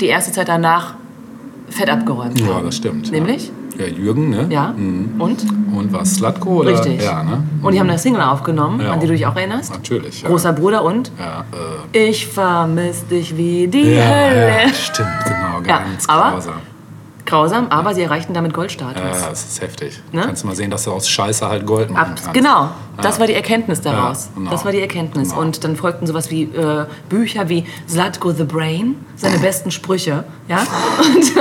[0.01, 0.95] die erste Zeit danach
[1.69, 2.67] fett abgeräumt Ja, haben.
[2.67, 3.11] das stimmt.
[3.13, 3.51] Nämlich?
[3.79, 4.47] Ja, Jürgen, ne?
[4.51, 4.73] Ja.
[4.77, 5.21] Mhm.
[5.21, 5.45] Und?
[5.75, 6.15] Und was?
[6.15, 6.61] Slatko?
[6.61, 6.71] Oder?
[6.73, 7.03] Richtig.
[7.03, 7.43] Ja, ne?
[7.63, 8.93] Und die haben eine Single aufgenommen, Ja.
[8.93, 9.73] an die du dich auch erinnerst.
[9.73, 10.23] Natürlich.
[10.23, 10.29] Ja.
[10.29, 11.45] Großer Bruder und Ja,
[11.93, 14.49] äh, Ich vermiss dich wie die ja, Hölle.
[14.67, 15.61] ja, stimmt, genau.
[15.67, 16.55] Ja, Ganz aber- grausam.
[17.27, 19.01] Grausam, aber sie erreichten damit Goldstatus.
[19.03, 19.99] Ja, das ist heftig.
[20.13, 20.21] Ne?
[20.27, 22.35] Kannst du mal sehen, dass du aus Scheiße halt Gold machen Ab, kannst.
[22.35, 22.69] genau,
[23.01, 24.29] das war die Erkenntnis daraus.
[24.35, 24.51] Genau.
[24.51, 25.31] Das war die Erkenntnis.
[25.31, 25.41] Genau.
[25.41, 30.25] Und dann folgten sowas wie äh, Bücher wie Zlatko the Brain, seine besten Sprüche.
[30.49, 30.59] Ja?
[31.15, 31.33] Und,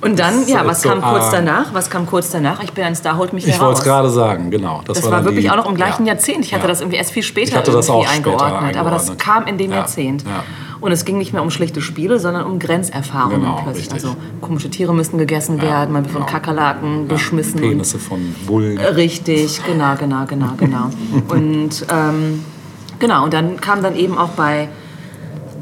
[0.00, 1.32] und dann, Das ja, was so kam kurz arm.
[1.32, 1.74] danach?
[1.74, 2.62] Was kam kurz danach?
[2.62, 3.66] Ich bin ein Star, holt mich Ich heraus.
[3.66, 4.80] wollte es gerade sagen, genau.
[4.86, 6.12] Das, Das war war wirklich die, auch noch im gleichen ja.
[6.14, 6.44] Jahrzehnt.
[6.44, 6.68] Ich hatte Ja.
[6.68, 9.18] das irgendwie erst viel später Ich hatte das irgendwie auch später eingeordnet, aber das eingeordnet.
[9.18, 10.22] kam in dem Ja, Jahrzehnt.
[10.22, 10.44] ja.
[10.80, 13.86] Und es ging nicht mehr um schlichte Spiele, sondern um Grenzerfahrungen Genau, plötzlich.
[13.92, 14.04] richtig.
[14.04, 17.54] Also komische Tiere müssten gegessen werden, man wird von Kakerlaken beschmissen.
[17.60, 18.78] und- Penisse von Bullen.
[18.78, 20.90] Richtig, genau, genau, genau, genau.
[21.30, 22.44] und ähm,
[23.00, 24.68] genau, und dann kam dann eben auch bei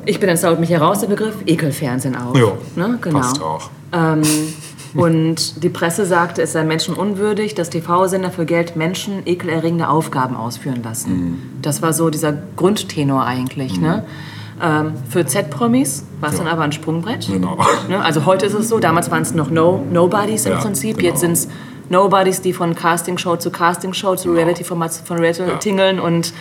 [0.05, 2.37] Ich bin entzaubert mich heraus der Begriff Ekelfernsehen auf.
[2.37, 2.99] Jo, ne?
[3.01, 3.19] genau.
[3.21, 3.71] passt auch.
[3.93, 4.23] Ähm,
[4.95, 10.83] und die Presse sagte, es sei menschenunwürdig, dass TV-Sender für Geld Menschen ekelerregende Aufgaben ausführen
[10.83, 11.11] lassen.
[11.13, 11.39] Mhm.
[11.63, 13.79] Das war so dieser Grundtenor eigentlich.
[13.79, 14.05] Ne?
[14.63, 17.27] Ähm, für Z-Promis war es dann aber ein Sprungbrett.
[17.31, 17.59] Genau.
[17.89, 18.03] Ne?
[18.03, 21.09] Also heute ist es so, damals waren es noch no Nobodies im Ja, Prinzip, genau.
[21.11, 21.49] jetzt sind es
[21.91, 25.57] Nobodies, die von Castingshow zu Castingshow zu Reality-Format zu- von Reality Ja.
[25.59, 26.33] tingeln und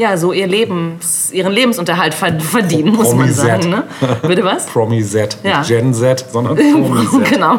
[0.00, 3.68] ja, so ihr Lebens, ihren Lebensunterhalt ver- verdienen, muss man sagen.
[3.68, 3.82] Ne?
[4.26, 4.64] Bitte was?
[4.72, 5.36] Promi Z.
[5.44, 5.58] Ja.
[5.58, 7.24] Nicht Gen Z, sondern Promi Z.
[7.32, 7.58] genau.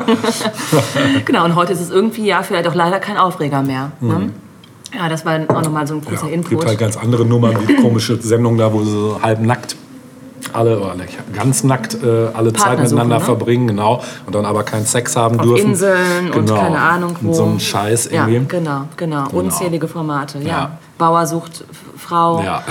[1.26, 3.92] genau, und heute ist es irgendwie ja vielleicht auch leider kein Aufreger mehr.
[4.02, 4.32] Ne?
[4.98, 6.30] Ja, das war auch nochmal so ein großer Mhm.
[6.30, 6.50] Ja, Input.
[6.50, 9.76] gibt halt ganz andere Nummern, wie komische Sendungen da, wo sie so halb nackt
[10.54, 10.96] alle oder
[11.34, 13.24] ganz nackt äh, alle Zeit miteinander ne?
[13.24, 15.70] verbringen, genau, und dann aber keinen Sex haben Auf dürfen.
[15.70, 16.60] Inseln und Genau.
[16.60, 17.30] keine Ahnung wo.
[17.30, 18.58] Und so ein Scheiß Ja, irgendwie.
[18.58, 19.26] genau, genau.
[19.32, 20.48] Unzählige Formate, ja.
[20.48, 20.72] Ja.
[21.02, 21.64] Bauer sucht
[21.98, 22.64] Frau Ja.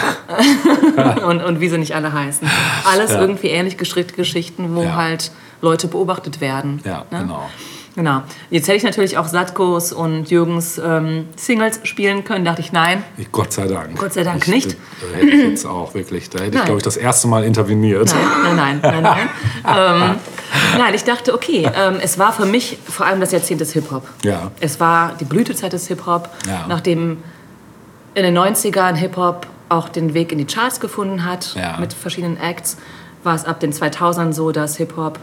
[1.27, 2.49] und, und wie sie nicht alle heißen.
[2.89, 3.21] Alles Ja.
[3.21, 4.95] irgendwie ähnlich gestrickte Geschichten, wo Ja.
[4.95, 6.81] halt Leute beobachtet werden.
[6.85, 7.19] Ja, ne?
[7.23, 7.51] genau.
[7.97, 8.23] Genau.
[8.51, 12.45] Jetzt hätte ich natürlich auch Satkos und Jürgens ähm, Singles spielen können.
[12.45, 13.03] Dachte ich, nein.
[13.17, 13.99] Ich, Gott sei Dank.
[13.99, 14.77] Gott sei Dank ich, nicht.
[15.01, 16.65] Da hätte ich jetzt auch wirklich, da hätte ich, Nein.
[16.67, 18.15] glaube ich, das erste Mal interveniert.
[18.45, 19.29] Nein, nein, nein, nein.
[19.65, 20.03] nein.
[20.13, 23.73] ähm, nein, ich dachte, okay, ähm, es war für mich vor allem das Jahrzehnt des
[23.73, 24.07] Hip-Hop.
[24.23, 24.53] Ja.
[24.61, 26.67] Es war die Blütezeit des Hip-Hop, Ja.
[26.69, 27.19] nachdem
[28.15, 31.77] in den 90ern Hip-Hop auch den Weg in die Charts gefunden hat Ja.
[31.79, 32.77] mit verschiedenen Acts,
[33.23, 35.19] war es ab den 2000ern so, dass Hip-Hop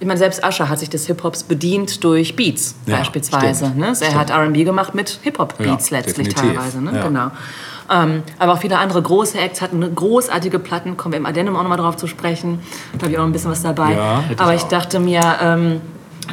[0.00, 3.66] ich meine, selbst Usher hat sich des Hip-Hops bedient durch Beats Ja, beispielsweise.
[3.66, 3.86] stimmt, Ne?
[3.86, 4.14] Er stimmt.
[4.16, 6.80] hat R&B gemacht mit Hip-Hop-Beats Ja, letztlich definitiv, teilweise.
[6.82, 6.92] Ne?
[6.96, 7.02] ja.
[7.06, 7.30] Genau.
[7.88, 10.96] Ähm, aber auch viele andere große Acts hatten großartige Platten.
[10.96, 12.58] Kommen wir im Addendum auch nochmal drauf zu sprechen.
[12.94, 13.92] Da habe ich auch noch ein bisschen was dabei.
[14.28, 14.68] Ich aber ich auch.
[14.68, 15.80] dachte mir, ähm,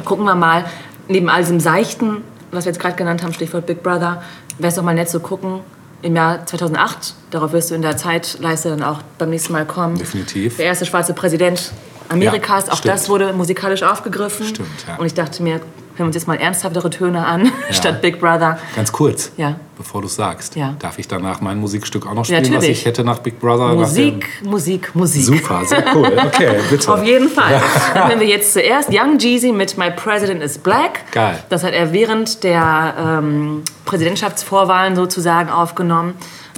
[0.04, 0.64] gucken wir mal,
[1.06, 4.20] neben all diesem Seichten, was wir jetzt gerade genannt haben, Stichwort Big Brother,
[4.58, 5.60] wäre es doch mal nett zu gucken,
[6.02, 9.96] im Jahr 2008, darauf wirst du in der Zeitleiste dann auch beim nächsten Mal kommen,
[9.98, 10.56] Definitiv.
[10.56, 11.72] der erste schwarze Präsident
[12.08, 12.94] Amerikas, Ja, auch stimmt.
[12.94, 14.46] das wurde musikalisch aufgegriffen.
[14.46, 14.96] Stimmt, ja.
[14.96, 15.60] Und ich dachte mir,
[16.00, 18.58] hören wir uns jetzt mal ernsthaftere Töne an, statt Big Brother.
[18.74, 19.56] Ganz kurz, Ja.
[19.76, 20.56] bevor du es sagst.
[20.56, 20.74] Ja.
[20.78, 22.78] Darf ich danach mein Musikstück auch noch Ja, spielen, was natürlich.
[22.80, 23.74] ich hätte nach Big Brother?
[23.74, 25.22] Musik, Musik, Musik.
[25.24, 26.10] Super, sehr cool.
[26.26, 26.92] Okay, bitte.
[26.92, 27.60] Auf jeden Fall.
[27.94, 31.00] Dann hören wir jetzt zuerst Young Jeezy mit My President is Black.
[31.12, 31.38] Geil.
[31.50, 36.14] Das hat er während der ähm, Präsidentschaftsvorwahlen sozusagen aufgenommen.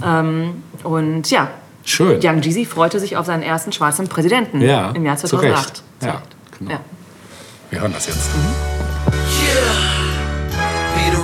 [0.07, 1.49] Ähm, und ja,
[1.85, 2.21] Schön.
[2.23, 5.67] Young Jeezy freute sich auf seinen ersten schwarzen Präsidenten Ja, im Jahr zu 2008.
[5.67, 5.83] Recht.
[6.03, 6.23] Ja,
[6.59, 6.71] genau.
[6.71, 6.81] Ja.
[7.71, 8.31] Wir hören das jetzt.
[8.33, 8.92] The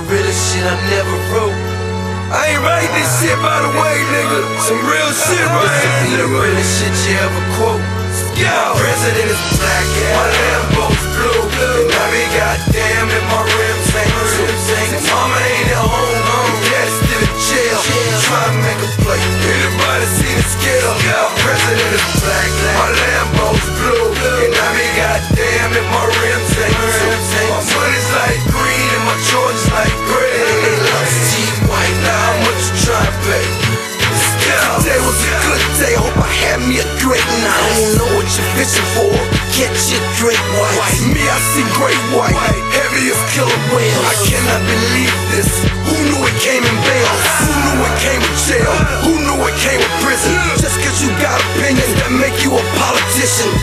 [0.09, 1.53] realest shit I never wrote.
[2.33, 4.41] I ain't write this shit by the way, nigga.
[4.65, 5.85] Some real shit, right?
[6.05, 7.83] Be the realest shit you ever quote.
[8.33, 8.73] Yeah.
[8.73, 11.41] President is black, my Lambo's blue.
[11.45, 14.91] And I be goddamn if my rims ain't sing.
[15.13, 16.28] Mama ain't at home,
[17.89, 18.19] jail.
[18.29, 19.19] Trying make a play.
[19.19, 20.93] Anybody see the scale?
[21.05, 22.49] Yeah, president is black.
[22.77, 24.07] My Lambo's blue.
[24.45, 27.49] And I be goddamn if my rims ain't sing.
[27.49, 30.37] My money's like green and my George's like gray.
[30.37, 31.97] They love Steve White.
[32.05, 33.47] Now how much you trying to pay?
[34.49, 37.53] Today was a good day, hope I had me a great night.
[37.53, 39.13] I don't know what you're fishing for,
[39.53, 40.73] catch your great white.
[41.13, 42.33] Me, I see great white,
[42.73, 44.03] heavy as killer whale.
[44.09, 45.51] I cannot believe this.
[45.85, 46.77] Who knew it came in
[48.09, 48.73] came with jail?
[49.05, 50.33] Who knew it came with prison?
[50.57, 53.53] Just cause you got opinions that make you a politician.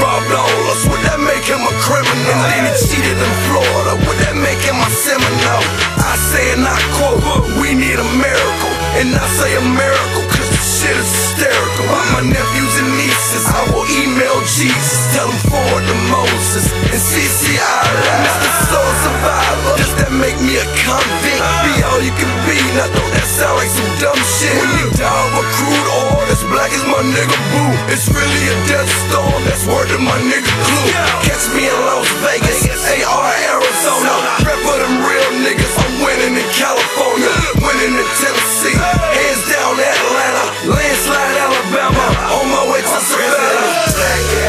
[0.00, 2.16] Robbed all us, would that make him a criminal?
[2.32, 5.68] And then he cheated in Florida, would that make him a Seminole?
[6.00, 7.20] I say and I quote,
[7.60, 8.74] we need a miracle.
[8.98, 11.86] And I say a miracle shit is hysterical.
[12.14, 16.70] My nephews and nieces, I will email Jesus, tell him forward to Moses.
[16.88, 18.50] And CC Allah, Mr.
[18.70, 19.74] Soul Survivor.
[19.76, 21.42] Does that make me a convict?
[21.66, 24.54] Be all you can be, now don't that sound like some dumb shit?
[24.54, 28.44] When you die of a crude oil that's black as my nigga Boo, it's really
[28.46, 30.90] a death storm, that's word to my nigga Clue.
[31.26, 34.14] Catch me in Las Vegas, AR Arizona.
[34.46, 37.32] Rep for them real niggas, I'm winning in California,
[37.62, 43.86] winning in Tennessee, hands down Atlanta, landslide Alabama, on my way to Savannah.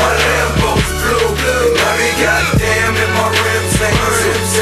[0.01, 3.73] My Lambo's blue, and I be goddamn if my rims.
[3.83, 4.52] Ain't too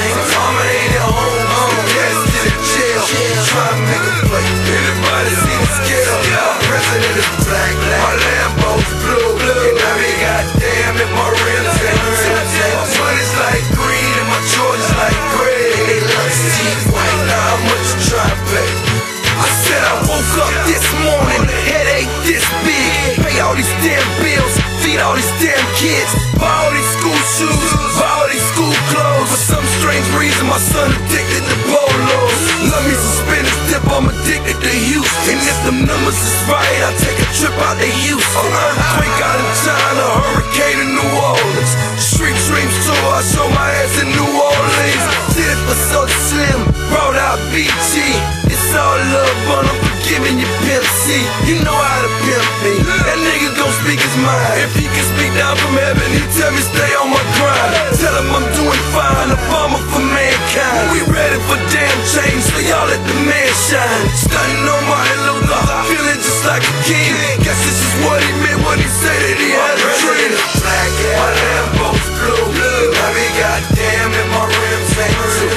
[23.52, 26.08] all these damn bills, feed all these damn kids,
[26.40, 27.60] buy all these school shoes,
[28.00, 29.28] buy all these school clothes.
[29.28, 32.40] For some strange reason, my son addicted to polos.
[32.72, 35.36] Love me some spinach dip, I'm addicted to Houston.
[35.36, 38.40] And if them numbers is right, I'll take a trip out to Houston.
[38.40, 38.72] Oh, uh-huh.
[38.72, 41.72] Earthquake out in China, hurricane in New Orleans.
[42.00, 45.04] Street dreams tour, I show my ass in New Orleans.
[45.36, 48.41] Did it for so slim, brought out BG.
[48.72, 51.20] All love, but I'm forgiving you, Pimp C.
[51.44, 52.80] You know how to pimp me.
[53.04, 54.64] That nigga gon' speak his mind.
[54.64, 57.76] If he can speak down from heaven, he tell me stay on my grind.
[58.00, 60.84] Tell him I'm doing fine, a bomber for mankind.
[60.96, 64.08] We ready for damn change, so y'all let the man shine.
[64.16, 67.12] Stunning on Martin Luther, feeling just like a king.
[67.44, 70.32] Guess this is what he meant when he said that he had a dream.
[70.64, 72.48] Black, my Lambo's blue.
[72.72, 75.52] And I goddamn if my rims ain't too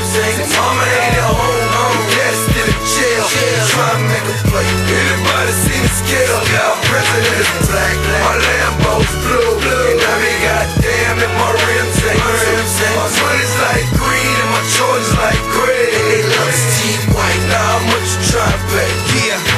[0.59, 1.64] Mama ain't at home,
[3.35, 3.65] jail.
[3.75, 4.69] Trying to make a play.
[4.95, 6.39] Anybody see the scale?
[6.55, 9.53] My president is black, my Lambo's blue.
[9.91, 14.63] And I be goddamn if my rims ain't too My money's like green and my
[14.75, 15.87] George's like gray.
[15.91, 18.91] And They love Steve White, now how much you try to pay?
[19.27, 19.54] Yeah.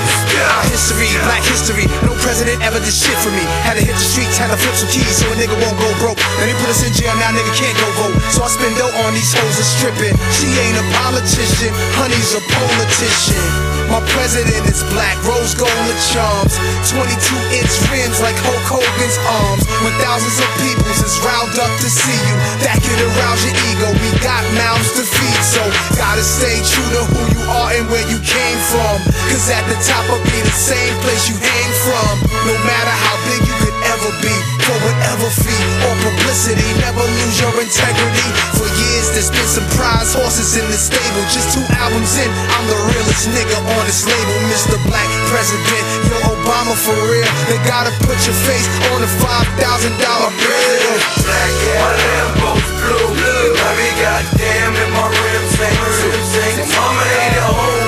[0.64, 1.84] History, black history.
[2.06, 3.44] No president ever did shit for me.
[3.66, 5.88] Had to hit the streets, had to flip some keys so a nigga won't go
[6.00, 6.16] broke.
[6.40, 8.16] Then they put us in jail, now nigga can't go vote.
[8.32, 10.16] So I spend dough on these hoes and stripping.
[10.32, 13.75] She ain't a politician, honey's a politician.
[13.86, 16.58] My president is black, rose gold with charms.
[16.90, 17.06] 22
[17.54, 19.62] inch rims like Hulk Hogan's arms.
[19.86, 22.36] When thousands of peoples is riled up to see you,
[22.66, 23.88] that could arouse your ego.
[24.02, 25.62] We got mouths to feed, so
[25.94, 28.98] gotta stay true to who you are and where you came from.
[29.30, 32.12] Cause at the top will be the same place you hang from.
[32.42, 34.34] No matter how big you could ever be,
[34.66, 38.28] for whatever fee or publicity, never lose your integrity.
[38.58, 41.22] For years, there's been some prize horses in the stable.
[41.30, 44.74] Just two albums in, I'm the realest nigga on this label, Mr.
[44.90, 45.84] Black President.
[46.10, 47.30] Yo, Obama for real.
[47.46, 50.94] They gotta put your face on a five thousand dollar bill.
[51.22, 53.54] Black, my Lambo's blue.
[53.54, 57.85] I be goddamn if my rims ain't Mama ain't at home,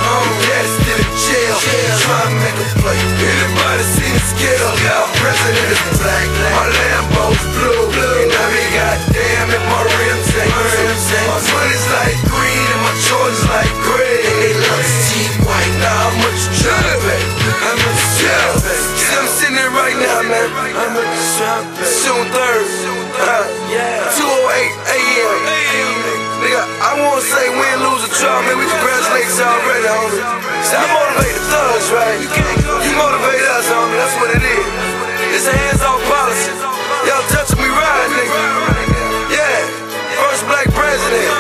[1.29, 1.57] jail.
[2.09, 2.97] Trying to make a play.
[2.97, 4.73] Anybody see the scale?
[4.81, 7.85] My president is black, my Lambo's blue.
[7.93, 10.89] And I be goddamn if my rims ain't too
[11.29, 14.25] My money's like green and my George's like gray.
[14.25, 17.23] They love Steve White, now how much you tryna pay?
[17.61, 18.81] How much you tryna pay?
[18.97, 20.49] See, I'm sitting here right now, man.
[20.73, 21.93] How much you tryna pay?
[22.09, 22.67] June 3rd.
[23.19, 23.45] Uh,
[24.17, 26.18] 208 a.m.
[26.49, 28.57] Nigga, I wanna say win, lose, or draw, man.
[28.57, 30.17] We congratulate already, homie.
[30.65, 32.25] See, I motivate the thugs, right?
[32.25, 33.93] You motivate us, homie.
[34.01, 34.65] That's what it is.
[35.37, 36.49] It's a hands-off policy.
[37.05, 38.41] Y'all touching me right, nigga.
[39.29, 39.61] Yeah,
[40.25, 41.37] first black president.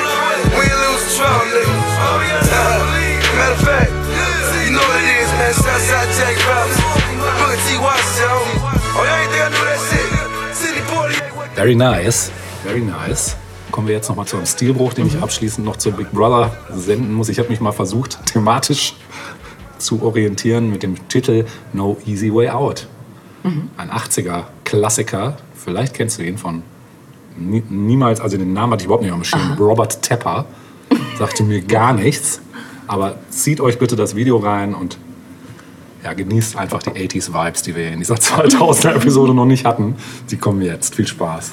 [0.60, 1.72] Win, lose, or draw, nigga.
[3.40, 3.88] Matter of fact,
[4.60, 5.56] you know what it is, man.
[5.56, 6.36] Southside Jack.
[6.36, 7.80] Booker T.
[7.80, 8.60] Washington, homie.
[8.92, 10.08] Oh, y'all ain't think I knew that shit?
[10.52, 10.84] City
[11.40, 11.56] 48.
[11.56, 12.28] Very nice,
[12.60, 13.47] very nice.
[13.70, 17.12] kommen wir jetzt nochmal zu einem Stilbruch, den ich abschließend noch zu Big Brother senden
[17.12, 17.28] muss.
[17.28, 18.94] Ich habe mich mal versucht, thematisch
[19.78, 22.86] zu orientieren mit dem Titel No Easy Way Out.
[23.44, 23.70] Mhm.
[23.76, 25.36] Ein 80er-Klassiker.
[25.54, 26.62] Vielleicht kennst du den von
[27.36, 29.56] niemals, also den Namen hatte ich überhaupt nicht am Schirm.
[29.58, 30.46] Robert Tepper
[31.18, 32.40] sagte mir gar nichts.
[32.86, 34.98] Aber zieht euch bitte das Video rein und
[36.02, 39.96] ja, genießt einfach die 80s-Vibes, die wir in dieser 2000er-Episode noch nicht hatten.
[40.30, 40.94] Die kommen jetzt.
[40.94, 41.52] Viel Spaß.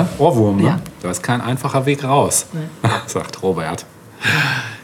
[0.00, 0.08] oder?
[0.18, 0.64] Ohrwurm, ne?
[0.64, 0.80] Ja.
[1.02, 2.88] Da ist kein einfacher Weg raus, nee.
[3.06, 3.86] sagt Robert.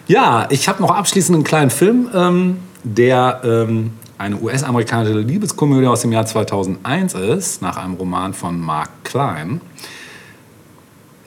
[0.07, 6.03] Ja, ich habe noch abschließend einen kleinen Film, ähm, der ähm, eine US-amerikanische Liebeskomödie aus
[6.03, 9.61] dem Jahr 2001 ist, nach einem Roman von Mark Klein.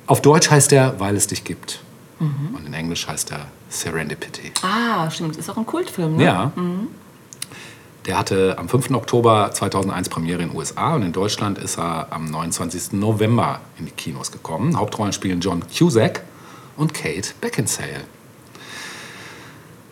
[0.08, 1.82] Auf Deutsch heißt er Weil es dich gibt.
[2.20, 2.56] Mhm.
[2.56, 4.52] Und in Englisch heißt er Serendipity.
[4.62, 5.36] Ah, stimmt.
[5.36, 6.24] Ist auch ein Kultfilm, ne?
[6.24, 6.52] Ja.
[6.56, 6.75] Mhm.
[8.06, 8.92] Der hatte am 5.
[8.92, 12.94] Oktober 2001 Premiere in den USA und in Deutschland ist er am 29.
[12.94, 14.78] November in die Kinos gekommen.
[14.78, 16.22] Hauptrollen spielen John Cusack
[16.78, 18.04] und Kate Beckinsale.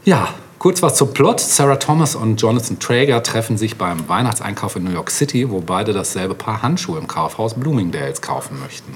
[0.06, 0.28] Ja,
[0.60, 1.40] kurz was zum Plot.
[1.40, 5.92] Sarah Thomas und Jonathan Traeger treffen sich beim Weihnachtseinkauf in New York City, wo beide
[5.92, 8.96] dasselbe Paar Handschuhe im Kaufhaus Bloomingdales kaufen möchten.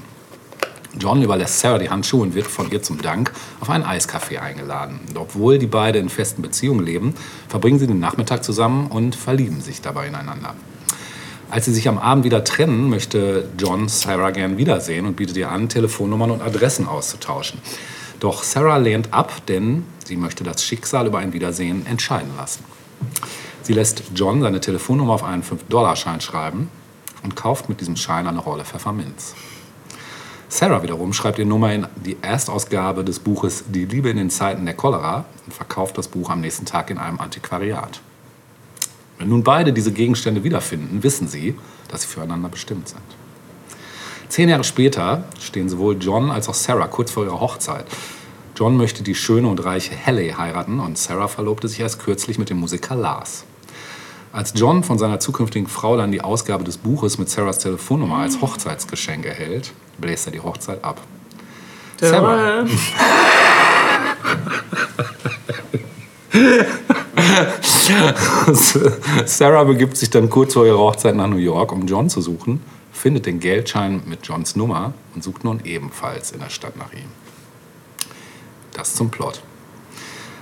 [0.98, 5.00] John überlässt Sarah die Handschuhe und wird von ihr zum Dank auf einen Eiscafé eingeladen.
[5.14, 7.14] Obwohl die beiden in festen Beziehungen leben,
[7.48, 10.54] verbringen sie den Nachmittag zusammen und verlieben sich dabei ineinander.
[11.50, 15.50] Als sie sich am Abend wieder trennen, möchte John Sarah gern wiedersehen und bietet ihr
[15.50, 17.60] an, Telefonnummern und Adressen auszutauschen.
[18.20, 22.64] Doch Sarah lehnt ab, denn sie möchte das Schicksal über ein Wiedersehen entscheiden lassen.
[23.62, 26.68] Sie lässt John seine Telefonnummer auf einen 5-Dollar-Schein schreiben
[27.22, 29.34] und kauft mit diesem Schein eine Rolle Pfefferminz.
[30.50, 34.64] Sarah wiederum schreibt die Nummer in die Erstausgabe des Buches Die Liebe in den Zeiten
[34.64, 38.00] der Cholera und verkauft das Buch am nächsten Tag in einem Antiquariat.
[39.18, 41.54] Wenn nun beide diese Gegenstände wiederfinden, wissen sie,
[41.88, 43.02] dass sie füreinander bestimmt sind.
[44.30, 47.84] Zehn Jahre später stehen sowohl John als auch Sarah kurz vor ihrer Hochzeit.
[48.56, 52.48] John möchte die schöne und reiche Haley heiraten und Sarah verlobte sich erst kürzlich mit
[52.48, 53.44] dem Musiker Lars.
[54.32, 58.40] Als John von seiner zukünftigen Frau dann die Ausgabe des Buches mit Sarahs Telefonnummer als
[58.40, 61.00] Hochzeitsgeschenk erhält, bläst er die Hochzeit ab.
[62.00, 62.66] Sarah.
[69.26, 72.62] Sarah begibt sich dann kurz vor ihrer Hochzeit nach New York, um John zu suchen,
[72.92, 77.08] findet den Geldschein mit Johns Nummer und sucht nun ebenfalls in der Stadt nach ihm.
[78.74, 79.40] Das zum Plot.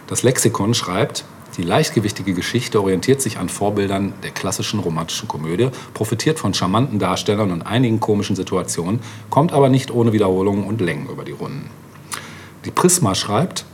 [0.09, 1.25] Das Lexikon schreibt,
[1.57, 7.51] die leichtgewichtige Geschichte orientiert sich an Vorbildern der klassischen romantischen Komödie, profitiert von charmanten Darstellern
[7.51, 9.01] und einigen komischen Situationen,
[9.31, 11.71] kommt aber nicht ohne Wiederholungen und Längen über die Runden.
[12.65, 13.65] Die Prisma schreibt,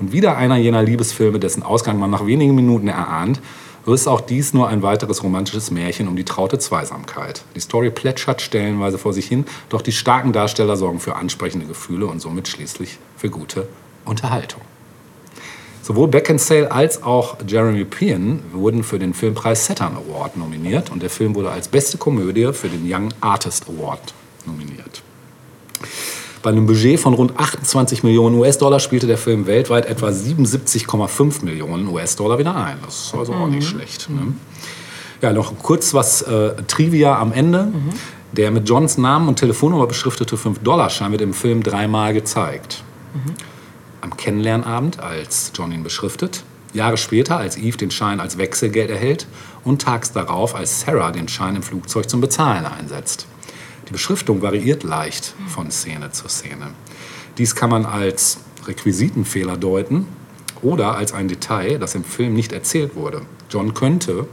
[0.00, 3.40] und wieder einer jener Liebesfilme, dessen Ausgang man nach wenigen Minuten erahnt,
[3.86, 7.44] ist auch dies nur ein weiteres romantisches Märchen um die traute Zweisamkeit.
[7.54, 12.06] Die Story plätschert stellenweise vor sich hin, doch die starken Darsteller sorgen für ansprechende Gefühle
[12.06, 13.68] und somit schließlich für gute
[14.04, 14.62] Unterhaltung.
[15.84, 21.10] Sowohl Beckinsale als auch Jeremy Piven wurden für den Filmpreis Saturn Award nominiert und der
[21.10, 24.14] Film wurde als beste Komödie für den Young Artist Award
[24.46, 25.02] nominiert.
[26.42, 31.86] Bei einem Budget von rund 28 Millionen US-Dollar spielte der Film weltweit etwa 77,5 Millionen
[31.88, 32.78] US-Dollar wieder ein.
[32.82, 34.08] Das ist also auch nicht schlecht.
[34.08, 34.32] Ne?
[35.20, 37.68] Ja, noch kurz was äh, Trivia am Ende.
[38.32, 42.82] Der mit Johns Namen und Telefonnummer beschriftete 5-Dollar-Schein wird im Film dreimal gezeigt.
[44.04, 46.44] Am Kennenlernabend, als John ihn beschriftet,
[46.74, 49.26] Jahre später, als Eve den Schein als Wechselgeld erhält
[49.64, 53.26] und tags darauf, als Sarah den Schein im Flugzeug zum Bezahlen einsetzt.
[53.88, 56.74] Die Beschriftung variiert leicht von Szene zu Szene.
[57.38, 60.06] Dies kann man als Requisitenfehler deuten
[60.60, 63.22] oder als ein Detail, das im Film nicht erzählt wurde.
[63.48, 64.26] John könnte,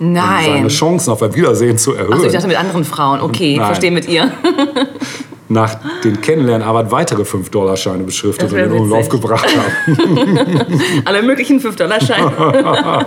[0.00, 0.44] um Nein.
[0.44, 3.20] seine Chancen auf ein Wiedersehen zu erhöhen, Achso, ich dachte mit anderen Frauen.
[3.20, 3.66] Okay, Nein.
[3.66, 4.32] verstehe mit ihr.
[5.48, 9.20] nach den Kennenlernarbeit weitere 5-Dollar-Scheine beschriftet und in Umlauf witzig.
[9.20, 10.78] gebracht haben.
[11.04, 12.32] Alle möglichen 5-Dollar-Scheine.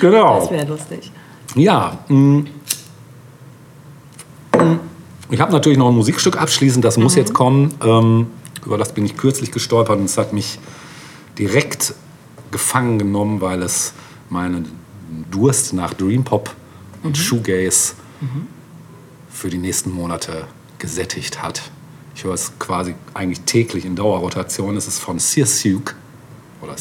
[0.00, 0.40] genau.
[0.40, 1.10] Das wäre lustig.
[1.54, 1.98] Ja.
[2.08, 2.14] mm.
[4.52, 4.78] Mm.
[5.30, 7.74] Ich habe natürlich noch ein Musikstück abschließend, das muss jetzt kommen.
[7.82, 8.26] Ähm,
[8.64, 10.58] über das bin ich kürzlich gestolpert und es hat mich
[11.38, 11.94] direkt
[12.50, 13.94] gefangen genommen, weil es
[14.30, 14.70] meinen
[15.30, 16.50] Durst nach Dream Pop
[17.02, 17.94] und Shoegaze
[19.30, 20.46] für die nächsten Monate
[20.84, 21.62] gesättigt hat.
[22.14, 24.76] Ich höre es quasi eigentlich täglich in Dauerrotation.
[24.76, 25.94] Es ist von Searsuke
[26.60, 26.74] oder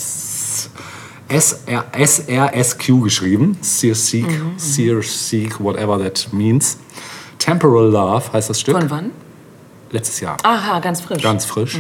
[1.30, 3.58] SRSQ geschrieben.
[3.62, 6.78] Searsuke, Searsuke, whatever that means.
[7.40, 8.78] Temporal Love heißt das Stück.
[8.78, 9.12] Von wann?
[9.90, 10.36] Letztes Jahr.
[10.44, 11.24] Aha, ganz frisch.
[11.24, 11.80] Ganz frisch.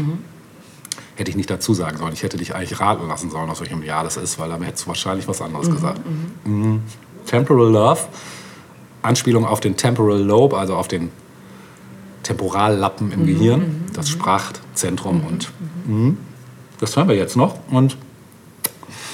[1.15, 2.13] Hätte ich nicht dazu sagen sollen.
[2.13, 4.85] Ich hätte dich eigentlich raten lassen sollen, aus welchem Jahr das ist, weil dann hättest
[4.85, 5.99] du wahrscheinlich was anderes gesagt.
[6.45, 6.81] Mhm.
[7.25, 7.99] Temporal Love,
[9.01, 11.11] Anspielung auf den Temporal Lobe, also auf den
[12.23, 15.23] Temporallappen im Gehirn, das Sprachzentrum.
[15.25, 15.51] Und
[15.85, 16.17] mhm.
[16.79, 17.55] das hören wir jetzt noch.
[17.69, 17.97] Und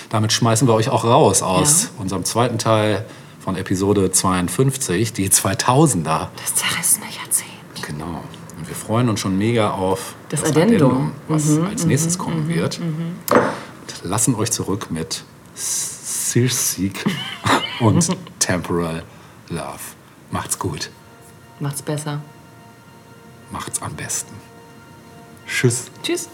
[0.09, 3.05] damit schmeißen wir euch auch raus aus unserem zweiten Teil
[3.39, 6.27] von Episode 52, die 2000er.
[6.35, 7.49] Das zerrissene Jahrzehnt.
[7.85, 8.23] Genau.
[8.57, 11.11] Und wir freuen uns schon mega auf Das Addendum.
[11.27, 12.79] was Mhm, als nächstes kommen wird.
[12.79, 15.23] Und lassen euch zurück mit
[15.55, 17.05] Searseek
[17.79, 18.07] und
[18.39, 19.03] Temporal
[19.49, 19.79] Love.
[20.31, 20.89] Macht's gut.
[21.59, 22.21] Macht's besser.
[23.51, 24.35] Macht's am besten.
[25.47, 25.89] Tschüss.
[26.03, 26.29] Tschüss.